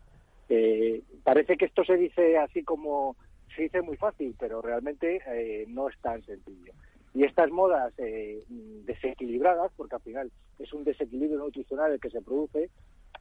Parece 1.22 1.56
que 1.56 1.66
esto 1.66 1.84
se 1.84 1.96
dice 1.96 2.38
así 2.38 2.64
como 2.64 3.14
se 3.60 3.64
dice 3.64 3.82
muy 3.82 3.96
fácil, 3.98 4.34
pero 4.38 4.62
realmente 4.62 5.20
eh, 5.26 5.66
no 5.68 5.88
es 5.88 5.98
tan 6.00 6.22
sencillo. 6.24 6.72
Y 7.12 7.24
estas 7.24 7.50
modas 7.50 7.92
desequilibradas, 8.86 9.72
porque 9.76 9.96
al 9.96 10.00
final 10.02 10.32
es 10.58 10.72
un 10.72 10.84
desequilibrio 10.84 11.38
nutricional 11.38 11.92
el 11.92 12.00
que 12.00 12.08
se 12.08 12.22
produce, 12.22 12.70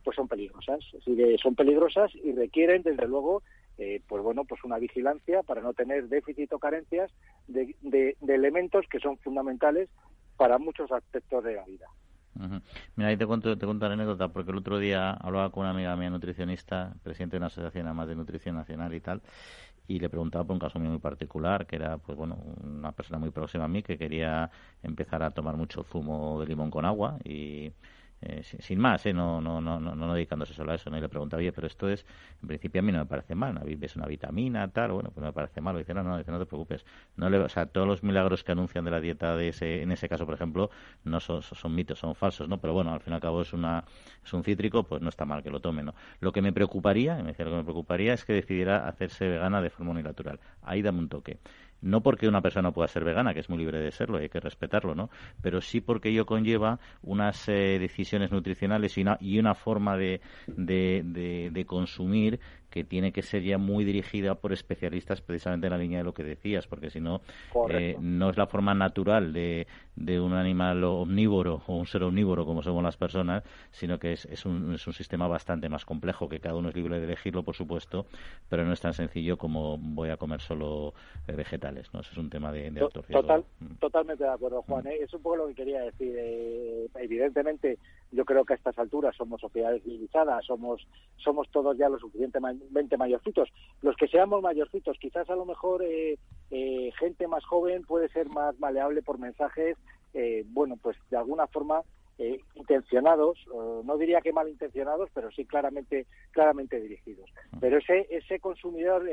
pues 0.03 0.15
son 0.15 0.27
peligrosas. 0.27 0.79
Así 0.97 1.15
que 1.15 1.37
son 1.41 1.55
peligrosas 1.55 2.13
y 2.15 2.31
requieren, 2.31 2.83
desde 2.83 3.07
luego, 3.07 3.41
eh, 3.77 4.01
pues 4.07 4.23
bueno, 4.23 4.45
pues 4.45 4.63
una 4.63 4.77
vigilancia 4.77 5.43
para 5.43 5.61
no 5.61 5.73
tener 5.73 6.07
déficit 6.07 6.53
o 6.53 6.59
carencias 6.59 7.11
de, 7.47 7.75
de, 7.81 8.15
elementos 8.27 8.85
que 8.89 8.99
son 8.99 9.17
fundamentales 9.17 9.89
para 10.37 10.57
muchos 10.57 10.91
aspectos 10.91 11.43
de 11.43 11.55
la 11.55 11.65
vida. 11.65 11.87
Mira, 12.95 13.09
ahí 13.09 13.17
te 13.17 13.25
cuento, 13.25 13.57
te 13.57 13.65
cuento 13.65 13.85
una 13.85 13.95
anécdota, 13.95 14.29
porque 14.29 14.51
el 14.51 14.57
otro 14.57 14.77
día 14.77 15.11
hablaba 15.11 15.51
con 15.51 15.61
una 15.61 15.71
amiga 15.71 15.95
mía 15.97 16.09
nutricionista, 16.09 16.93
presidente 17.03 17.35
de 17.35 17.39
una 17.39 17.47
asociación 17.47 17.87
además 17.87 18.07
de 18.07 18.15
nutrición 18.15 18.55
nacional 18.55 18.93
y 18.93 19.01
tal, 19.01 19.21
y 19.89 19.99
le 19.99 20.09
preguntaba 20.09 20.45
por 20.45 20.53
un 20.53 20.59
caso 20.59 20.79
muy 20.79 20.99
particular, 20.99 21.65
que 21.65 21.75
era, 21.77 21.97
pues 21.97 22.15
bueno, 22.17 22.37
una 22.63 22.91
persona 22.91 23.17
muy 23.19 23.31
próxima 23.31 23.65
a 23.65 23.67
mí 23.67 23.81
que 23.83 23.97
quería 23.97 24.51
empezar 24.83 25.23
a 25.23 25.31
tomar 25.31 25.57
mucho 25.57 25.83
zumo 25.83 26.39
de 26.39 26.45
limón 26.47 26.69
con 26.69 26.85
agua 26.85 27.17
y 27.23 27.73
eh, 28.21 28.43
sin, 28.43 28.79
más, 28.79 29.05
¿eh? 29.05 29.13
no, 29.13 29.39
no, 29.39 29.61
no, 29.61 29.79
no, 29.79 29.95
no 29.95 30.13
dedicándose 30.13 30.53
solo 30.53 30.71
a 30.71 30.75
eso. 30.75 30.89
¿no? 30.89 30.97
Y 30.97 31.01
le 31.01 31.09
preguntaba, 31.09 31.39
oye, 31.39 31.51
pero 31.51 31.67
esto 31.67 31.87
es, 31.89 32.05
en 32.41 32.47
principio 32.47 32.79
a 32.79 32.81
mí 32.81 32.91
no 32.91 32.99
me 32.99 33.05
parece 33.05 33.35
mal, 33.35 33.59
ves 33.77 33.95
una 33.95 34.07
vitamina, 34.07 34.67
tal, 34.67 34.91
bueno, 34.91 35.11
pues 35.11 35.21
no 35.21 35.27
me 35.27 35.33
parece 35.33 35.61
mal. 35.61 35.77
dice, 35.77 35.93
no, 35.93 36.03
no, 36.03 36.17
dice, 36.17 36.31
no 36.31 36.39
te 36.39 36.45
preocupes. 36.45 36.85
No 37.15 37.29
le, 37.29 37.37
o 37.39 37.49
sea, 37.49 37.65
todos 37.65 37.87
los 37.87 38.03
milagros 38.03 38.43
que 38.43 38.51
anuncian 38.51 38.83
de 38.85 38.91
la 38.91 38.99
dieta 38.99 39.35
de 39.35 39.49
ese, 39.49 39.81
en 39.81 39.91
ese 39.91 40.09
caso, 40.09 40.25
por 40.25 40.35
ejemplo, 40.35 40.69
no 41.03 41.19
son, 41.19 41.41
son 41.41 41.73
mitos, 41.75 41.99
son 41.99 42.15
falsos, 42.15 42.49
¿no? 42.49 42.59
Pero 42.59 42.73
bueno, 42.73 42.93
al 42.93 42.99
fin 43.01 43.13
y 43.13 43.15
al 43.15 43.21
cabo 43.21 43.41
es, 43.41 43.53
una, 43.53 43.85
es 44.23 44.33
un 44.33 44.43
cítrico, 44.43 44.83
pues 44.83 45.01
no 45.01 45.09
está 45.09 45.25
mal 45.25 45.43
que 45.43 45.49
lo 45.49 45.59
tome, 45.61 45.83
¿no? 45.83 45.95
Lo 46.19 46.31
que 46.31 46.41
me 46.41 46.51
preocuparía, 46.51 47.15
me 47.17 47.29
decía, 47.29 47.45
lo 47.45 47.51
que 47.51 47.57
me 47.57 47.63
preocuparía 47.63 48.13
es 48.13 48.25
que 48.25 48.33
decidiera 48.33 48.87
hacerse 48.87 49.27
vegana 49.27 49.61
de 49.61 49.69
forma 49.69 49.91
unilateral. 49.91 50.39
Ahí 50.61 50.81
dame 50.81 50.99
un 50.99 51.09
toque 51.09 51.37
no 51.81 52.01
porque 52.01 52.27
una 52.27 52.41
persona 52.41 52.71
pueda 52.71 52.87
ser 52.87 53.03
vegana, 53.03 53.33
que 53.33 53.39
es 53.39 53.49
muy 53.49 53.59
libre 53.59 53.79
de 53.79 53.91
serlo, 53.91 54.19
y 54.19 54.23
hay 54.23 54.29
que 54.29 54.39
respetarlo, 54.39 54.95
¿no? 54.95 55.09
Pero 55.41 55.61
sí 55.61 55.81
porque 55.81 56.09
ello 56.09 56.25
conlleva 56.25 56.79
unas 57.01 57.47
eh, 57.49 57.77
decisiones 57.79 58.31
nutricionales 58.31 58.97
y 58.97 59.01
una, 59.01 59.17
y 59.19 59.39
una 59.39 59.55
forma 59.55 59.97
de, 59.97 60.21
de, 60.47 61.49
de 61.51 61.65
consumir 61.65 62.39
que 62.69 62.83
tiene 62.83 63.11
que 63.11 63.21
ser 63.21 63.43
ya 63.43 63.57
muy 63.57 63.83
dirigida 63.83 64.35
por 64.35 64.53
especialistas 64.53 65.21
precisamente 65.21 65.67
en 65.67 65.71
la 65.71 65.77
línea 65.77 65.99
de 65.99 66.03
lo 66.03 66.13
que 66.13 66.23
decías, 66.23 66.67
porque 66.67 66.89
si 66.89 66.99
no, 66.99 67.21
eh, 67.69 67.95
no 67.99 68.29
es 68.29 68.37
la 68.37 68.47
forma 68.47 68.73
natural 68.73 69.33
de, 69.33 69.67
de, 69.95 70.19
un 70.19 70.33
animal 70.33 70.83
omnívoro 70.83 71.61
o 71.67 71.75
un 71.77 71.85
ser 71.85 72.03
omnívoro 72.03 72.45
como 72.45 72.61
somos 72.61 72.83
las 72.83 72.97
personas, 72.97 73.43
sino 73.71 73.99
que 73.99 74.13
es, 74.13 74.25
es, 74.25 74.45
un, 74.45 74.73
es 74.73 74.85
un 74.87 74.93
sistema 74.93 75.27
bastante 75.27 75.69
más 75.69 75.85
complejo, 75.85 76.29
que 76.29 76.39
cada 76.39 76.55
uno 76.55 76.69
es 76.69 76.75
libre 76.75 76.99
de 76.99 77.05
elegirlo, 77.05 77.43
por 77.43 77.55
supuesto, 77.55 78.05
pero 78.49 78.65
no 78.65 78.73
es 78.73 78.81
tan 78.81 78.93
sencillo 78.93 79.37
como 79.37 79.77
voy 79.77 80.09
a 80.09 80.17
comer 80.17 80.41
solo 80.41 80.93
eh, 81.27 81.33
vegetales, 81.33 81.93
¿no? 81.93 82.01
Eso 82.01 82.11
es 82.11 82.17
un 82.17 82.29
tema 82.29 82.51
de, 82.51 82.71
de 82.71 82.79
Total, 82.89 83.43
mm. 83.59 83.75
Totalmente 83.79 84.23
de 84.23 84.29
acuerdo, 84.29 84.61
Juan. 84.63 84.87
¿eh? 84.87 84.97
Es 85.01 85.13
un 85.13 85.21
poco 85.21 85.37
lo 85.37 85.47
que 85.47 85.55
quería 85.55 85.81
decir. 85.81 86.15
evidentemente, 86.95 87.77
yo 88.11 88.25
creo 88.25 88.43
que 88.43 88.53
a 88.53 88.55
estas 88.55 88.77
alturas 88.79 89.15
somos 89.15 89.41
sociedades 89.41 89.83
civilizadas, 89.83 90.45
somos, 90.45 90.87
somos 91.17 91.49
todos 91.51 91.77
ya 91.77 91.89
lo 91.89 91.99
suficientemente 91.99 92.65
20 92.71 92.97
mayorcitos. 92.97 93.49
Los 93.81 93.95
que 93.95 94.07
seamos 94.07 94.41
mayorcitos, 94.41 94.97
quizás 94.99 95.29
a 95.29 95.35
lo 95.35 95.45
mejor 95.45 95.83
eh, 95.83 96.17
eh, 96.51 96.91
gente 96.99 97.27
más 97.27 97.45
joven 97.45 97.83
puede 97.83 98.09
ser 98.09 98.29
más 98.29 98.59
maleable 98.59 99.01
por 99.01 99.19
mensajes, 99.19 99.77
eh, 100.13 100.43
bueno, 100.47 100.77
pues 100.81 100.97
de 101.11 101.17
alguna 101.17 101.47
forma 101.47 101.83
intencionados, 102.55 103.37
no 103.83 103.97
diría 103.97 104.21
que 104.21 104.33
malintencionados, 104.33 105.09
pero 105.13 105.31
sí 105.31 105.45
claramente 105.45 106.05
claramente 106.31 106.79
dirigidos. 106.79 107.29
Pero 107.59 107.77
ese 107.77 108.07
ese 108.09 108.39
consumidor 108.39 109.05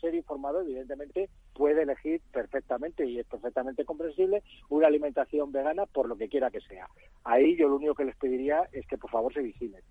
ser 0.00 0.14
informado, 0.14 0.60
evidentemente, 0.60 1.28
puede 1.54 1.82
elegir 1.82 2.20
perfectamente 2.32 3.06
y 3.06 3.18
es 3.18 3.26
perfectamente 3.26 3.84
comprensible 3.84 4.42
una 4.68 4.86
alimentación 4.86 5.52
vegana 5.52 5.86
por 5.86 6.08
lo 6.08 6.16
que 6.16 6.28
quiera 6.28 6.50
que 6.50 6.60
sea. 6.60 6.86
Ahí 7.24 7.56
yo 7.56 7.68
lo 7.68 7.76
único 7.76 7.94
que 7.94 8.04
les 8.04 8.16
pediría 8.16 8.68
es 8.72 8.86
que 8.86 8.98
por 8.98 9.10
favor 9.10 9.32
se 9.32 9.42
vigilen. 9.42 9.82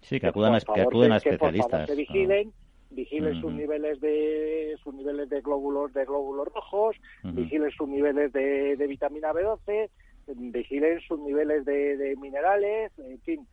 Sí, 0.00 0.20
que 0.20 0.26
acudan, 0.26 0.54
a, 0.54 0.58
especialistas. 0.58 1.22
Que 1.22 1.38
por 1.38 1.56
favor 1.56 1.86
se 1.86 1.94
vigilen, 1.94 2.52
vigilen 2.90 3.40
sus 3.40 3.52
niveles 3.52 4.00
de 4.00 4.76
sus 4.82 4.94
niveles 4.94 5.28
de 5.28 5.40
glóbulos 5.40 5.92
de 5.92 6.04
glóbulos 6.04 6.48
rojos, 6.48 6.96
vigilen 7.24 7.70
sus 7.70 7.88
niveles 7.88 8.32
de, 8.32 8.76
de, 8.76 8.86
vitamina 8.86 9.32
B12, 9.32 9.90
vigilen 10.34 11.00
sus 11.00 11.18
niveles 11.20 11.64
de, 11.64 12.16
minerales, 12.20 12.92
en 12.98 13.20
fin, 13.20 13.46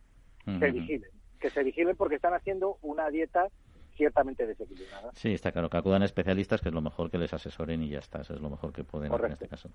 se 0.44 0.70
vigilen, 0.70 1.10
que 1.40 1.50
se 1.50 1.62
vigilen 1.62 1.96
porque 1.96 2.16
están 2.16 2.34
haciendo 2.34 2.78
una 2.82 3.10
dieta 3.10 3.48
ciertamente 3.96 4.44
desequilibrada. 4.44 5.12
Sí, 5.12 5.32
está 5.32 5.52
claro, 5.52 5.70
que 5.70 5.76
acudan 5.76 6.02
especialistas, 6.02 6.60
que 6.60 6.68
es 6.68 6.74
lo 6.74 6.80
mejor 6.80 7.10
que 7.10 7.18
les 7.18 7.32
asesoren 7.32 7.80
y 7.82 7.90
ya 7.90 8.00
está, 8.00 8.22
eso 8.22 8.34
es 8.34 8.40
lo 8.40 8.50
mejor 8.50 8.72
que 8.72 8.82
pueden 8.82 9.12
hacer 9.12 9.26
en 9.26 9.32
este 9.32 9.48
caso. 9.48 9.70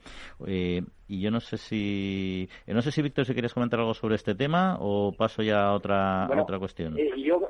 Eh, 0.46 0.82
y 1.08 1.22
yo 1.22 1.32
no 1.32 1.40
sé 1.40 1.58
si, 1.58 2.50
eh, 2.68 2.74
no 2.74 2.82
sé 2.82 2.92
si 2.92 3.02
Víctor, 3.02 3.26
si 3.26 3.34
quieres 3.34 3.54
comentar 3.54 3.80
algo 3.80 3.94
sobre 3.94 4.16
este 4.16 4.36
tema 4.36 4.78
o 4.82 5.14
paso 5.14 5.42
ya 5.42 5.68
a 5.68 5.74
otra, 5.74 6.28
otra 6.38 6.60
cuestión. 6.60 7.00
Eh, 7.00 7.12
yo 7.24 7.50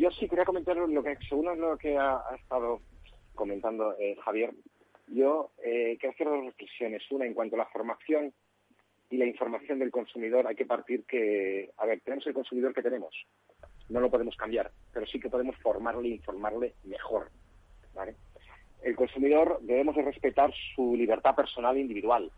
yo 0.00 0.10
sí 0.12 0.28
quería 0.28 0.44
comentar 0.44 0.76
lo 0.76 1.02
que, 1.02 1.16
según 1.28 1.60
lo 1.60 1.76
que 1.76 1.96
ha, 1.98 2.22
estado 2.34 2.80
comentando 3.34 3.94
eh, 3.98 4.16
Javier, 4.24 4.52
yo 5.08 5.50
eh, 5.64 5.96
quiero 6.00 6.14
hacer 6.14 6.26
dos 6.28 6.44
reflexiones. 6.46 7.02
Una, 7.10 7.26
en 7.26 7.34
cuanto 7.34 7.56
a 7.56 7.58
la 7.58 7.66
formación 7.66 8.32
y 9.10 9.16
la 9.16 9.26
información 9.26 9.80
del 9.80 9.90
consumidor, 9.90 10.46
hay 10.46 10.54
que 10.54 10.64
partir 10.64 11.04
que, 11.04 11.70
a 11.76 11.84
ver, 11.84 12.00
tenemos 12.00 12.26
el 12.26 12.34
consumidor 12.34 12.72
que 12.72 12.82
tenemos, 12.82 13.12
no 13.88 14.00
lo 14.00 14.10
podemos 14.10 14.36
cambiar, 14.36 14.70
pero 14.92 15.04
sí 15.06 15.18
que 15.18 15.28
podemos 15.28 15.56
formarle 15.56 16.08
e 16.08 16.12
informarle 16.12 16.74
mejor. 16.84 17.28
El 18.82 18.96
consumidor 18.96 19.58
debemos 19.62 19.96
de 19.96 20.02
respetar 20.02 20.52
su 20.74 20.96
libertad 20.96 21.34
personal 21.34 21.76
e 21.76 21.80
individual, 21.80 22.30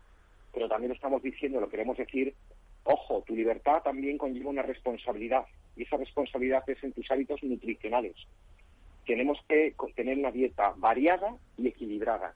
pero 0.51 0.67
también 0.67 0.91
estamos 0.91 1.21
diciendo, 1.21 1.61
lo 1.61 1.69
queremos 1.69 1.95
decir, 1.95 2.33
ojo, 2.83 3.23
tu 3.25 3.35
libertad 3.35 3.83
también 3.83 4.17
conlleva 4.17 4.49
una 4.49 4.63
responsabilidad 4.63 5.45
y 5.75 5.83
esa 5.83 5.97
responsabilidad 5.97 6.67
es 6.67 6.83
en 6.83 6.91
tus 6.91 7.09
hábitos 7.11 7.41
nutricionales. 7.43 8.15
Tenemos 9.05 9.37
que 9.47 9.75
tener 9.95 10.17
una 10.17 10.31
dieta 10.31 10.73
variada 10.77 11.35
y 11.57 11.67
equilibrada. 11.67 12.33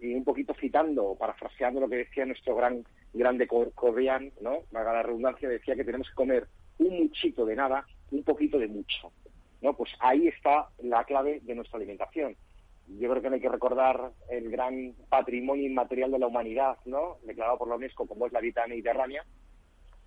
Y 0.00 0.14
un 0.14 0.24
poquito 0.24 0.54
citando 0.54 1.04
o 1.04 1.18
parafraseando 1.18 1.80
lo 1.80 1.88
que 1.88 1.96
decía 1.96 2.24
nuestro 2.24 2.54
gran 2.54 2.84
grande 3.12 3.48
Correan, 3.48 4.32
¿no? 4.40 4.62
Vaga 4.70 4.92
la 4.92 5.02
redundancia, 5.02 5.48
decía 5.48 5.74
que 5.74 5.84
tenemos 5.84 6.08
que 6.08 6.14
comer 6.14 6.46
un 6.78 6.98
muchito 6.98 7.44
de 7.44 7.56
nada, 7.56 7.84
un 8.10 8.22
poquito 8.22 8.58
de 8.58 8.68
mucho. 8.68 9.12
¿no? 9.60 9.74
Pues 9.74 9.90
ahí 10.00 10.28
está 10.28 10.68
la 10.82 11.04
clave 11.04 11.40
de 11.42 11.54
nuestra 11.54 11.78
alimentación. 11.78 12.36
Yo 12.86 13.10
creo 13.10 13.22
que 13.22 13.28
no 13.28 13.34
hay 13.34 13.40
que 13.40 13.48
recordar 13.48 14.12
el 14.30 14.50
gran 14.50 14.94
patrimonio 15.08 15.66
inmaterial 15.66 16.10
de 16.10 16.18
la 16.18 16.26
humanidad, 16.26 16.78
¿no? 16.86 17.18
Declarado 17.24 17.58
por 17.58 17.68
la 17.68 17.76
UNESCO 17.76 18.06
como 18.06 18.26
es 18.26 18.32
la 18.32 18.40
dieta 18.40 18.66
mediterránea. 18.66 19.24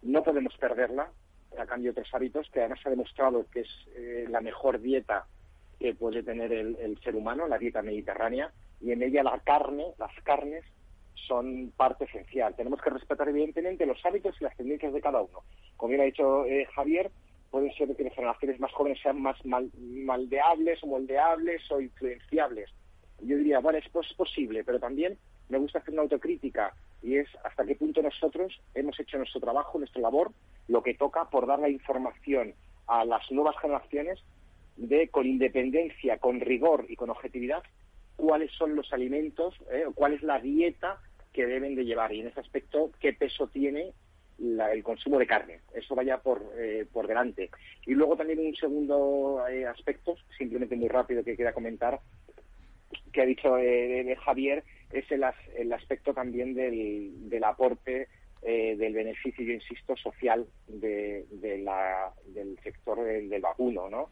No 0.01 0.23
podemos 0.23 0.57
perderla, 0.57 1.11
a 1.59 1.65
cambio 1.67 1.93
de 1.93 1.99
otros 1.99 2.13
hábitos, 2.15 2.49
que 2.49 2.61
además 2.61 2.79
ha 2.85 2.89
demostrado 2.89 3.45
que 3.51 3.61
es 3.61 3.69
eh, 3.95 4.25
la 4.29 4.41
mejor 4.41 4.81
dieta 4.81 5.27
que 5.79 5.93
puede 5.93 6.23
tener 6.23 6.51
el, 6.53 6.97
ser 7.03 7.15
humano, 7.15 7.47
la 7.47 7.57
dieta 7.57 7.81
mediterránea, 7.81 8.51
y 8.81 8.91
en 8.91 9.03
ella 9.03 9.23
la 9.23 9.39
carne, 9.39 9.85
las 9.97 10.11
carnes, 10.23 10.63
son 11.27 11.71
parte 11.77 12.05
esencial. 12.05 12.55
Tenemos 12.55 12.81
que 12.81 12.89
respetar, 12.89 13.29
evidentemente, 13.29 13.85
los 13.85 14.03
hábitos 14.05 14.35
y 14.39 14.43
las 14.43 14.57
tendencias 14.57 14.91
de 14.93 15.01
cada 15.01 15.21
uno. 15.21 15.43
Como 15.77 15.89
bien 15.89 16.01
ha 16.01 16.05
dicho 16.05 16.45
eh, 16.45 16.65
Javier, 16.73 17.11
puede 17.49 17.71
ser 17.73 17.95
que 17.95 18.03
las 18.03 18.15
generaciones 18.15 18.59
más 18.59 18.71
jóvenes 18.71 18.99
sean 19.01 19.21
más 19.21 19.37
maldeables 19.45 20.83
o 20.83 20.87
moldeables 20.87 21.69
o 21.71 21.79
influenciables. 21.79 22.69
Yo 23.21 23.37
diría, 23.37 23.59
bueno, 23.59 23.77
es 23.77 24.13
posible, 24.13 24.63
pero 24.63 24.79
también 24.79 25.17
me 25.49 25.57
gusta 25.57 25.79
hacer 25.79 25.93
una 25.93 26.03
autocrítica 26.03 26.73
y 27.03 27.17
es 27.17 27.27
hasta 27.43 27.65
qué 27.65 27.75
punto 27.75 28.01
nosotros 28.01 28.59
hemos 28.73 28.99
hecho 28.99 29.17
nuestro 29.17 29.41
trabajo, 29.41 29.77
nuestra 29.77 30.01
labor, 30.01 30.31
lo 30.67 30.81
que 30.81 30.93
toca 30.93 31.29
por 31.29 31.45
dar 31.45 31.59
la 31.59 31.69
información 31.69 32.53
a 32.87 33.05
las 33.05 33.29
nuevas 33.31 33.57
generaciones 33.59 34.19
de, 34.77 35.09
con 35.09 35.27
independencia, 35.27 36.17
con 36.17 36.39
rigor 36.39 36.85
y 36.87 36.95
con 36.95 37.09
objetividad, 37.09 37.63
cuáles 38.21 38.51
son 38.51 38.75
los 38.75 38.93
alimentos, 38.93 39.55
eh, 39.71 39.85
cuál 39.95 40.13
es 40.13 40.21
la 40.21 40.39
dieta 40.39 40.99
que 41.33 41.47
deben 41.47 41.75
de 41.75 41.85
llevar 41.85 42.13
y 42.13 42.19
en 42.19 42.27
ese 42.27 42.39
aspecto 42.39 42.91
qué 42.99 43.13
peso 43.13 43.47
tiene 43.47 43.93
el 44.37 44.83
consumo 44.83 45.17
de 45.17 45.25
carne. 45.25 45.61
Eso 45.73 45.95
vaya 45.95 46.19
por, 46.19 46.43
eh, 46.55 46.85
por 46.93 47.07
delante. 47.07 47.49
Y 47.87 47.95
luego 47.95 48.15
también 48.15 48.39
un 48.39 48.55
segundo 48.55 49.43
eh, 49.49 49.65
aspecto, 49.65 50.17
simplemente 50.37 50.75
muy 50.75 50.87
rápido 50.87 51.23
que 51.23 51.35
quería 51.35 51.53
comentar, 51.53 51.99
que 53.11 53.21
ha 53.21 53.25
dicho 53.25 53.55
Javier, 54.23 54.63
es 54.91 55.11
el, 55.11 55.23
el 55.55 55.73
aspecto 55.73 56.13
también 56.13 56.53
del, 56.53 57.27
del 57.27 57.43
aporte 57.43 58.07
del 58.41 58.93
beneficio, 58.93 59.45
yo 59.45 59.53
insisto, 59.53 59.95
social 59.97 60.47
de, 60.67 61.25
la, 61.63 62.11
del 62.25 62.57
sector 62.63 63.03
del, 63.03 63.41
vacuno, 63.41 63.87
¿no? 63.87 64.09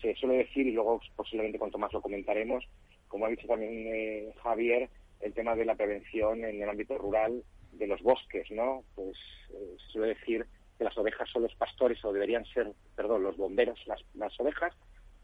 Se 0.00 0.14
suele 0.14 0.38
decir, 0.38 0.66
y 0.66 0.72
luego 0.72 1.00
posiblemente 1.14 1.58
cuanto 1.58 1.76
más 1.76 1.92
lo 1.92 2.00
comentaremos, 2.00 2.66
como 3.08 3.26
ha 3.26 3.30
dicho 3.30 3.46
también 3.46 3.72
eh, 3.86 4.32
Javier, 4.42 4.88
el 5.20 5.32
tema 5.32 5.54
de 5.56 5.64
la 5.64 5.74
prevención 5.74 6.44
en 6.44 6.62
el 6.62 6.68
ámbito 6.68 6.96
rural 6.98 7.42
de 7.72 7.86
los 7.86 8.02
bosques, 8.02 8.50
¿no? 8.50 8.84
Pues 8.94 9.16
eh, 9.50 9.76
se 9.86 9.92
suele 9.92 10.14
decir 10.14 10.46
que 10.76 10.84
las 10.84 10.96
ovejas 10.96 11.28
son 11.30 11.42
los 11.42 11.54
pastores 11.56 12.04
o 12.04 12.12
deberían 12.12 12.44
ser, 12.46 12.72
perdón, 12.94 13.24
los 13.24 13.36
bomberos, 13.36 13.78
las, 13.86 14.00
las 14.14 14.38
ovejas, 14.38 14.74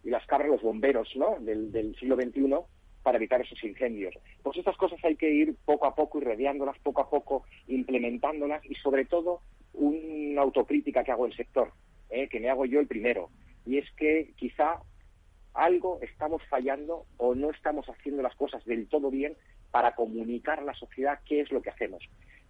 y 0.02 0.10
las 0.10 0.26
cabras 0.26 0.50
los 0.50 0.62
bomberos, 0.62 1.08
¿no? 1.16 1.38
Del, 1.40 1.72
del 1.72 1.96
siglo 1.96 2.16
XXI 2.16 2.54
para 3.02 3.18
evitar 3.18 3.40
esos 3.40 3.62
incendios. 3.62 4.14
Pues 4.42 4.56
estas 4.58 4.76
cosas 4.76 4.98
hay 5.04 5.16
que 5.16 5.30
ir 5.30 5.54
poco 5.64 5.86
a 5.86 5.94
poco 5.94 6.18
irradiándolas, 6.18 6.78
poco 6.80 7.02
a 7.02 7.10
poco 7.10 7.44
implementándolas 7.68 8.64
y 8.64 8.74
sobre 8.76 9.04
todo 9.04 9.40
una 9.74 10.42
autocrítica 10.42 11.04
que 11.04 11.12
hago 11.12 11.26
el 11.26 11.36
sector, 11.36 11.72
¿eh? 12.10 12.28
que 12.28 12.40
me 12.40 12.48
hago 12.48 12.64
yo 12.64 12.80
el 12.80 12.86
primero. 12.86 13.30
Y 13.66 13.78
es 13.78 13.90
que 13.92 14.32
quizá 14.36 14.80
algo 15.54 15.98
estamos 16.02 16.42
fallando 16.48 17.06
o 17.16 17.34
no 17.34 17.50
estamos 17.50 17.86
haciendo 17.88 18.22
las 18.22 18.34
cosas 18.34 18.64
del 18.64 18.88
todo 18.88 19.10
bien 19.10 19.36
para 19.70 19.94
comunicar 19.94 20.60
a 20.60 20.64
la 20.64 20.74
sociedad 20.74 21.20
qué 21.24 21.40
es 21.40 21.50
lo 21.50 21.62
que 21.62 21.70
hacemos. 21.70 22.02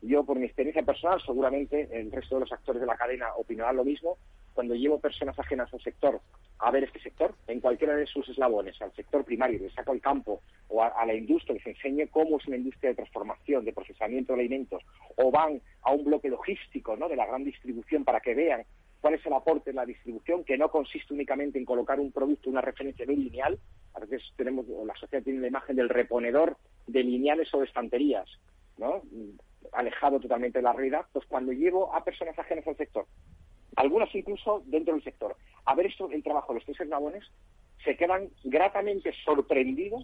Yo, 0.02 0.24
por 0.24 0.38
mi 0.38 0.44
experiencia 0.44 0.82
personal, 0.82 1.20
seguramente 1.24 1.88
el 1.92 2.12
resto 2.12 2.34
de 2.34 2.42
los 2.42 2.52
actores 2.52 2.80
de 2.80 2.86
la 2.86 2.96
cadena 2.96 3.34
opinarán 3.36 3.76
lo 3.76 3.84
mismo, 3.84 4.18
cuando 4.52 4.74
llevo 4.74 5.00
personas 5.00 5.38
ajenas 5.38 5.72
al 5.72 5.80
sector 5.80 6.20
a 6.58 6.70
ver 6.70 6.84
este 6.84 7.00
sector, 7.00 7.34
en 7.48 7.60
cualquiera 7.60 7.96
de 7.96 8.06
sus 8.06 8.28
eslabones, 8.28 8.80
al 8.80 8.94
sector 8.94 9.24
primario, 9.24 9.58
les 9.58 9.72
saco 9.72 9.92
al 9.92 10.00
campo 10.00 10.40
o 10.68 10.82
a, 10.82 11.04
la 11.04 11.14
industria, 11.14 11.54
les 11.54 11.66
enseñe 11.66 12.06
cómo 12.08 12.38
es 12.38 12.46
una 12.46 12.56
industria 12.56 12.90
de 12.90 12.96
transformación, 12.96 13.64
de 13.64 13.72
procesamiento 13.72 14.34
de 14.34 14.40
alimentos, 14.40 14.82
o 15.16 15.30
van 15.30 15.60
a 15.82 15.92
un 15.92 16.04
bloque 16.04 16.28
logístico 16.28 16.96
¿no? 16.96 17.08
de 17.08 17.16
la 17.16 17.26
gran 17.26 17.44
distribución 17.44 18.04
para 18.04 18.20
que 18.20 18.34
vean 18.34 18.64
cuál 19.04 19.16
es 19.16 19.26
el 19.26 19.34
aporte 19.34 19.68
en 19.68 19.76
la 19.76 19.84
distribución, 19.84 20.44
que 20.44 20.56
no 20.56 20.70
consiste 20.70 21.12
únicamente 21.12 21.58
en 21.58 21.66
colocar 21.66 22.00
un 22.00 22.10
producto, 22.10 22.48
una 22.48 22.62
referencia 22.62 23.04
muy 23.04 23.16
lineal. 23.16 23.58
A 23.92 24.00
veces 24.00 24.22
tenemos, 24.34 24.64
la 24.66 24.94
sociedad 24.94 25.22
tiene 25.22 25.40
la 25.40 25.48
imagen 25.48 25.76
del 25.76 25.90
reponedor 25.90 26.56
de 26.86 27.02
lineales 27.02 27.52
o 27.52 27.58
de 27.58 27.66
estanterías, 27.66 28.26
¿no? 28.78 29.02
alejado 29.74 30.20
totalmente 30.20 30.60
de 30.60 30.62
la 30.62 30.72
realidad. 30.72 31.04
Pues 31.12 31.26
cuando 31.26 31.52
llevo 31.52 31.94
a 31.94 32.02
personas 32.02 32.38
ajenas 32.38 32.66
al 32.66 32.78
sector 32.78 33.04
algunos 33.76 34.08
incluso 34.14 34.62
dentro 34.64 34.94
del 34.94 35.04
sector. 35.04 35.36
A 35.66 35.74
ver 35.74 35.84
esto, 35.84 36.10
el 36.10 36.22
trabajo 36.22 36.54
de 36.54 36.60
los 36.60 36.64
tres 36.64 36.80
eslabones, 36.80 37.24
se 37.84 37.98
quedan 37.98 38.30
gratamente 38.42 39.12
sorprendidos 39.22 40.02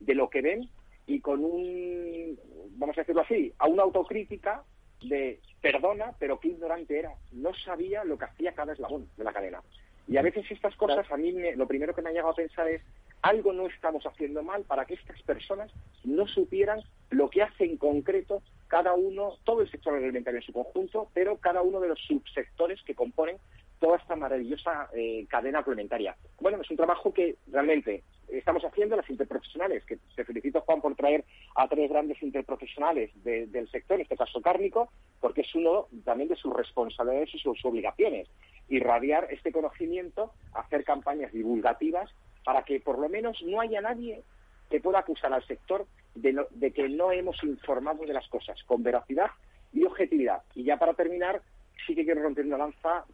de 0.00 0.14
lo 0.14 0.28
que 0.28 0.42
ven 0.42 0.68
y 1.06 1.20
con 1.20 1.42
un, 1.42 2.38
vamos 2.72 2.98
a 2.98 3.00
decirlo 3.00 3.22
así, 3.22 3.54
a 3.58 3.68
una 3.68 3.84
autocrítica 3.84 4.64
de 5.00 5.40
perdona, 5.60 6.12
pero 6.18 6.38
qué 6.40 6.48
ignorante 6.48 6.98
era. 6.98 7.14
No 7.32 7.54
sabía 7.54 8.04
lo 8.04 8.18
que 8.18 8.26
hacía 8.26 8.52
cada 8.52 8.72
eslabón 8.72 9.08
de 9.16 9.24
la 9.24 9.32
cadena. 9.32 9.62
Y 10.06 10.16
a 10.16 10.22
veces 10.22 10.50
estas 10.50 10.74
cosas, 10.76 11.10
a 11.10 11.16
mí 11.16 11.32
lo 11.54 11.66
primero 11.66 11.94
que 11.94 12.02
me 12.02 12.10
ha 12.10 12.12
llegado 12.12 12.30
a 12.30 12.36
pensar 12.36 12.68
es, 12.68 12.82
algo 13.22 13.52
no 13.52 13.66
estamos 13.66 14.06
haciendo 14.06 14.42
mal 14.42 14.62
para 14.62 14.84
que 14.84 14.94
estas 14.94 15.20
personas 15.22 15.72
no 16.04 16.26
supieran 16.26 16.80
lo 17.10 17.28
que 17.30 17.42
hace 17.42 17.64
en 17.64 17.76
concreto 17.76 18.42
cada 18.68 18.94
uno, 18.94 19.38
todo 19.44 19.62
el 19.62 19.70
sector 19.70 19.94
agroalimentario 19.94 20.40
en 20.40 20.46
su 20.46 20.52
conjunto, 20.52 21.08
pero 21.14 21.38
cada 21.38 21.62
uno 21.62 21.80
de 21.80 21.88
los 21.88 21.98
subsectores 22.00 22.82
que 22.82 22.94
componen 22.94 23.38
toda 23.78 23.96
esta 23.96 24.16
maravillosa 24.16 24.88
eh, 24.94 25.26
cadena 25.28 25.60
agroalimentaria. 25.60 26.16
Bueno, 26.40 26.60
es 26.60 26.70
un 26.70 26.76
trabajo 26.76 27.12
que 27.12 27.36
realmente 27.46 28.02
estamos 28.28 28.64
haciendo 28.64 28.96
las 28.96 29.08
interprofesionales, 29.08 29.84
que 29.84 29.98
te 30.14 30.24
felicito 30.24 30.60
Juan 30.62 30.80
por 30.80 30.94
traer 30.94 31.24
a 31.56 31.68
tres 31.68 31.90
grandes 31.90 32.22
interprofesionales 32.22 33.10
del 33.24 33.68
sector, 33.70 33.96
en 33.96 34.02
este 34.02 34.16
caso 34.16 34.40
cárnico, 34.42 34.90
porque 35.20 35.42
es 35.42 35.54
uno 35.54 35.86
también 36.04 36.28
de 36.28 36.36
sus 36.36 36.52
responsabilidades 36.52 37.34
y 37.34 37.38
sus 37.38 37.64
obligaciones, 37.64 38.28
irradiar 38.68 39.28
este 39.30 39.52
conocimiento, 39.52 40.32
hacer 40.52 40.84
campañas 40.84 41.32
divulgativas 41.32 42.10
para 42.44 42.62
que 42.62 42.80
por 42.80 42.98
lo 42.98 43.08
menos 43.08 43.42
no 43.42 43.60
haya 43.60 43.80
nadie 43.80 44.22
que 44.70 44.80
pueda 44.80 44.98
acusar 44.98 45.32
al 45.32 45.46
sector 45.46 45.86
de, 46.14 46.72
que 46.72 46.88
no 46.88 47.12
hemos 47.12 47.42
informado 47.42 48.04
de 48.04 48.12
las 48.12 48.28
cosas 48.28 48.62
con 48.64 48.82
veracidad 48.82 49.30
y 49.72 49.84
objetividad. 49.84 50.42
Y 50.54 50.64
ya 50.64 50.78
para 50.78 50.94
terminar, 50.94 51.42
sí 51.86 51.94
que 51.94 52.04
quiero 52.04 52.22
romper 52.22 52.46
una 52.46 52.58
lanza, 52.58 53.04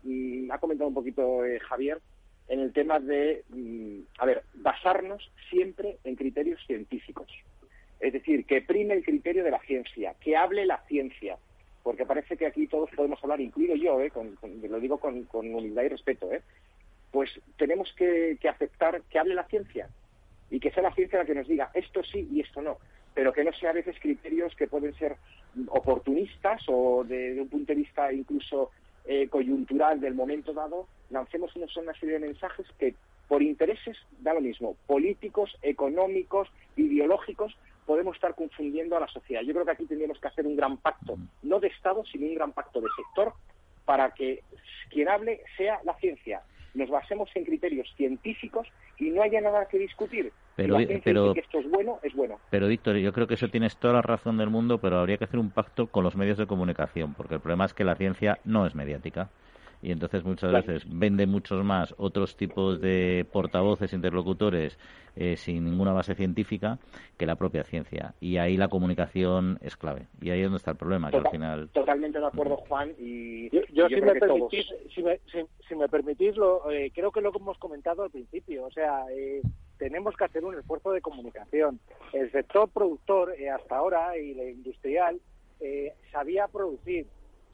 ha 0.51 0.59
comentado 0.59 0.89
un 0.89 0.95
poquito 0.95 1.45
eh, 1.45 1.59
Javier, 1.61 2.01
en 2.49 2.61
el 2.61 2.73
tema 2.73 3.01
de, 3.01 3.45
mm, 3.49 4.01
a 4.19 4.27
ver, 4.27 4.43
basarnos 4.55 5.31
siempre 5.51 5.99
en 6.05 6.17
criterios 6.17 6.61
científicos. 6.67 7.29
Es 8.01 8.13
decir, 8.13 8.45
que 8.45 8.61
prime 8.61 8.95
el 8.95 9.05
criterio 9.05 9.45
de 9.45 9.51
la 9.51 9.61
ciencia, 9.61 10.15
que 10.21 10.37
hable 10.37 10.67
la 10.67 10.79
ciencia, 10.87 11.39
porque 11.83 12.05
parece 12.05 12.37
que 12.37 12.47
aquí 12.47 12.67
todos 12.67 12.91
podemos 12.95 13.23
hablar, 13.23 13.41
incluido 13.41 13.77
yo, 13.77 14.01
eh, 14.01 14.13
lo 14.69 14.81
digo 14.81 14.99
con, 14.99 15.27
humildad 15.33 15.85
y 15.85 15.89
respeto, 15.89 16.33
eh, 16.33 16.43
pues 17.11 17.31
tenemos 17.57 17.93
que 17.97 18.39
aceptar 18.49 19.03
que 19.03 19.19
hable 19.19 19.35
la 19.35 19.45
ciencia, 19.45 19.89
y 20.51 20.61
que 20.61 20.71
sea 20.71 20.83
la 20.83 20.95
ciencia 20.95 21.19
la 21.19 21.25
que 21.25 21.35
nos 21.35 21.49
diga 21.49 21.71
esto 21.75 22.03
sí 22.05 22.29
y 22.31 22.41
esto 22.41 22.63
no, 22.63 22.79
pero 23.15 23.33
que 23.33 23.45
no 23.45 23.53
sea 23.53 23.71
a 23.71 23.75
veces 23.75 23.97
criterios 24.01 24.55
que 24.57 24.67
pueden 24.67 24.95
ser 24.95 25.17
oportunistas 25.69 26.63
o 26.69 27.05
de, 27.05 27.41
un 27.41 27.49
punto 27.49 27.73
de 27.73 27.81
vista 27.81 28.13
incluso 28.13 28.71
eh, 29.05 29.29
coyuntural 29.29 30.01
del 30.01 30.15
momento 30.15 30.53
dado, 30.53 30.89
lancemos 31.11 31.55
una, 31.57 31.67
una 31.77 31.95
serie 31.95 32.19
de 32.19 32.27
mensajes 32.27 32.67
que 32.79 32.95
por 33.29 33.43
intereses 33.43 33.97
da 34.21 34.35
lo 34.35 34.41
mismo, 34.41 34.77
políticos, 34.87 35.57
económicos, 35.63 36.49
ideológicos, 36.77 37.57
podemos 37.87 38.17
estar 38.17 38.35
confundiendo 38.35 38.97
a 38.97 39.01
la 39.01 39.09
sociedad. 39.09 39.43
Yo 39.43 39.53
creo 39.53 39.65
que 39.65 39.73
aquí 39.73 39.87
tendríamos 39.87 40.19
que 40.19 40.29
hacer 40.29 40.47
un 40.47 40.57
gran 40.57 40.77
pacto, 40.79 41.17
no 41.43 41.61
de 41.61 41.69
Estado, 41.69 42.05
sino 42.05 42.27
un 42.27 42.35
gran 42.35 42.53
pacto 42.53 42.81
de 42.81 42.89
sector, 42.97 43.33
para 43.85 44.13
que 44.13 44.43
quien 44.91 45.09
hable 45.09 45.43
sea 45.57 45.81
la 45.85 45.95
ciencia, 45.95 46.43
nos 46.75 46.91
basemos 46.91 47.31
en 47.35 47.45
criterios 47.45 47.93
científicos 47.97 48.67
y 48.99 49.11
no 49.11 49.23
haya 49.23 49.41
nada 49.41 49.69
que 49.69 49.79
discutir. 49.79 50.33
Pero, 50.57 50.77
pero 51.03 51.35
que 51.35 51.41
esto 51.41 51.59
es 51.59 51.69
bueno, 51.71 51.99
es 52.03 52.15
bueno. 52.15 52.39
Pero 52.51 52.69
Víctor, 52.69 52.97
yo 52.97 53.13
creo 53.13 53.27
que 53.27 53.35
eso 53.35 53.49
tienes 53.49 53.77
toda 53.77 53.95
la 53.95 54.03
razón 54.03 54.37
del 54.37 54.51
mundo, 54.51 54.79
pero 54.79 54.99
habría 54.99 55.17
que 55.17 55.25
hacer 55.25 55.41
un 55.41 55.51
pacto 55.51 55.89
con 55.89 56.05
los 56.05 56.17
medios 56.17 56.39
de 56.39 56.47
comunicación, 56.47 57.15
porque 57.15 57.35
el 57.35 57.41
problema 57.41 57.65
es 57.65 57.75
que 57.75 57.85
la 57.85 57.97
ciencia 57.97 58.39
no 58.45 58.67
es 58.67 58.75
mediática 58.75 59.31
y 59.85 59.93
entonces 59.93 60.25
muchas 60.25 60.51
veces 60.51 60.87
vende 60.89 61.27
muchos 61.27 61.63
más 61.63 61.95
otros 61.99 62.37
tipos 62.37 62.81
de 62.81 63.27
portavoces, 63.31 63.93
interlocutores 63.93 64.79
eh, 65.15 65.37
sin 65.37 65.67
ninguna 65.67 65.93
base 65.93 66.15
científica 66.15 66.79
que 67.19 67.27
la 67.27 67.37
propia 67.37 67.65
ciencia. 67.65 68.15
Y 68.19 68.39
ahí 68.39 68.57
la 68.57 68.69
comunicación 68.69 69.59
es 69.61 69.77
clave. 69.77 70.07
Y 70.23 70.31
ahí 70.31 70.41
es 70.41 70.47
donde 70.47 70.57
está 70.57 70.71
el 70.71 70.79
problema, 70.79 71.11
que 71.11 71.19
al 71.19 71.29
final... 71.29 71.69
Totalmente 71.69 72.19
de 72.19 72.27
acuerdo, 72.27 72.57
Juan. 72.57 72.93
Y 72.99 73.51
yo, 73.51 73.89
si, 73.89 74.01
me 74.01 74.15
permitís, 74.15 74.67
si, 74.95 75.75
me, 75.75 75.89
permitís, 75.89 76.35
lo, 76.37 76.71
eh, 76.71 76.91
creo 76.95 77.13
que 77.13 77.21
lo 77.21 77.31
que 77.31 77.39
hemos 77.39 77.59
comentado 77.59 78.05
al 78.05 78.11
principio. 78.11 78.65
O 78.65 78.71
sea, 78.71 79.05
eh, 79.13 79.43
tenemos 79.79 80.17
que 80.17 80.25
hacer 80.25 80.45
un 80.45 80.59
esfuerzo 80.59 80.93
de 80.93 81.01
comunicación. 81.01 81.81
El 82.13 82.31
sector 82.33 82.69
productor 82.69 83.35
hasta 83.53 83.77
ahora 83.77 84.17
y 84.17 84.35
la 84.35 84.45
industrial 84.45 85.21
sabía 86.11 86.47
producir, 86.49 87.07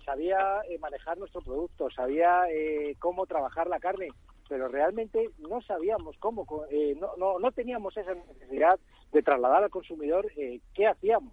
sabía 0.05 0.61
eh, 0.69 0.79
manejar 0.79 1.19
nuestro 1.19 1.41
producto, 1.41 1.91
sabía 1.91 2.45
eh, 2.51 2.97
cómo 2.99 3.27
trabajar 3.27 3.69
la 3.69 3.79
carne, 3.79 4.09
pero 4.49 4.69
realmente 4.69 5.31
no 5.39 5.61
sabíamos 5.63 6.17
cómo, 6.19 6.47
eh, 6.71 6.97
no, 6.99 7.17
no, 7.17 7.39
no, 7.39 7.53
teníamos 7.53 7.97
esa 7.97 8.15
necesidad 8.15 8.79
de 9.13 9.23
trasladar 9.23 9.63
al 9.63 9.71
consumidor 9.71 10.31
qué 10.75 10.87
hacíamos. 10.87 11.33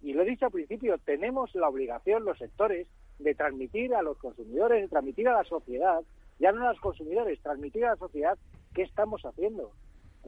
Y 0.00 0.12
lo 0.12 0.22
he 0.22 0.26
dicho 0.26 0.46
al 0.46 0.52
principio, 0.52 0.98
tenemos 0.98 1.54
la 1.54 1.68
obligación, 1.68 2.24
los 2.24 2.38
sectores, 2.38 2.86
de 3.18 3.34
transmitir 3.34 3.94
a 3.94 4.02
los 4.02 4.16
consumidores, 4.18 4.82
de 4.82 4.88
transmitir 4.88 5.28
a 5.28 5.38
la 5.38 5.44
sociedad, 5.44 6.02
ya 6.38 6.52
no 6.52 6.64
a 6.64 6.72
los 6.72 6.80
consumidores, 6.80 7.40
transmitir 7.40 7.84
a 7.84 7.90
la 7.90 7.96
sociedad 7.96 8.38
qué 8.74 8.82
estamos 8.82 9.22
haciendo, 9.24 9.72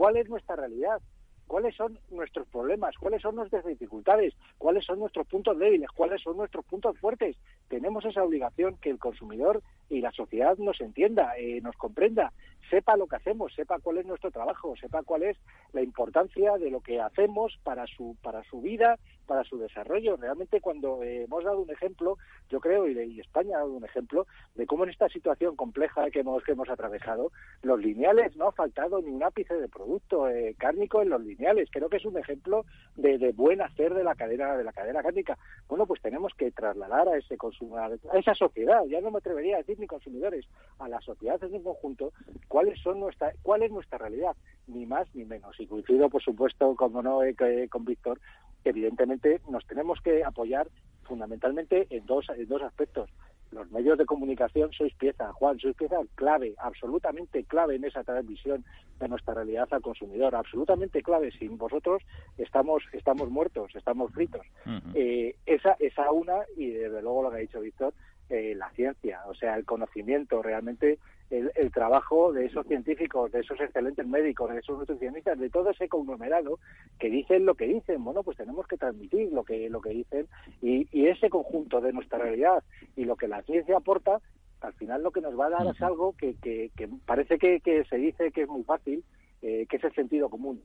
cuál 0.00 0.16
es 0.16 0.30
nuestra 0.30 0.56
realidad, 0.56 0.98
cuáles 1.46 1.76
son 1.76 1.98
nuestros 2.10 2.48
problemas, 2.48 2.96
cuáles 2.96 3.20
son 3.20 3.36
nuestras 3.36 3.66
dificultades, 3.66 4.32
cuáles 4.56 4.82
son 4.86 4.98
nuestros 4.98 5.26
puntos 5.26 5.58
débiles, 5.58 5.90
cuáles 5.94 6.22
son 6.22 6.38
nuestros 6.38 6.64
puntos 6.64 6.98
fuertes. 6.98 7.36
Tenemos 7.68 8.02
esa 8.06 8.24
obligación 8.24 8.78
que 8.78 8.88
el 8.88 8.98
consumidor 8.98 9.62
y 9.90 10.00
la 10.00 10.10
sociedad 10.12 10.56
nos 10.56 10.80
entienda, 10.80 11.36
eh, 11.36 11.60
nos 11.60 11.76
comprenda, 11.76 12.32
sepa 12.70 12.96
lo 12.96 13.06
que 13.06 13.16
hacemos, 13.16 13.52
sepa 13.54 13.78
cuál 13.80 13.98
es 13.98 14.06
nuestro 14.06 14.30
trabajo, 14.30 14.74
sepa 14.76 15.02
cuál 15.02 15.24
es 15.24 15.36
la 15.72 15.82
importancia 15.82 16.56
de 16.56 16.70
lo 16.70 16.80
que 16.80 17.00
hacemos 17.00 17.58
para 17.64 17.86
su 17.86 18.16
para 18.22 18.42
su 18.44 18.60
vida, 18.60 18.98
para 19.26 19.44
su 19.44 19.58
desarrollo. 19.58 20.16
Realmente 20.16 20.60
cuando 20.60 21.02
eh, 21.02 21.24
hemos 21.24 21.44
dado 21.44 21.60
un 21.60 21.70
ejemplo, 21.70 22.16
yo 22.48 22.60
creo 22.60 22.88
y, 22.88 23.20
España 23.20 23.56
ha 23.56 23.60
dado 23.60 23.72
un 23.72 23.84
ejemplo 23.84 24.26
de 24.54 24.66
cómo 24.66 24.84
en 24.84 24.90
esta 24.90 25.08
situación 25.08 25.56
compleja 25.56 26.10
que 26.10 26.20
hemos 26.20 26.42
que 26.44 26.52
hemos 26.52 26.68
atravesado, 26.68 27.32
los 27.62 27.80
lineales 27.80 28.36
no 28.36 28.48
ha 28.48 28.52
faltado 28.52 29.02
ni 29.02 29.10
un 29.10 29.22
ápice 29.22 29.54
de 29.54 29.68
producto 29.68 30.28
eh, 30.28 30.54
cárnico 30.58 31.02
en 31.02 31.10
los 31.10 31.22
lineales. 31.22 31.68
Creo 31.70 31.88
que 31.88 31.96
es 31.96 32.04
un 32.04 32.16
ejemplo 32.18 32.64
de, 32.96 33.32
buen 33.32 33.60
hacer 33.60 33.94
de 33.94 34.04
la 34.04 34.14
cadena 34.14 34.56
de 34.56 34.64
la 34.64 34.72
cadena 34.72 35.02
cárnica. 35.02 35.36
Bueno, 35.68 35.86
pues 35.86 36.00
tenemos 36.00 36.32
que 36.34 36.50
trasladar 36.52 37.08
a 37.08 37.16
ese 37.16 37.36
consumo, 37.36 37.76
a 37.76 37.90
esa 38.18 38.34
sociedad. 38.34 38.84
Ya 38.86 39.00
no 39.00 39.10
me 39.10 39.18
atrevería 39.18 39.56
a 39.56 39.58
decir 39.58 39.78
ni 39.78 39.86
consumidores, 39.86 40.46
a 40.78 40.88
la 40.88 41.00
sociedad 41.00 41.42
en 41.42 41.50
su 41.52 41.62
conjunto 41.62 42.12
cuáles 42.60 42.82
son 42.82 43.00
nuestra, 43.00 43.32
cuál 43.40 43.62
es 43.62 43.70
nuestra 43.70 43.96
realidad, 43.96 44.36
ni 44.66 44.84
más 44.84 45.08
ni 45.14 45.24
menos. 45.24 45.58
Y 45.58 45.66
coincido, 45.66 46.10
por 46.10 46.22
supuesto, 46.22 46.76
como 46.76 47.02
no, 47.02 47.22
eh, 47.22 47.34
con 47.70 47.86
Víctor, 47.86 48.20
que 48.62 48.68
evidentemente 48.68 49.40
nos 49.48 49.66
tenemos 49.66 49.98
que 50.02 50.22
apoyar 50.22 50.68
fundamentalmente 51.04 51.86
en 51.88 52.04
dos, 52.04 52.26
en 52.36 52.46
dos 52.46 52.60
aspectos 52.60 53.08
los 53.50 53.68
medios 53.72 53.98
de 53.98 54.06
comunicación 54.06 54.70
sois 54.72 54.94
pieza, 54.94 55.32
Juan, 55.32 55.58
sois 55.58 55.74
pieza 55.74 55.96
clave, 56.14 56.54
absolutamente 56.58 57.42
clave 57.44 57.74
en 57.74 57.84
esa 57.84 58.04
transmisión 58.04 58.64
de 59.00 59.08
nuestra 59.08 59.34
realidad 59.34 59.66
al 59.72 59.82
consumidor, 59.82 60.36
absolutamente 60.36 61.02
clave. 61.02 61.32
Sin 61.32 61.58
vosotros 61.58 62.00
estamos 62.38 62.84
estamos 62.92 63.28
muertos, 63.28 63.74
estamos 63.74 64.12
fritos. 64.12 64.46
eh, 64.94 65.34
esa 65.46 65.74
esa 65.80 66.12
una 66.12 66.44
y 66.56 66.70
desde 66.70 67.02
luego 67.02 67.24
lo 67.24 67.30
que 67.30 67.38
ha 67.38 67.40
dicho 67.40 67.60
Víctor, 67.60 67.92
eh, 68.28 68.54
la 68.54 68.70
ciencia, 68.70 69.22
o 69.26 69.34
sea, 69.34 69.56
el 69.56 69.64
conocimiento, 69.64 70.42
realmente 70.42 71.00
el, 71.30 71.50
el, 71.54 71.70
trabajo 71.70 72.32
de 72.32 72.46
esos 72.46 72.66
científicos, 72.66 73.30
de 73.32 73.40
esos 73.40 73.60
excelentes 73.60 74.06
médicos, 74.06 74.52
de 74.52 74.58
esos 74.58 74.78
nutricionistas, 74.78 75.38
de 75.38 75.48
todo 75.48 75.70
ese 75.70 75.88
conglomerado 75.88 76.58
que 76.98 77.08
dicen 77.08 77.46
lo 77.46 77.54
que 77.54 77.66
dicen. 77.66 78.02
Bueno, 78.02 78.22
pues 78.22 78.36
tenemos 78.36 78.66
que 78.66 78.76
transmitir 78.76 79.32
lo 79.32 79.44
que, 79.44 79.70
lo 79.70 79.80
que 79.80 79.90
dicen 79.90 80.26
y, 80.60 80.88
y 80.92 81.06
ese 81.06 81.30
conjunto 81.30 81.80
de 81.80 81.92
nuestra 81.92 82.18
realidad 82.18 82.62
y 82.96 83.04
lo 83.04 83.16
que 83.16 83.28
la 83.28 83.42
ciencia 83.42 83.76
aporta, 83.76 84.20
al 84.60 84.72
final 84.74 85.02
lo 85.02 85.10
que 85.10 85.20
nos 85.20 85.38
va 85.38 85.46
a 85.46 85.50
dar 85.50 85.66
es 85.66 85.80
algo 85.82 86.14
que, 86.16 86.34
que, 86.42 86.70
que 86.76 86.88
parece 87.06 87.38
que, 87.38 87.60
que 87.60 87.84
se 87.84 87.96
dice 87.96 88.30
que 88.32 88.42
es 88.42 88.48
muy 88.48 88.64
fácil, 88.64 89.04
eh, 89.42 89.66
que 89.68 89.76
es 89.76 89.84
el 89.84 89.94
sentido 89.94 90.28
común. 90.28 90.60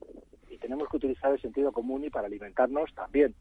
Y 0.49 0.57
tenemos 0.57 0.89
que 0.89 0.97
utilizar 0.97 1.31
el 1.31 1.41
sentido 1.41 1.71
común 1.71 2.03
y 2.03 2.09
para 2.09 2.27
alimentarnos 2.27 2.93
también. 2.93 3.33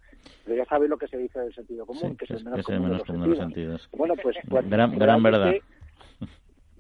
Pero 0.45 0.57
ya 0.57 0.65
sabéis 0.67 0.91
lo 0.91 0.99
que 0.99 1.09
se 1.09 1.19
dice 1.19 1.41
del 1.41 1.55
sentido 1.55 1.87
común, 1.87 2.11
sí, 2.11 2.17
que 2.17 2.25
es 2.25 2.31
el 2.31 2.45
menos 2.45 2.65
común, 2.65 2.83
menos 2.83 2.91
de, 2.91 2.99
los 2.99 3.07
común 3.07 3.23
de 3.23 3.29
los 3.29 3.39
sentidos. 3.39 3.89
Bueno, 3.93 4.15
pues, 4.23 4.37
pues 4.49 4.71
gran, 4.71 4.97
gran 4.97 5.23
verdad. 5.23 5.55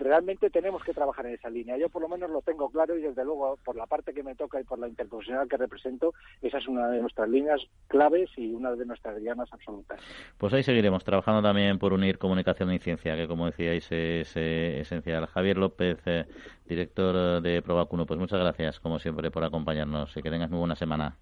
Realmente 0.04 0.50
tenemos 0.50 0.84
que 0.84 0.92
trabajar 0.92 1.24
en 1.24 1.32
esa 1.32 1.48
línea. 1.48 1.78
Yo 1.78 1.88
por 1.88 2.02
lo 2.02 2.10
menos 2.10 2.28
lo 2.30 2.42
tengo 2.42 2.68
claro 2.68 2.94
y 2.98 3.00
desde 3.00 3.24
luego 3.24 3.58
por 3.64 3.74
la 3.74 3.86
parte 3.86 4.12
que 4.12 4.22
me 4.22 4.34
toca 4.34 4.60
y 4.60 4.64
por 4.64 4.78
la 4.78 4.86
interprofesional 4.86 5.48
que 5.48 5.56
represento, 5.56 6.12
esa 6.42 6.58
es 6.58 6.68
una 6.68 6.88
de 6.90 7.00
nuestras 7.00 7.26
líneas 7.26 7.62
claves 7.88 8.28
y 8.36 8.52
una 8.52 8.72
de 8.72 8.84
nuestras 8.84 9.18
dianas 9.18 9.50
absolutas. 9.50 9.98
Pues 10.36 10.52
ahí 10.52 10.62
seguiremos 10.62 11.04
trabajando 11.04 11.40
también 11.40 11.78
por 11.78 11.94
unir 11.94 12.18
comunicación 12.18 12.70
y 12.74 12.80
ciencia, 12.80 13.16
que 13.16 13.26
como 13.26 13.46
decíais 13.46 13.90
es 13.90 14.36
eh, 14.36 14.80
esencial. 14.80 15.24
Javier 15.26 15.56
López, 15.56 15.98
eh, 16.04 16.26
director 16.66 17.40
de 17.40 17.62
Provacuno, 17.62 18.04
pues 18.04 18.20
muchas 18.20 18.40
gracias 18.40 18.80
como 18.80 18.98
siempre 18.98 19.30
por 19.30 19.42
acompañarnos 19.42 20.14
y 20.14 20.20
que 20.22 20.30
tengas 20.30 20.50
muy 20.50 20.58
buena 20.58 20.76
semana. 20.76 21.16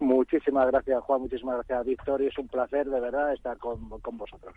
Muchísimas 0.00 0.66
gracias 0.66 1.00
Juan, 1.04 1.20
muchísimas 1.20 1.54
gracias 1.58 1.86
Víctor 1.86 2.22
y 2.22 2.26
es 2.26 2.38
un 2.38 2.48
placer 2.48 2.90
de 2.90 2.98
verdad 2.98 3.32
estar 3.32 3.56
con, 3.58 3.88
con 4.00 4.18
vosotros. 4.18 4.56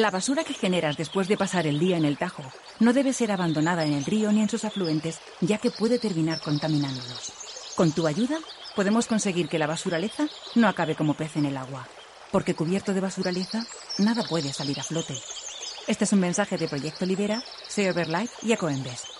La 0.00 0.10
basura 0.10 0.44
que 0.44 0.54
generas 0.54 0.96
después 0.96 1.28
de 1.28 1.36
pasar 1.36 1.66
el 1.66 1.78
día 1.78 1.98
en 1.98 2.06
el 2.06 2.16
Tajo 2.16 2.42
no 2.78 2.94
debe 2.94 3.12
ser 3.12 3.30
abandonada 3.32 3.84
en 3.84 3.92
el 3.92 4.06
río 4.06 4.32
ni 4.32 4.40
en 4.40 4.48
sus 4.48 4.64
afluentes, 4.64 5.20
ya 5.42 5.58
que 5.58 5.70
puede 5.70 5.98
terminar 5.98 6.40
contaminándolos. 6.40 7.34
Con 7.76 7.92
tu 7.92 8.06
ayuda, 8.06 8.38
podemos 8.74 9.06
conseguir 9.06 9.50
que 9.50 9.58
la 9.58 9.66
basuraleza 9.66 10.26
no 10.54 10.68
acabe 10.68 10.94
como 10.94 11.12
pez 11.12 11.36
en 11.36 11.44
el 11.44 11.58
agua, 11.58 11.86
porque 12.32 12.54
cubierto 12.54 12.94
de 12.94 13.02
basuraleza, 13.02 13.66
nada 13.98 14.24
puede 14.26 14.54
salir 14.54 14.80
a 14.80 14.84
flote. 14.84 15.18
Este 15.86 16.04
es 16.04 16.12
un 16.14 16.20
mensaje 16.20 16.56
de 16.56 16.66
Proyecto 16.66 17.04
Libera, 17.04 17.42
Seoverlife 17.68 18.32
y 18.40 18.52
Ecoembes. 18.52 19.19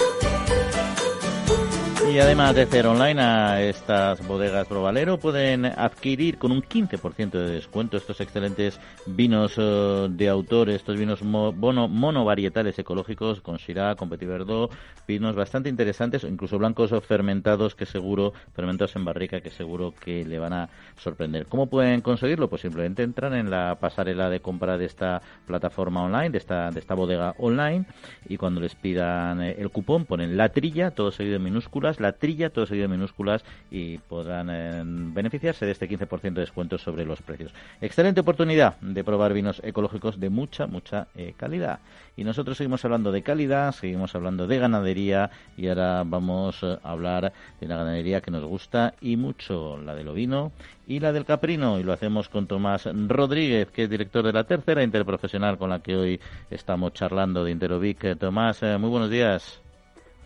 Y 2.11 2.19
además 2.19 2.53
de 2.55 2.65
ser 2.65 2.87
online 2.87 3.21
a 3.21 3.61
estas 3.61 4.27
bodegas 4.27 4.67
Provalero, 4.67 5.17
pueden 5.17 5.65
adquirir 5.65 6.37
con 6.37 6.51
un 6.51 6.61
15% 6.61 7.31
de 7.31 7.51
descuento 7.51 7.95
estos 7.95 8.19
excelentes 8.19 8.81
vinos 9.05 9.57
uh, 9.57 10.09
de 10.09 10.27
autor, 10.27 10.69
estos 10.69 10.97
vinos 10.97 11.23
mo 11.23 11.53
bono, 11.53 11.87
monovarietales 11.87 12.77
ecológicos 12.77 13.39
con 13.39 13.59
Syrah, 13.59 13.95
con 13.95 14.09
Petit 14.09 14.27
Verdot, 14.27 14.73
vinos 15.07 15.35
bastante 15.35 15.69
interesantes, 15.69 16.25
incluso 16.25 16.59
blancos 16.59 16.91
o 16.91 16.99
fermentados 16.99 17.75
que 17.75 17.85
seguro, 17.85 18.33
fermentados 18.53 18.97
en 18.97 19.05
barrica 19.05 19.39
que 19.39 19.49
seguro 19.49 19.93
que 19.97 20.25
le 20.25 20.37
van 20.37 20.51
a 20.51 20.69
sorprender. 20.97 21.45
¿Cómo 21.45 21.67
pueden 21.67 22.01
conseguirlo? 22.01 22.49
Pues 22.49 22.61
simplemente 22.61 23.03
entran 23.03 23.33
en 23.35 23.49
la 23.49 23.77
pasarela 23.79 24.29
de 24.29 24.41
compra 24.41 24.77
de 24.77 24.83
esta 24.83 25.21
plataforma 25.47 26.03
online, 26.03 26.31
de 26.31 26.39
esta, 26.39 26.71
de 26.71 26.79
esta 26.81 26.93
bodega 26.93 27.35
online, 27.37 27.85
y 28.27 28.35
cuando 28.35 28.59
les 28.59 28.75
pidan 28.75 29.41
eh, 29.41 29.55
el 29.57 29.69
cupón 29.69 30.03
ponen 30.03 30.35
la 30.35 30.49
trilla, 30.49 30.91
todo 30.91 31.11
seguido 31.11 31.37
en 31.37 31.43
minúsculas, 31.43 32.00
la 32.01 32.13
trilla, 32.13 32.49
todo 32.49 32.65
seguido 32.65 32.85
en 32.85 32.91
minúsculas 32.91 33.43
y 33.69 33.97
podrán 33.97 34.49
eh, 34.49 34.81
beneficiarse 34.85 35.65
de 35.65 35.71
este 35.71 35.89
15% 35.89 36.33
de 36.33 36.41
descuento 36.41 36.77
sobre 36.77 37.05
los 37.05 37.21
precios. 37.21 37.53
Excelente 37.79 38.21
oportunidad 38.21 38.79
de 38.81 39.03
probar 39.03 39.33
vinos 39.33 39.61
ecológicos 39.63 40.19
de 40.19 40.29
mucha, 40.29 40.67
mucha 40.67 41.07
eh, 41.15 41.33
calidad. 41.37 41.79
Y 42.17 42.23
nosotros 42.23 42.57
seguimos 42.57 42.83
hablando 42.83 43.11
de 43.11 43.21
calidad, 43.21 43.71
seguimos 43.71 44.13
hablando 44.15 44.47
de 44.47 44.59
ganadería 44.59 45.31
y 45.57 45.67
ahora 45.67 46.03
vamos 46.05 46.63
a 46.63 46.79
hablar 46.83 47.31
de 47.59 47.65
una 47.65 47.77
ganadería 47.77 48.21
que 48.21 48.31
nos 48.31 48.43
gusta 48.43 48.93
y 49.01 49.15
mucho, 49.15 49.77
la 49.77 49.95
del 49.95 50.09
ovino 50.09 50.51
y 50.87 50.99
la 50.99 51.13
del 51.13 51.25
caprino. 51.25 51.79
Y 51.79 51.83
lo 51.83 51.93
hacemos 51.93 52.29
con 52.29 52.47
Tomás 52.47 52.87
Rodríguez, 53.07 53.69
que 53.71 53.83
es 53.83 53.89
director 53.89 54.25
de 54.25 54.33
la 54.33 54.43
tercera 54.43 54.83
interprofesional 54.83 55.57
con 55.57 55.69
la 55.69 55.79
que 55.79 55.95
hoy 55.95 56.19
estamos 56.49 56.93
charlando 56.93 57.43
de 57.43 57.51
Interovic. 57.51 58.17
Tomás, 58.17 58.61
eh, 58.63 58.77
muy 58.77 58.89
buenos 58.89 59.09
días. 59.09 59.61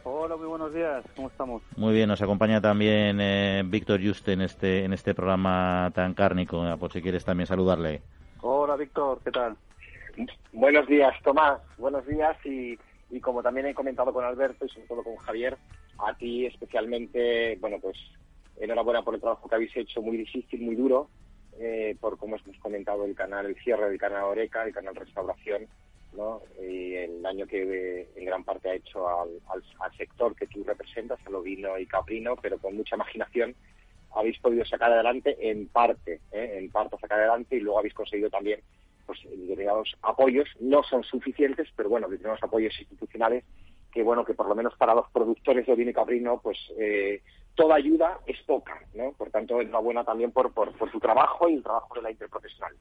Hola, 0.07 0.35
muy 0.35 0.45
buenos 0.45 0.71
días. 0.71 1.03
¿Cómo 1.15 1.29
estamos? 1.29 1.63
Muy 1.77 1.91
bien, 1.91 2.07
nos 2.07 2.21
acompaña 2.21 2.61
también 2.61 3.19
eh, 3.19 3.63
Víctor 3.65 3.99
Juste 4.05 4.33
en 4.33 4.41
este, 4.41 4.85
en 4.85 4.93
este 4.93 5.15
programa 5.15 5.91
tan 5.95 6.13
cárnico, 6.13 6.63
por 6.79 6.93
si 6.93 7.01
quieres 7.01 7.25
también 7.25 7.47
saludarle. 7.47 8.03
Hola, 8.41 8.75
Víctor, 8.75 9.19
¿qué 9.25 9.31
tal? 9.31 9.57
Buenos 10.53 10.85
días, 10.85 11.11
Tomás. 11.23 11.59
Buenos 11.79 12.05
días 12.05 12.37
y, 12.45 12.77
y 13.09 13.19
como 13.19 13.41
también 13.41 13.65
he 13.65 13.73
comentado 13.73 14.13
con 14.13 14.23
Alberto 14.23 14.65
y 14.65 14.69
sobre 14.69 14.85
todo 14.85 15.01
con 15.01 15.15
Javier, 15.15 15.57
a 15.97 16.13
ti 16.13 16.45
especialmente, 16.45 17.57
bueno, 17.59 17.77
pues 17.81 17.97
enhorabuena 18.57 19.01
por 19.01 19.15
el 19.15 19.21
trabajo 19.21 19.49
que 19.49 19.55
habéis 19.55 19.75
hecho, 19.75 20.03
muy 20.03 20.17
difícil, 20.17 20.61
muy 20.61 20.75
duro, 20.75 21.09
eh, 21.57 21.97
por 21.99 22.19
como 22.19 22.35
hemos 22.35 22.59
comentado 22.59 23.05
el 23.05 23.15
canal, 23.15 23.47
el 23.47 23.55
cierre 23.55 23.89
del 23.89 23.97
canal 23.97 24.25
Oreca, 24.25 24.65
el 24.65 24.73
canal 24.73 24.95
Restauración, 24.95 25.67
¿no? 26.15 26.41
Y 26.61 26.95
el 26.95 27.21
daño 27.21 27.45
que 27.47 28.07
en 28.15 28.25
gran 28.25 28.43
parte 28.43 28.69
ha 28.69 28.75
hecho 28.75 29.07
al, 29.07 29.29
al, 29.49 29.63
al, 29.79 29.97
sector 29.97 30.35
que 30.35 30.47
tú 30.47 30.63
representas, 30.63 31.19
al 31.25 31.35
ovino 31.35 31.77
y 31.77 31.85
caprino, 31.85 32.35
pero 32.41 32.57
con 32.57 32.75
mucha 32.75 32.95
imaginación 32.95 33.55
habéis 34.15 34.39
podido 34.39 34.65
sacar 34.65 34.91
adelante 34.91 35.37
en 35.49 35.67
parte, 35.67 36.21
¿eh? 36.31 36.57
en 36.57 36.71
parte 36.71 36.97
sacar 36.99 37.19
adelante 37.19 37.57
y 37.57 37.59
luego 37.59 37.79
habéis 37.79 37.93
conseguido 37.93 38.29
también 38.29 38.61
pues 39.05 39.19
determinados 39.23 39.95
apoyos, 40.01 40.49
no 40.59 40.81
son 40.83 41.03
suficientes, 41.03 41.67
pero 41.75 41.89
bueno, 41.89 42.07
determinados 42.07 42.43
apoyos 42.43 42.73
institucionales 42.79 43.43
que 43.91 44.03
bueno, 44.03 44.25
que 44.25 44.33
por 44.33 44.47
lo 44.47 44.55
menos 44.55 44.75
para 44.75 44.93
los 44.93 45.09
productores 45.11 45.65
de 45.65 45.71
ovino 45.71 45.91
y 45.91 45.93
caprino, 45.93 46.41
pues 46.43 46.57
eh, 46.77 47.21
toda 47.55 47.75
ayuda 47.75 48.19
es 48.27 48.41
poca, 48.43 48.81
¿no? 48.93 49.13
Por 49.13 49.29
tanto, 49.29 49.61
enhorabuena 49.61 50.03
también 50.03 50.31
por, 50.31 50.53
por, 50.53 50.73
por 50.73 50.91
tu 50.91 50.99
trabajo 50.99 51.47
y 51.47 51.53
el 51.53 51.63
trabajo 51.63 51.95
de 51.95 52.01
la 52.01 52.11
interprofesional. 52.11 52.75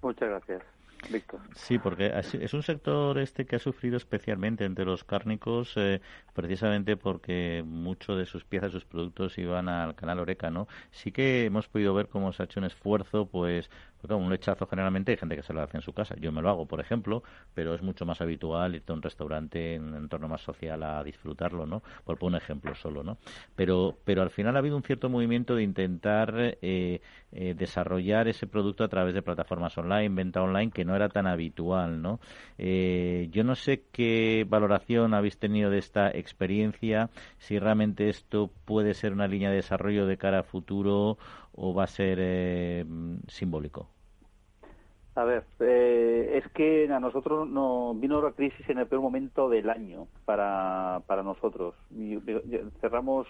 Muchas 0.00 0.30
gracias. 0.30 0.62
Sí, 1.54 1.78
porque 1.78 2.12
es 2.16 2.54
un 2.54 2.62
sector 2.62 3.18
este 3.18 3.46
que 3.46 3.56
ha 3.56 3.58
sufrido 3.58 3.96
especialmente 3.96 4.64
entre 4.64 4.84
los 4.84 5.04
cárnicos, 5.04 5.72
eh, 5.76 6.00
precisamente 6.32 6.96
porque 6.96 7.62
mucho 7.66 8.16
de 8.16 8.26
sus 8.26 8.44
piezas, 8.44 8.72
sus 8.72 8.84
productos 8.84 9.38
iban 9.38 9.68
al 9.68 9.94
canal 9.94 10.18
Oreca, 10.20 10.50
¿no? 10.50 10.66
Sí 10.90 11.12
que 11.12 11.44
hemos 11.44 11.68
podido 11.68 11.94
ver 11.94 12.08
cómo 12.08 12.32
se 12.32 12.42
ha 12.42 12.46
hecho 12.46 12.60
un 12.60 12.66
esfuerzo, 12.66 13.26
pues, 13.26 13.70
porque 14.04 14.22
un 14.22 14.28
lechazo 14.28 14.66
generalmente 14.66 15.12
hay 15.12 15.16
gente 15.16 15.34
que 15.34 15.42
se 15.42 15.54
lo 15.54 15.62
hace 15.62 15.78
en 15.78 15.82
su 15.82 15.94
casa. 15.94 16.14
Yo 16.20 16.30
me 16.30 16.42
lo 16.42 16.50
hago, 16.50 16.66
por 16.66 16.78
ejemplo, 16.78 17.22
pero 17.54 17.74
es 17.74 17.80
mucho 17.80 18.04
más 18.04 18.20
habitual 18.20 18.74
irte 18.74 18.92
a 18.92 18.94
un 18.94 19.00
restaurante 19.00 19.76
en 19.76 19.84
un 19.84 19.94
entorno 19.94 20.28
más 20.28 20.42
social 20.42 20.82
a 20.82 21.02
disfrutarlo, 21.02 21.64
¿no? 21.64 21.82
Por 22.04 22.18
poner 22.18 22.36
un 22.36 22.42
ejemplo 22.42 22.74
solo, 22.74 23.02
¿no? 23.02 23.16
Pero, 23.56 23.96
pero 24.04 24.20
al 24.20 24.28
final 24.28 24.56
ha 24.56 24.58
habido 24.58 24.76
un 24.76 24.82
cierto 24.82 25.08
movimiento 25.08 25.54
de 25.54 25.62
intentar 25.62 26.34
eh, 26.60 27.00
eh, 27.32 27.54
desarrollar 27.56 28.28
ese 28.28 28.46
producto 28.46 28.84
a 28.84 28.88
través 28.88 29.14
de 29.14 29.22
plataformas 29.22 29.78
online, 29.78 30.14
venta 30.14 30.42
online, 30.42 30.70
que 30.70 30.84
no 30.84 30.94
era 30.94 31.08
tan 31.08 31.26
habitual, 31.26 32.02
¿no? 32.02 32.20
Eh, 32.58 33.28
yo 33.30 33.42
no 33.42 33.54
sé 33.54 33.84
qué 33.90 34.44
valoración 34.46 35.14
habéis 35.14 35.38
tenido 35.38 35.70
de 35.70 35.78
esta 35.78 36.10
experiencia, 36.10 37.08
si 37.38 37.58
realmente 37.58 38.10
esto 38.10 38.50
puede 38.66 38.92
ser 38.92 39.14
una 39.14 39.28
línea 39.28 39.48
de 39.48 39.56
desarrollo 39.56 40.04
de 40.06 40.18
cara 40.18 40.40
a 40.40 40.42
futuro 40.42 41.16
o 41.52 41.72
va 41.72 41.84
a 41.84 41.86
ser 41.86 42.18
eh, 42.20 42.84
simbólico. 43.28 43.93
A 45.16 45.24
ver, 45.24 45.44
eh, 45.60 46.42
es 46.42 46.52
que 46.52 46.92
a 46.92 46.98
nosotros 46.98 47.48
no 47.48 47.94
vino 47.94 48.20
la 48.20 48.32
crisis 48.32 48.68
en 48.68 48.78
el 48.78 48.88
peor 48.88 49.00
momento 49.00 49.48
del 49.48 49.70
año 49.70 50.08
para, 50.24 51.02
para 51.06 51.22
nosotros. 51.22 51.74
cerramos 52.80 53.28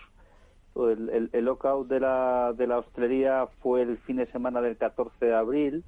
el, 0.76 1.30
el, 1.32 1.44
lockout 1.44 1.86
de 1.86 2.00
la, 2.00 2.52
de 2.56 2.66
la 2.66 2.78
hostelería 2.78 3.46
fue 3.60 3.82
el 3.82 3.98
fin 3.98 4.16
de 4.16 4.26
semana 4.32 4.60
del 4.60 4.76
14 4.76 5.24
de 5.24 5.34
abril 5.34 5.84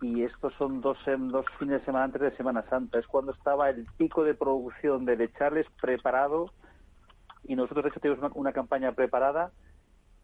y 0.00 0.22
estos 0.22 0.54
son 0.54 0.80
dos, 0.80 0.98
dos 1.06 1.46
fines 1.58 1.80
de 1.80 1.84
semana 1.84 2.04
antes 2.04 2.20
de 2.20 2.36
Semana 2.36 2.64
Santa. 2.68 2.98
Es 2.98 3.06
cuando 3.06 3.32
estaba 3.32 3.70
el 3.70 3.86
pico 3.96 4.24
de 4.24 4.34
producción 4.34 5.04
de 5.04 5.16
lechales 5.16 5.66
preparado 5.80 6.50
y 7.44 7.56
nosotros 7.56 7.84
de 7.84 7.90
hecho 7.90 8.00
tenemos 8.00 8.32
una, 8.34 8.52
campaña 8.52 8.92
preparada 8.92 9.52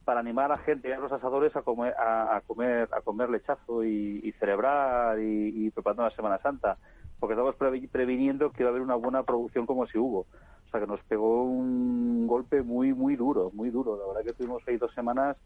para 0.05 0.21
animar 0.21 0.53
a 0.53 0.59
gente, 0.59 0.93
a 0.93 0.99
los 0.99 1.13
asadores 1.13 1.55
a 1.57 1.63
comer, 1.63 1.95
a, 1.99 2.41
comer, 2.47 2.89
a 2.93 3.01
comer 3.01 3.31
lechazo 3.31 3.85
y, 3.85 4.33
celebrar 4.39 5.19
y, 5.21 5.71
preparando 5.71 6.05
la 6.05 6.11
Semana 6.11 6.39
Santa, 6.39 6.79
porque 7.21 7.35
estamos 7.35 7.57
previniendo 7.91 8.51
que 8.51 8.63
iba 8.63 8.71
a 8.71 8.73
haber 8.73 8.83
una 8.83 8.97
buena 8.97 9.23
producción 9.23 9.67
como 9.67 9.87
si 9.87 9.99
hubo. 9.99 10.21
O 10.21 10.71
sea 10.71 10.81
que 10.81 10.87
nos 10.87 11.03
pegó 11.05 11.45
un 11.45 12.27
golpe 12.27 12.63
muy, 12.63 12.95
muy 12.95 13.17
duro, 13.17 13.51
muy 13.53 13.71
duro. 13.71 13.97
La 13.97 14.07
verdad 14.07 14.23
que 14.25 14.33
tuvimos 14.33 14.63
ahí 14.67 14.77
dos 14.77 14.93
semanas 14.95 15.37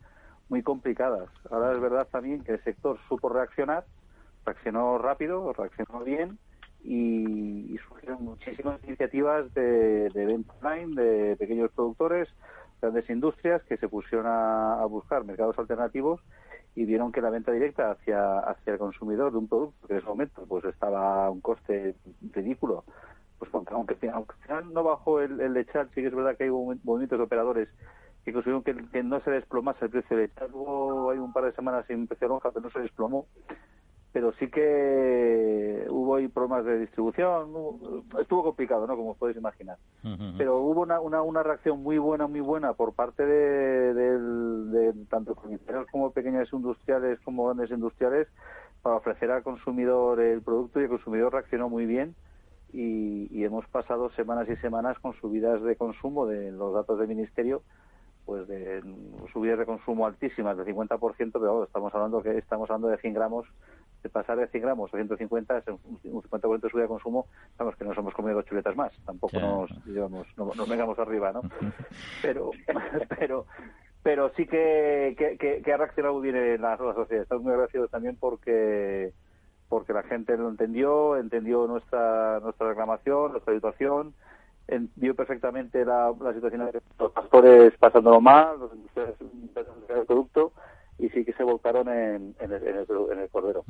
muy 0.48 0.62
complicadas. 0.62 1.28
Ahora 1.50 1.72
es 1.72 1.80
verdad 1.80 2.06
también 2.10 2.44
que 2.44 2.52
el 2.52 2.64
sector 2.64 2.98
supo 3.08 3.28
reaccionar 3.28 3.84
reaccionó 4.46 4.96
rápido, 4.98 5.52
reaccionó 5.52 6.04
bien 6.04 6.38
y, 6.82 7.76
surgieron 7.88 8.24
muchísimas 8.24 8.82
iniciativas 8.84 9.52
de, 9.54 10.08
de 10.10 10.26
venta 10.26 10.54
online, 10.62 11.02
de 11.02 11.36
pequeños 11.36 11.70
productores, 11.72 12.28
grandes 12.80 13.08
industrias 13.10 13.62
que 13.64 13.76
se 13.76 13.88
pusieron 13.88 14.26
a, 14.28 14.84
buscar 14.86 15.24
mercados 15.24 15.58
alternativos 15.58 16.20
y 16.74 16.84
vieron 16.84 17.12
que 17.12 17.20
la 17.20 17.30
venta 17.30 17.52
directa 17.52 17.90
hacia, 17.90 18.38
hacia 18.40 18.74
el 18.74 18.78
consumidor 18.78 19.32
de 19.32 19.38
un 19.38 19.48
producto 19.48 19.86
que 19.86 19.94
en 19.94 19.98
ese 19.98 20.08
momento 20.08 20.44
pues 20.46 20.64
estaba 20.64 21.26
a 21.26 21.30
un 21.30 21.40
coste 21.40 21.94
ridículo, 22.32 22.84
pues 23.38 23.50
aunque, 23.54 23.74
aunque, 23.74 23.94
al 23.94 24.40
final 24.40 24.72
no 24.72 24.82
bajó 24.84 25.20
el, 25.20 25.40
el 25.40 25.54
lechal, 25.54 25.88
sí 25.94 26.02
que 26.02 26.08
es 26.08 26.14
verdad 26.14 26.36
que 26.36 26.44
hay 26.44 26.50
movimientos 26.50 27.18
de 27.18 27.24
operadores 27.24 27.68
que 28.26 28.32
consiguieron 28.32 28.64
que, 28.64 29.02
no 29.04 29.20
se 29.20 29.30
desplomase 29.30 29.84
el 29.84 29.90
precio 29.92 30.16
de 30.16 30.24
lechal. 30.24 30.50
Hubo 30.52 31.12
hay 31.12 31.18
un 31.18 31.32
par 31.32 31.44
de 31.44 31.52
semanas 31.52 31.86
sin 31.86 32.08
precio 32.08 32.26
lonja, 32.26 32.50
pero 32.50 32.64
no 32.64 32.70
se 32.72 32.80
desplomó 32.80 33.28
pero 34.16 34.32
sí 34.38 34.48
que 34.48 35.86
hubo 35.90 36.14
ahí 36.16 36.26
problemas 36.28 36.64
de 36.64 36.78
distribución, 36.78 37.50
estuvo 38.18 38.44
complicado, 38.44 38.86
¿no? 38.86 38.96
Como 38.96 39.10
os 39.10 39.18
podéis 39.18 39.36
imaginar. 39.36 39.76
Pero 40.38 40.56
hubo 40.56 40.80
una, 40.80 41.00
una, 41.00 41.20
una, 41.20 41.42
reacción 41.42 41.82
muy 41.82 41.98
buena, 41.98 42.26
muy 42.26 42.40
buena 42.40 42.72
por 42.72 42.94
parte 42.94 43.26
de, 43.26 43.92
de, 43.92 44.94
tanto 45.10 45.34
comerciales 45.34 45.86
como 45.90 46.12
pequeñas 46.12 46.50
industriales 46.50 47.20
como 47.26 47.44
grandes 47.44 47.70
industriales 47.70 48.26
para 48.80 48.96
ofrecer 48.96 49.30
al 49.30 49.42
consumidor 49.42 50.18
el 50.18 50.40
producto 50.40 50.80
y 50.80 50.84
el 50.84 50.88
consumidor 50.88 51.34
reaccionó 51.34 51.68
muy 51.68 51.84
bien 51.84 52.14
y, 52.72 53.28
y 53.30 53.44
hemos 53.44 53.66
pasado 53.66 54.08
semanas 54.12 54.48
y 54.48 54.56
semanas 54.62 54.98
con 55.00 55.12
subidas 55.20 55.62
de 55.62 55.76
consumo 55.76 56.24
de 56.24 56.52
los 56.52 56.72
datos 56.72 56.98
del 56.98 57.08
ministerio 57.08 57.60
pues 58.26 58.46
de 58.48 58.82
subidas 59.32 59.58
de 59.58 59.64
consumo 59.64 60.04
altísimas 60.04 60.56
de 60.58 60.64
50%, 60.64 61.30
pero 61.32 61.64
estamos 61.64 61.94
hablando 61.94 62.22
que 62.22 62.36
estamos 62.36 62.68
hablando 62.68 62.88
de 62.88 62.98
100 62.98 63.14
gramos 63.14 63.46
de 64.06 64.12
pasar 64.12 64.38
de 64.38 64.46
100 64.46 64.62
gramos 64.62 64.92
a 64.92 64.96
150 64.96 65.58
es 65.58 65.66
un 65.68 66.00
50% 66.00 66.60
de 66.60 66.70
subida 66.70 66.82
de 66.82 66.88
consumo, 66.88 67.26
vamos, 67.58 67.76
que 67.76 67.84
nos 67.84 67.98
hemos 67.98 68.14
comido 68.14 68.36
dos 68.36 68.46
chuletas 68.46 68.76
más, 68.76 68.92
tampoco 69.04 69.38
nos, 69.38 69.84
digamos, 69.84 70.26
no, 70.36 70.66
vengamos 70.66 70.98
arriba, 70.98 71.32
¿no? 71.32 71.42
Pero, 72.22 72.50
pero, 73.18 73.46
pero 74.02 74.30
sí 74.36 74.46
que, 74.46 75.16
que, 75.38 75.72
ha 75.72 75.76
reaccionado 75.76 76.20
bien 76.20 76.36
en 76.36 76.62
la, 76.62 76.76
sociedad. 76.76 77.22
Estamos 77.22 77.42
muy 77.42 77.52
agradecidos 77.52 77.90
también 77.90 78.16
porque 78.16 79.12
porque 79.68 79.92
la 79.92 80.04
gente 80.04 80.36
lo 80.36 80.48
entendió, 80.48 81.16
entendió 81.16 81.66
nuestra 81.66 82.38
nuestra 82.40 82.68
reclamación, 82.68 83.32
nuestra 83.32 83.52
situación, 83.52 84.14
vio 84.94 85.14
perfectamente 85.16 85.84
la, 85.84 86.14
la 86.20 86.32
situación 86.32 86.66
de 86.66 86.80
los 87.00 87.10
pastores 87.10 87.76
pasándolo 87.78 88.20
mal, 88.20 88.60
los 88.60 88.72
industriales 88.74 89.16
el 89.20 90.06
producto 90.06 90.52
y 90.98 91.08
sí 91.10 91.24
que 91.24 91.32
se 91.32 91.44
volcaron 91.44 91.88
en, 91.88 92.34
en, 92.40 92.52
el, 92.52 92.66
en 92.66 92.76
el, 92.78 93.28
cordero. 93.30 93.64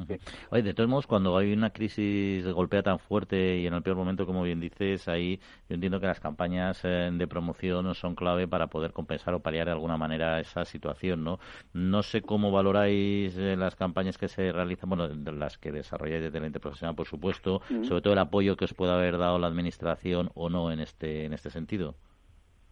Oye, 0.51 0.63
de 0.63 0.75
todos 0.75 0.89
modos, 0.89 1.07
cuando 1.07 1.37
hay 1.37 1.53
una 1.53 1.71
crisis 1.71 2.47
golpea 2.47 2.83
tan 2.83 2.99
fuerte 2.99 3.59
y 3.59 3.67
en 3.67 3.75
el 3.75 3.83
peor 3.83 3.97
momento, 3.97 4.27
como 4.27 4.43
bien 4.43 4.61
dices, 4.61 5.09
ahí 5.09 5.41
yo 5.69 5.75
entiendo 5.75 5.99
que 6.01 6.07
las 6.07 6.21
campañas 6.21 6.81
eh, 6.85 7.11
de 7.13 7.27
promoción 7.27 7.95
son 7.95 8.15
clave 8.15 8.47
para 8.47 8.69
poder 8.69 8.93
compensar 8.93 9.35
o 9.35 9.41
paliar 9.41 9.67
de 9.67 9.73
alguna 9.73 9.97
manera 9.97 10.41
esa 10.41 10.65
situación, 10.65 11.25
¿no? 11.25 11.39
No 11.73 12.03
sé 12.03 12.23
cómo 12.23 12.53
valoráis 12.53 13.37
eh, 13.37 13.57
las 13.57 13.75
campañas 13.75 14.19
que 14.19 14.29
se 14.29 14.53
realizan, 14.53 14.89
bueno, 14.89 15.09
las 15.09 15.59
que 15.59 15.73
desarrolláis 15.73 16.23
desde 16.23 16.41
la 16.41 16.47
profesional, 16.61 16.95
por 16.95 17.07
supuesto, 17.07 17.61
sobre 17.83 18.03
todo 18.03 18.13
el 18.13 18.19
apoyo 18.19 18.57
que 18.57 18.67
os 18.67 18.75
pueda 18.75 18.95
haber 18.95 19.19
dado 19.19 19.39
la 19.39 19.49
administración 19.49 20.31
o 20.35 20.49
no 20.49 20.71
en 20.71 20.81
este 20.81 21.25
en 21.25 21.33
este 21.33 21.51
sentido. 21.51 21.97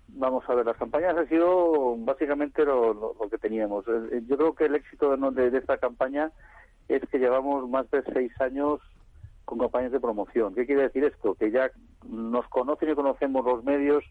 Vamos 0.08 0.44
a 0.48 0.54
ver, 0.54 0.66
las 0.66 0.76
campañas 0.76 1.16
han 1.16 1.28
sido 1.28 1.96
básicamente 1.98 2.64
lo, 2.64 3.16
que 3.30 3.38
teníamos. 3.38 3.86
Eh, 3.88 4.08
eh, 4.12 4.22
yo 4.26 4.36
creo 4.36 4.54
que 4.54 4.66
el 4.66 4.74
éxito 4.76 5.16
de, 5.16 5.58
esta 5.58 5.78
campaña 5.78 6.30
es 6.88 7.02
que 7.08 7.18
llevamos 7.18 7.68
más 7.68 7.90
de 7.90 8.02
seis 8.12 8.32
años 8.40 8.80
con 9.44 9.58
campañas 9.58 9.92
de 9.92 10.00
promoción. 10.00 10.54
¿Qué 10.54 10.66
quiere 10.66 10.82
decir 10.82 11.04
esto? 11.04 11.34
Que 11.34 11.50
ya 11.50 11.70
nos 12.08 12.46
conocen 12.48 12.90
y 12.90 12.94
conocemos 12.94 13.44
los 13.44 13.64
medios, 13.64 14.04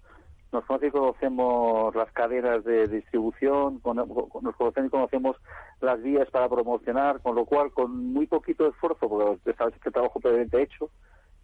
nos 0.51 0.65
conocen 0.65 0.89
y 0.89 0.91
conocemos 0.91 1.95
las 1.95 2.11
cadenas 2.11 2.63
de 2.63 2.87
distribución, 2.87 3.81
nos 3.83 4.55
conocen 4.55 4.85
y 4.85 4.89
conocemos 4.89 5.37
las 5.79 6.01
vías 6.01 6.29
para 6.31 6.49
promocionar, 6.49 7.21
con 7.21 7.35
lo 7.35 7.45
cual, 7.45 7.71
con 7.71 8.13
muy 8.13 8.27
poquito 8.27 8.67
esfuerzo, 8.67 9.07
porque 9.07 9.53
sabes 9.53 9.75
que 9.79 9.89
el 9.89 9.93
trabajo 9.93 10.19
previamente 10.19 10.61
hecho, 10.61 10.89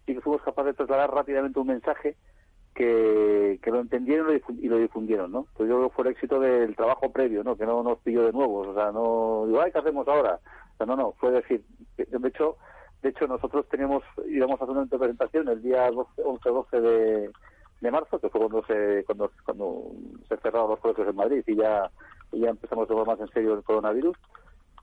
sí 0.06 0.14
que 0.14 0.20
fuimos 0.20 0.42
capaces 0.42 0.72
de 0.72 0.76
trasladar 0.76 1.12
rápidamente 1.12 1.58
un 1.58 1.68
mensaje 1.68 2.16
que, 2.74 3.58
que 3.62 3.70
lo 3.70 3.80
entendieron 3.80 4.40
y 4.60 4.68
lo 4.68 4.78
difundieron, 4.78 5.32
¿no? 5.32 5.46
Pues 5.56 5.68
yo 5.68 5.76
creo 5.76 5.88
que 5.88 5.94
fue 5.94 6.04
el 6.04 6.10
éxito 6.12 6.40
del 6.40 6.76
trabajo 6.76 7.10
previo, 7.10 7.42
¿no? 7.44 7.56
Que 7.56 7.66
no 7.66 7.82
nos 7.82 7.98
pilló 7.98 8.24
de 8.24 8.32
nuevo, 8.32 8.60
o 8.60 8.74
sea, 8.74 8.92
no 8.92 9.44
digo, 9.46 9.60
ay, 9.60 9.72
¿qué 9.72 9.78
hacemos 9.78 10.06
ahora? 10.08 10.38
O 10.78 10.86
no, 10.86 10.96
no, 10.96 11.12
fue 11.18 11.30
decir, 11.30 11.62
de 11.96 12.28
hecho, 12.28 12.56
de 13.02 13.10
hecho 13.10 13.26
nosotros 13.26 13.68
teníamos, 13.68 14.02
íbamos 14.28 14.60
a 14.60 14.64
hacer 14.64 14.76
una 14.76 14.86
presentación 14.86 15.48
el 15.48 15.62
día 15.62 15.90
11-12 15.90 16.80
de, 16.80 17.30
de 17.80 17.90
marzo, 17.90 18.18
que 18.18 18.30
fue 18.30 18.40
cuando 18.40 18.64
se, 18.64 19.04
cuando 19.44 19.92
se 20.28 20.36
cerraron 20.38 20.70
los 20.70 20.80
colegios 20.80 21.08
en 21.08 21.16
Madrid 21.16 21.42
y 21.46 21.56
ya, 21.56 21.90
y 22.32 22.40
ya 22.40 22.50
empezamos 22.50 22.84
a 22.84 22.88
tomar 22.88 23.06
más 23.06 23.20
en 23.20 23.28
serio 23.28 23.54
el 23.54 23.62
coronavirus 23.62 24.16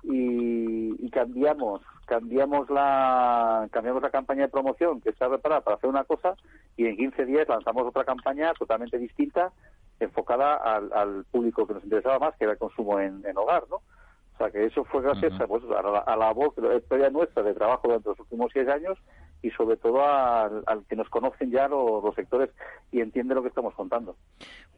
y, 0.04 1.10
cambiamos 1.10 1.82
cambiamos 2.06 2.70
la 2.70 3.68
cambiamos 3.72 4.02
la 4.02 4.12
campaña 4.12 4.44
de 4.44 4.50
promoción 4.50 5.02
que 5.02 5.10
está 5.10 5.28
preparada 5.28 5.62
para 5.62 5.78
hacer 5.78 5.90
una 5.90 6.04
cosa 6.04 6.36
y 6.76 6.86
en 6.86 6.96
15 6.96 7.26
días 7.26 7.48
lanzamos 7.50 7.88
otra 7.88 8.04
campaña 8.04 8.54
totalmente 8.54 9.00
distinta 9.00 9.52
enfocada 10.00 10.56
al, 10.56 11.26
público 11.32 11.66
que 11.66 11.74
nos 11.74 11.84
interesaba 11.84 12.20
más 12.20 12.36
que 12.36 12.44
era 12.44 12.54
el 12.54 12.60
consumo 12.60 13.00
en, 13.00 13.24
hogar 13.36 13.64
no 13.70 13.78
o 13.78 14.38
sea 14.38 14.52
que 14.52 14.66
eso 14.66 14.84
fue 14.86 15.02
gracias 15.02 15.40
a, 15.42 15.48
pues, 15.48 15.64
a, 15.64 15.82
la, 15.82 16.00
a 16.00 16.16
la 16.16 16.32
voz 16.34 16.54
la 16.58 17.10
nuestra 17.10 17.42
de 17.42 17.54
trabajo 17.56 17.88
durante 17.88 18.10
los 18.10 18.20
últimos 18.20 18.52
seis 18.54 18.68
años 18.68 18.98
y 19.42 19.52
sobre 19.52 19.78
todo 19.78 20.04
al, 20.04 20.64
que 20.90 20.96
nos 20.96 21.10
conocen 21.10 21.52
ya 21.52 21.68
los, 21.68 22.16
sectores 22.16 22.50
y 22.92 23.02
entienden 23.02 23.36
lo 23.36 23.42
que 23.42 23.50
estamos 23.50 23.74
contando. 23.76 24.16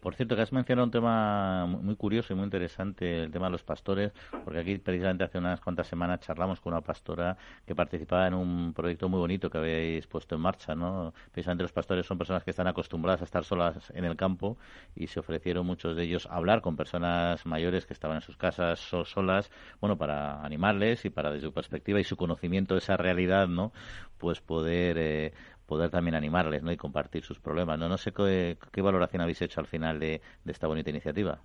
Por 0.02 0.16
cierto, 0.16 0.36
que 0.36 0.42
has 0.42 0.54
mencionado 0.54 0.86
un 0.86 0.92
tema 0.92 1.66
muy 1.66 1.96
curioso 1.96 2.32
y 2.34 2.36
muy 2.36 2.46
interesante, 2.46 3.24
el 3.24 3.32
tema 3.32 3.48
de 3.48 3.52
los 3.52 3.64
pastores, 3.64 4.14
porque 4.46 4.60
aquí 4.60 4.78
precisamente 4.78 5.26
hace 5.26 5.38
unas 5.38 5.60
cuantas 5.60 5.88
semanas 5.88 6.22
charlamos 6.22 6.62
con 6.62 6.74
una 6.74 6.82
pastora 6.82 7.38
que 7.66 7.76
participaba 7.76 8.28
en 8.28 8.34
un 8.34 8.74
proyecto 8.74 9.10
muy 9.10 9.20
bonito 9.20 9.50
que 9.50 9.58
habéis 9.58 10.08
puesto 10.08 10.36
en 10.36 10.42
marcha, 10.42 10.74
¿no? 10.74 11.14
Precisamente 11.32 11.64
los 11.64 11.74
pastores 11.74 12.06
son 12.06 12.18
personas 12.18 12.44
que 12.44 12.52
están 12.52 12.68
acostumbradas 12.68 13.22
a 13.22 13.26
estar 13.26 13.44
solas 13.44 13.92
en 13.94 14.06
el 14.06 14.16
campo 14.16 14.58
y 14.96 15.08
se 15.08 15.20
ofrecieron 15.20 15.66
muchos 15.66 15.96
de 15.96 16.04
ellos 16.04 16.28
a 16.28 16.36
hablar 16.36 16.62
con 16.62 16.78
personas 16.78 17.46
mayores 17.46 17.86
que 17.86 17.94
estaban 17.94 18.18
en 18.18 18.22
sus 18.22 18.38
casas 18.38 18.80
solas, 18.80 19.52
bueno, 19.82 19.98
para 19.98 20.44
animarles 20.44 21.04
y 21.06 21.10
para 21.10 21.32
desde 21.32 21.48
su 21.48 21.54
perspectiva 21.54 22.00
y 22.00 22.04
su 22.04 22.16
conocimiento 22.16 22.74
de 22.74 22.80
esa 22.80 22.96
realidad, 22.96 23.48
¿no? 23.48 23.74
Pues 24.18 24.42
poder 24.50 24.98
eh, 24.98 25.34
poder 25.68 25.92
también 25.92 26.16
animarles 26.16 26.64
¿no? 26.64 26.72
y 26.72 26.78
compartir 26.78 27.24
sus 27.24 27.40
problemas. 27.40 27.78
No, 27.78 27.88
no 27.88 27.98
sé 27.98 28.12
qué, 28.12 28.82
valoración 28.82 29.22
habéis 29.22 29.42
hecho 29.44 29.62
al 29.62 29.68
final 29.68 30.00
de, 30.00 30.20
esta 30.48 30.68
bonita 30.68 30.90
iniciativa. 30.90 31.40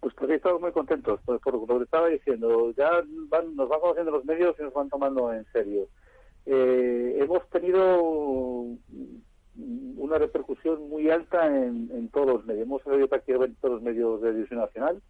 Pues 0.00 0.14
porque 0.14 0.36
estamos 0.36 0.60
muy 0.62 0.72
contentos, 0.72 1.20
por, 1.20 1.38
por, 1.40 1.68
lo 1.68 1.78
que 1.78 1.84
estaba 1.84 2.08
diciendo. 2.08 2.72
Ya 2.76 2.90
nos 3.06 3.28
van 3.28 3.80
conociendo 3.80 4.10
los 4.10 4.24
medios 4.24 4.56
y 4.58 4.62
nos 4.62 4.72
van 4.72 4.88
tomando 4.88 5.32
en 5.34 5.44
serio. 5.52 5.86
Eh, 6.46 7.18
hemos 7.20 7.46
tenido 7.50 8.00
una 9.96 10.18
repercusión 10.18 10.88
muy 10.88 11.10
alta 11.10 11.46
en, 11.46 12.08
todos 12.08 12.28
los 12.28 12.46
medios. 12.46 12.62
Hemos 12.62 12.82
salido 12.82 13.06
prácticamente 13.06 13.58
todos 13.60 13.74
los 13.74 13.82
medios 13.82 14.22
de 14.22 14.32
división 14.32 14.60
nacional. 14.60 15.02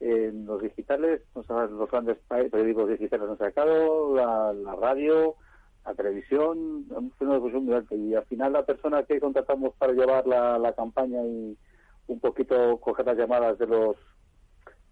En 0.00 0.44
los 0.46 0.60
digitales, 0.60 1.20
los 1.36 1.46
grandes 1.88 2.18
periódicos 2.26 2.88
digitales 2.88 3.28
han 3.30 3.38
sacado, 3.38 4.16
la 4.16 4.74
radio, 4.74 5.36
la 5.84 5.94
televisión, 5.94 6.86
una 7.20 7.38
muy 7.38 7.74
alta. 7.74 7.94
Y 7.94 8.14
al 8.14 8.24
final 8.26 8.52
la 8.52 8.64
persona 8.64 9.02
que 9.02 9.20
contratamos 9.20 9.74
para 9.74 9.92
llevar 9.92 10.26
la, 10.26 10.58
la 10.58 10.72
campaña 10.72 11.22
y 11.24 11.56
un 12.06 12.20
poquito 12.20 12.78
coger 12.78 13.06
las 13.06 13.16
llamadas 13.16 13.58
de 13.58 13.66
los... 13.66 13.96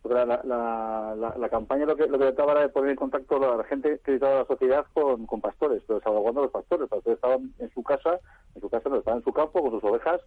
La, 0.03 0.25
la, 0.25 1.35
la, 1.37 1.49
campaña 1.51 1.85
lo 1.85 1.95
que, 1.95 2.07
lo 2.07 2.19
que 2.19 2.25
trataba 2.25 2.53
era 2.53 2.63
de 2.63 2.69
poner 2.71 2.93
en 2.93 2.97
contacto 2.97 3.37
a 3.37 3.59
la 3.59 3.65
gente 3.65 4.01
que 4.03 4.15
estaba 4.15 4.37
la 4.37 4.47
sociedad 4.47 4.87
con, 4.95 5.27
con 5.27 5.43
pastores, 5.43 5.83
pero 5.87 6.01
salvaguardando 6.01 6.41
a 6.41 6.45
los 6.45 6.53
pastores. 6.53 6.81
Los 6.81 6.89
pastores 6.91 7.17
estaban 7.17 7.53
en 7.59 7.71
su 7.75 7.83
casa, 7.83 8.19
en 8.55 8.63
su 8.63 8.71
casa 8.71 8.89
no, 8.89 8.97
estaban 8.97 9.19
en 9.19 9.25
su 9.25 9.33
campo 9.35 9.61
con 9.61 9.73
sus 9.73 9.85
ovejas 9.85 10.23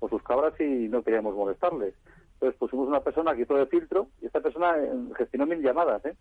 o 0.00 0.08
sus 0.08 0.22
cabras 0.22 0.58
y 0.58 0.88
no 0.88 1.02
queríamos 1.02 1.34
molestarles. 1.34 1.94
Entonces 2.34 2.58
pusimos 2.58 2.88
una 2.88 3.00
persona 3.00 3.34
que 3.34 3.42
hizo 3.42 3.54
de 3.54 3.66
filtro 3.66 4.08
y 4.22 4.26
esta 4.26 4.40
persona 4.40 4.78
eh, 4.78 4.90
gestionó 5.16 5.44
mil 5.44 5.60
llamadas, 5.60 6.02
¿eh? 6.06 6.16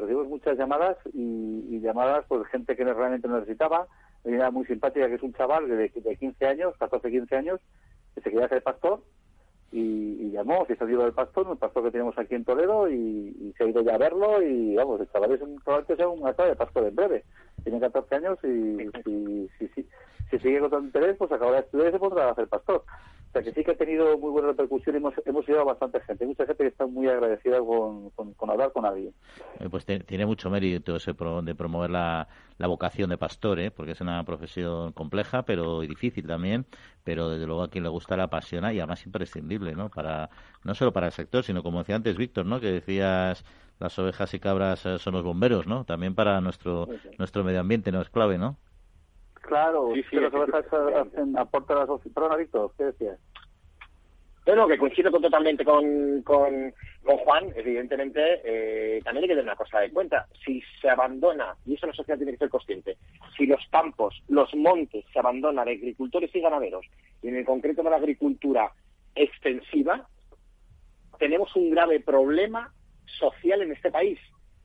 Recibimos 0.00 0.28
muchas 0.28 0.56
llamadas 0.56 0.96
y, 1.12 1.80
llamadas 1.80 2.24
por 2.26 2.46
gente 2.46 2.76
que 2.76 2.84
realmente 2.84 3.28
necesitaba. 3.28 3.88
Una 4.24 4.50
muy 4.50 4.64
simpática 4.66 5.08
que 5.08 5.16
es 5.16 5.22
un 5.22 5.32
chaval 5.32 5.68
de, 5.68 5.88
de 5.88 6.16
15 6.16 6.46
años, 6.46 6.76
14, 6.78 7.10
15 7.10 7.36
años, 7.36 7.60
que 8.14 8.20
se 8.20 8.30
quería 8.30 8.46
hacer 8.46 8.62
pastor 8.62 9.02
y, 9.72 10.30
llamó, 10.30 10.66
se 10.66 10.76
salió 10.76 11.00
del 11.00 11.12
pastor, 11.12 11.48
un 11.48 11.56
pastor 11.56 11.84
que 11.84 11.90
tenemos 11.92 12.16
aquí 12.18 12.34
en 12.34 12.44
Toledo 12.44 12.90
y, 12.90 13.54
se 13.56 13.64
ha 13.64 13.68
ido 13.68 13.82
ya 13.82 13.94
a 13.94 13.98
verlo 13.98 14.42
y 14.42 14.74
vamos, 14.74 15.00
el 15.00 15.10
chaval 15.10 15.32
es 15.32 15.40
un, 15.40 15.56
probablemente 15.60 15.96
sea 15.96 16.08
un 16.08 16.26
actor 16.26 16.48
de 16.48 16.56
pastor 16.56 16.86
en 16.86 16.94
breve. 16.94 17.24
Tiene 17.64 17.80
14 17.80 18.14
años 18.14 18.38
y 18.44 19.48
si, 20.32 20.38
sigue 20.42 20.60
con 20.60 20.70
tanto 20.70 20.86
interés, 20.86 21.16
pues 21.16 21.30
acaba 21.30 21.52
de 21.52 21.60
estudiar 21.60 21.88
y 21.88 21.92
se 21.92 21.98
pondrá 21.98 22.28
a 22.28 22.32
hacer 22.32 22.48
pastor. 22.48 22.84
O 23.32 23.32
sea 23.32 23.42
que 23.42 23.52
sí 23.52 23.64
que 23.64 23.70
ha 23.70 23.76
tenido 23.76 24.18
muy 24.18 24.30
buena 24.30 24.48
repercusión 24.48 24.94
y 24.94 24.98
hemos, 24.98 25.14
hemos 25.24 25.48
a 25.48 25.64
bastante 25.64 26.00
gente. 26.00 26.24
Hay 26.24 26.28
mucha 26.28 26.44
gente 26.44 26.64
que 26.64 26.68
está 26.68 26.86
muy 26.86 27.08
agradecida 27.08 27.60
con, 27.60 28.10
con, 28.10 28.50
hablar 28.50 28.72
con 28.72 28.84
alguien. 28.84 29.14
Eh, 29.58 29.70
pues 29.70 29.86
tiene 29.86 30.26
mucho 30.26 30.50
mérito 30.50 30.96
ese 30.96 31.14
de 31.14 31.54
promover 31.54 31.88
la, 31.88 32.28
la 32.58 32.66
vocación 32.66 33.08
de 33.08 33.16
pastor, 33.16 33.58
¿eh? 33.58 33.70
porque 33.70 33.92
es 33.92 34.00
una 34.02 34.22
profesión 34.24 34.92
compleja 34.92 35.44
pero 35.44 35.80
difícil 35.80 36.26
también, 36.26 36.66
pero 37.04 37.30
desde 37.30 37.46
luego 37.46 37.62
a 37.62 37.70
quien 37.70 37.84
le 37.84 37.90
gusta 37.90 38.18
la 38.18 38.24
apasiona 38.24 38.70
y 38.74 38.80
además 38.80 39.06
imprescindible, 39.06 39.74
¿no? 39.74 39.88
Para, 39.88 40.28
no 40.62 40.74
solo 40.74 40.92
para 40.92 41.06
el 41.06 41.12
sector, 41.12 41.42
sino 41.42 41.62
como 41.62 41.78
decía 41.78 41.96
antes 41.96 42.18
Víctor, 42.18 42.44
¿no? 42.44 42.60
Que 42.60 42.70
decías 42.70 43.46
las 43.78 43.98
ovejas 43.98 44.34
y 44.34 44.40
cabras 44.40 44.84
eh, 44.84 44.98
son 44.98 45.14
los 45.14 45.24
bomberos, 45.24 45.66
¿no? 45.66 45.84
También 45.86 46.14
para 46.14 46.38
nuestro, 46.42 46.86
nuestro 47.18 47.44
medio 47.44 47.60
ambiente, 47.60 47.92
¿no? 47.92 48.02
Es 48.02 48.10
clave, 48.10 48.36
¿no? 48.36 48.58
Claro, 49.42 49.90
sí, 49.94 50.02
sí, 50.08 50.16
las 50.16 50.32
ovejas 50.32 50.64
hacen, 50.72 51.36
aportan 51.36 51.78
las 51.78 52.00
Perdona, 52.14 52.36
Víctor, 52.36 52.72
¿qué 52.78 52.84
decías? 52.84 53.18
Bueno, 54.44 54.66
que 54.66 54.78
coincido 54.78 55.10
totalmente 55.10 55.64
con, 55.64 56.22
con, 56.22 56.74
con 57.04 57.16
Juan, 57.18 57.52
evidentemente, 57.54 58.40
eh, 58.44 59.00
también 59.04 59.24
hay 59.24 59.28
que 59.28 59.34
tener 59.34 59.44
una 59.44 59.56
cosa 59.56 59.78
de 59.78 59.90
cuenta. 59.90 60.26
Si 60.44 60.60
se 60.80 60.88
abandona, 60.88 61.54
y 61.64 61.74
eso 61.74 61.86
la 61.86 61.92
sociedad 61.92 62.18
tiene 62.18 62.32
que 62.32 62.38
ser 62.38 62.48
consciente, 62.48 62.96
si 63.36 63.46
los 63.46 63.64
campos, 63.70 64.20
los 64.28 64.52
montes 64.54 65.04
se 65.12 65.18
abandonan 65.20 65.64
de 65.66 65.72
agricultores 65.72 66.34
y 66.34 66.40
ganaderos, 66.40 66.84
y 67.22 67.28
en 67.28 67.36
el 67.36 67.44
concreto 67.44 67.84
de 67.84 67.90
la 67.90 67.96
agricultura 67.96 68.72
extensiva, 69.14 70.08
tenemos 71.18 71.54
un 71.54 71.70
grave 71.70 72.00
problema 72.00 72.72
social 73.06 73.62
en 73.62 73.72
este 73.72 73.92
país. 73.92 74.18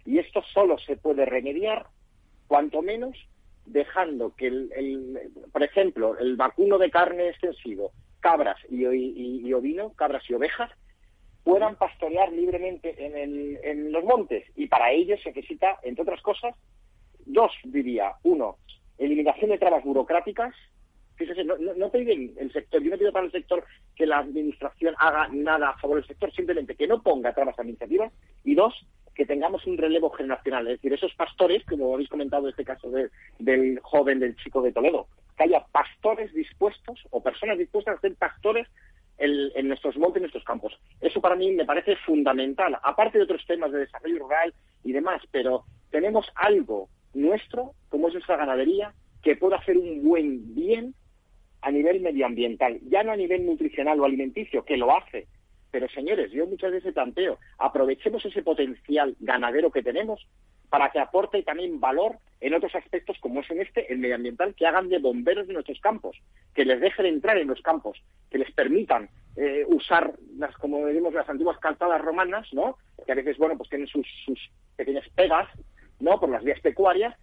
Y 0.06 0.18
esto 0.18 0.42
solo 0.54 0.80
se 0.80 0.98
puede 0.98 1.26
remediar, 1.26 1.86
cuanto 2.48 2.82
menos, 2.82 3.16
dejando 3.68 4.34
que, 4.36 4.48
el, 4.48 5.20
por 5.52 5.64
ejemplo, 5.64 6.18
el 6.18 6.36
vacuno 6.36 6.78
de 6.78 6.90
carne 6.90 7.30
extensivo, 7.30 7.92
cabras 8.20 8.58
y, 8.70 8.86
y, 8.86 9.54
ovino, 9.54 9.94
cabras 9.94 10.24
y 10.30 10.34
ovejas, 10.34 10.72
puedan 11.44 11.76
pastorear 11.76 12.32
libremente 12.32 12.96
en, 12.98 13.58
en 13.64 13.92
los 13.92 14.04
montes. 14.04 14.44
Y 14.56 14.68
para 14.68 14.92
ello 14.92 15.16
se 15.18 15.30
necesita, 15.30 15.78
entre 15.84 16.04
otras 16.04 16.22
cosas, 16.22 16.56
dos, 17.26 17.52
diría. 17.64 18.14
Uno, 18.24 18.58
eliminación 18.98 19.52
de 19.52 19.58
trabas 19.58 19.84
burocráticas. 19.84 20.54
Fíjese, 21.16 21.44
no, 21.44 21.58
no, 21.58 21.74
no 21.74 21.90
el 21.94 22.52
sector, 22.54 22.82
yo 22.82 22.92
no 22.92 22.98
pido 22.98 23.12
para 23.12 23.26
el 23.26 23.32
sector 23.32 23.64
que 23.96 24.06
la 24.06 24.20
administración 24.20 24.94
haga 25.00 25.28
nada 25.30 25.70
a 25.70 25.78
favor 25.80 25.98
del 25.98 26.08
sector, 26.08 26.32
simplemente 26.32 26.76
que 26.76 26.88
no 26.88 27.02
ponga 27.02 27.34
trabas 27.34 27.58
administrativas. 27.58 28.14
Y 28.44 28.54
dos, 28.54 28.74
que 29.18 29.26
tengamos 29.26 29.66
un 29.66 29.80
relevo 29.80 30.12
generacional, 30.12 30.68
es 30.68 30.74
decir, 30.74 30.94
esos 30.94 31.12
pastores, 31.16 31.66
como 31.66 31.92
habéis 31.92 32.08
comentado 32.08 32.44
en 32.44 32.52
este 32.52 32.64
caso 32.64 32.88
del 33.40 33.80
joven, 33.82 34.20
del 34.20 34.36
chico 34.36 34.62
de 34.62 34.72
Toledo, 34.72 35.08
que 35.36 35.46
haya 35.46 35.66
pastores 35.72 36.32
dispuestos 36.36 37.04
o 37.10 37.24
personas 37.24 37.58
dispuestas 37.58 37.98
a 37.98 38.02
ser 38.02 38.14
pastores 38.14 38.68
en, 39.18 39.68
nuestros 39.68 39.98
montes, 39.98 40.18
en 40.18 40.22
nuestros 40.22 40.44
campos. 40.44 40.80
Eso 41.02 41.20
para 41.20 41.36
mí 41.36 41.52
me 41.52 41.66
parece 41.66 41.96
fundamental, 41.96 42.78
aparte 42.84 43.18
de 43.18 43.24
otros 43.24 43.44
temas 43.48 43.72
de 43.72 43.80
desarrollo 43.80 44.20
rural 44.20 44.54
y 44.84 44.92
demás, 44.92 45.24
pero 45.32 45.64
tenemos 45.90 46.32
algo 46.36 46.88
nuestro, 47.16 47.72
como 47.90 48.10
es 48.10 48.14
nuestra 48.14 48.38
ganadería, 48.38 48.94
que 49.24 49.36
puede 49.36 49.56
hacer 49.56 49.80
un 49.80 50.04
buen 50.04 50.54
bien 50.54 50.94
a 51.64 51.72
nivel 51.72 52.02
medioambiental, 52.02 52.80
ya 52.88 53.02
no 53.02 53.14
a 53.14 53.18
nivel 53.18 53.48
nutricional 53.48 54.00
o 54.00 54.06
alimenticio, 54.06 54.64
que 54.64 54.78
lo 54.78 54.96
hace, 54.96 55.26
pero 55.72 55.88
señores, 55.90 56.32
yo 56.32 56.46
muchas 56.48 56.72
veces 56.72 56.94
planteo, 56.94 57.40
aprovechemos 57.58 58.24
ese 58.26 58.44
potencial 58.44 59.16
ganadero 59.20 59.72
que 59.72 59.84
tenemos 59.84 60.26
para 60.70 60.90
que 60.92 61.00
aporte 61.00 61.44
también 61.44 61.80
valor 61.80 62.18
en 62.42 62.54
otros 62.54 62.76
aspectos 62.76 63.18
como 63.20 63.40
es 63.40 63.50
en 63.50 63.62
este, 63.62 63.92
el 63.92 64.00
medioambiental, 64.00 64.54
que 64.54 64.68
hagan 64.68 64.90
de 64.90 65.00
bomberos 65.00 65.48
de 65.48 65.54
nuestros 65.54 65.80
campos, 65.80 66.18
que 66.54 66.66
les 66.66 66.80
dejen 66.80 67.06
entrar 67.06 67.38
en 67.38 67.48
los 67.48 67.62
campos, 67.62 68.02
que 68.30 68.38
les 68.38 68.52
permitan 68.52 69.10
eh, 69.36 69.66
usar 69.68 70.14
las, 70.38 70.56
como 70.58 70.86
decimos, 70.86 71.14
las 71.14 71.30
antiguas 71.30 71.58
calzadas 71.60 72.02
romanas, 72.02 72.48
¿no? 72.54 72.78
Que 73.06 73.12
a 73.12 73.16
veces, 73.16 73.38
bueno, 73.38 73.58
pues 73.58 73.70
tienen 73.70 73.88
sus, 73.88 74.06
pequeñas 74.76 75.08
pegas, 75.16 75.48
¿no? 76.00 76.20
Por 76.20 76.30
las 76.30 76.44
vías 76.44 76.60
pecuarias, 76.60 77.16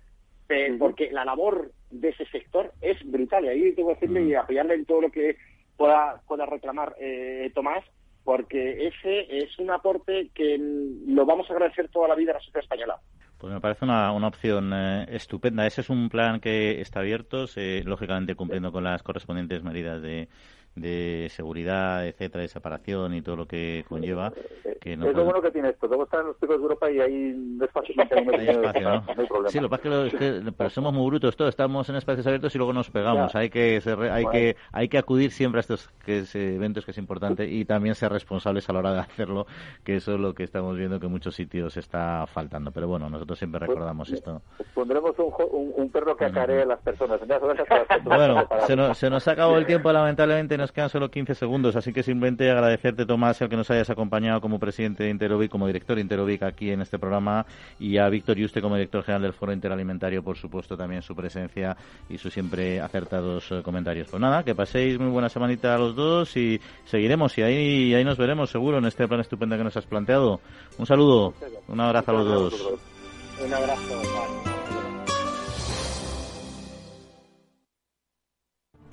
eh, 0.48 0.74
porque 0.78 1.10
la 1.10 1.24
labor 1.24 1.72
de 1.90 2.08
ese 2.10 2.26
sector 2.26 2.72
es 2.80 2.98
brutal. 3.04 3.44
Y 3.44 3.48
ahí 3.48 3.72
tengo 3.74 3.90
que 3.90 4.06
decirle 4.06 4.22
y 4.22 4.34
apoyarle 4.34 4.74
en 4.74 4.84
todo 4.84 5.02
lo 5.02 5.10
que 5.10 5.36
pueda, 5.76 6.20
pueda 6.26 6.46
reclamar 6.46 6.94
eh, 6.98 7.50
Tomás, 7.54 7.84
porque 8.24 8.88
ese 8.88 9.26
es 9.38 9.58
un 9.58 9.70
aporte 9.70 10.30
que 10.34 10.58
lo 11.06 11.26
vamos 11.26 11.48
a 11.48 11.52
agradecer 11.52 11.88
toda 11.90 12.08
la 12.08 12.14
vida 12.14 12.32
a 12.32 12.34
la 12.34 12.40
sociedad 12.40 12.62
española. 12.62 13.00
Pues 13.38 13.52
me 13.52 13.60
parece 13.60 13.84
una, 13.84 14.10
una 14.12 14.28
opción 14.28 14.72
eh, 14.72 15.06
estupenda. 15.10 15.66
Ese 15.66 15.82
es 15.82 15.90
un 15.90 16.08
plan 16.08 16.40
que 16.40 16.80
está 16.80 17.00
abierto, 17.00 17.46
lógicamente 17.84 18.34
cumpliendo 18.34 18.72
con 18.72 18.84
las 18.84 19.02
correspondientes 19.02 19.62
medidas 19.62 20.00
de, 20.00 20.28
de 20.76 21.28
seguridad, 21.30 22.06
etcétera, 22.06 22.42
de 22.42 22.48
separación 22.48 23.14
y 23.14 23.22
todo 23.22 23.36
lo 23.36 23.46
que 23.46 23.84
conlleva. 23.88 24.32
Que 24.80 24.96
no 24.96 25.08
es 25.08 25.16
lo 25.16 25.24
bueno 25.24 25.40
que 25.40 25.50
tiene 25.50 25.70
esto. 25.70 25.86
Luego 25.86 26.04
están 26.04 26.26
los 26.26 26.36
picos 26.36 26.56
de 26.56 26.62
Europa 26.62 26.90
y 26.90 27.00
ahí 27.00 27.32
no 27.34 27.64
es 27.64 27.70
fácil. 27.70 27.96
hay 28.38 28.48
espacio, 28.48 28.90
¿no? 28.90 29.48
Sí, 29.48 29.60
lo 29.60 29.68
que 29.68 29.76
pasa 29.76 30.06
es 30.06 30.14
que, 30.14 30.52
pero 30.56 30.70
somos 30.70 30.92
muy 30.92 31.06
brutos 31.06 31.36
todos. 31.36 31.50
Estamos 31.50 31.88
en 31.88 31.96
espacios 31.96 32.26
abiertos 32.26 32.54
y 32.54 32.58
luego 32.58 32.72
nos 32.72 32.90
pegamos. 32.90 33.34
Hay 33.34 33.50
que 33.50 33.80
hay 34.10 34.26
que 34.26 34.56
hay 34.72 34.88
que 34.88 34.98
acudir 34.98 35.30
siempre 35.30 35.60
a 35.60 35.60
estos 35.60 35.88
que 36.04 36.24
eventos 36.34 36.84
que 36.84 36.90
es 36.90 36.98
importante 36.98 37.46
y 37.46 37.64
también 37.64 37.94
ser 37.94 38.12
responsables 38.12 38.68
a 38.68 38.72
la 38.72 38.80
hora 38.80 38.92
de 38.92 39.00
hacerlo, 39.00 39.46
que 39.84 39.96
eso 39.96 40.14
es 40.14 40.20
lo 40.20 40.34
que 40.34 40.44
estamos 40.44 40.76
viendo 40.76 40.98
que 41.00 41.06
en 41.06 41.12
muchos 41.12 41.34
sitios 41.34 41.76
está 41.76 42.26
faltando. 42.26 42.70
Pero 42.72 42.88
bueno, 42.88 43.08
nosotros 43.08 43.38
siempre 43.38 43.60
pues, 43.60 43.70
recordamos 43.70 44.10
esto. 44.10 44.42
Pondremos 44.74 45.12
un, 45.18 45.72
un, 45.76 45.90
perro 45.90 46.16
que 46.16 46.24
acaree 46.24 46.62
a 46.62 46.66
las 46.66 46.80
personas. 46.80 47.20
Bueno, 48.04 48.46
se 48.66 48.76
nos, 48.76 48.98
se 48.98 49.10
nos 49.10 49.26
ha 49.28 49.32
acabado 49.32 49.56
el 49.58 49.66
tiempo 49.66 49.92
lamentablemente 49.92 50.56
nos 50.64 50.72
quedan 50.72 50.88
solo 50.88 51.10
15 51.10 51.34
segundos, 51.34 51.76
así 51.76 51.92
que 51.92 52.02
simplemente 52.02 52.50
agradecerte, 52.50 53.04
Tomás, 53.04 53.38
el 53.42 53.50
que 53.50 53.56
nos 53.56 53.70
hayas 53.70 53.90
acompañado 53.90 54.40
como 54.40 54.58
presidente 54.58 55.04
de 55.04 55.10
Interovic, 55.10 55.50
como 55.50 55.66
director 55.66 55.96
de 55.96 56.00
Interovic 56.00 56.42
aquí 56.42 56.70
en 56.70 56.80
este 56.80 56.98
programa, 56.98 57.44
y 57.78 57.98
a 57.98 58.08
Víctor 58.08 58.38
Yuste 58.38 58.62
como 58.62 58.76
director 58.76 59.02
general 59.02 59.20
del 59.20 59.34
Foro 59.34 59.52
Interalimentario, 59.52 60.22
por 60.22 60.38
supuesto, 60.38 60.74
también 60.74 61.02
su 61.02 61.14
presencia 61.14 61.76
y 62.08 62.16
sus 62.16 62.32
siempre 62.32 62.80
acertados 62.80 63.52
eh, 63.52 63.60
comentarios. 63.62 64.08
Pues 64.08 64.22
nada, 64.22 64.42
que 64.42 64.54
paséis 64.54 64.98
muy 64.98 65.10
buena 65.10 65.28
semanita 65.28 65.74
a 65.74 65.78
los 65.78 65.94
dos 65.94 66.34
y 66.34 66.58
seguiremos 66.86 67.36
y 67.36 67.42
ahí, 67.42 67.94
ahí 67.94 68.02
nos 68.02 68.16
veremos 68.16 68.48
seguro 68.48 68.78
en 68.78 68.86
este 68.86 69.06
plan 69.06 69.20
estupendo 69.20 69.58
que 69.58 69.64
nos 69.64 69.76
has 69.76 69.84
planteado. 69.84 70.40
Un 70.78 70.86
saludo, 70.86 71.34
un 71.68 71.78
abrazo 71.78 72.10
a 72.10 72.14
los 72.14 72.26
dos. 72.26 72.72
Un 73.44 73.52
abrazo. 73.52 74.53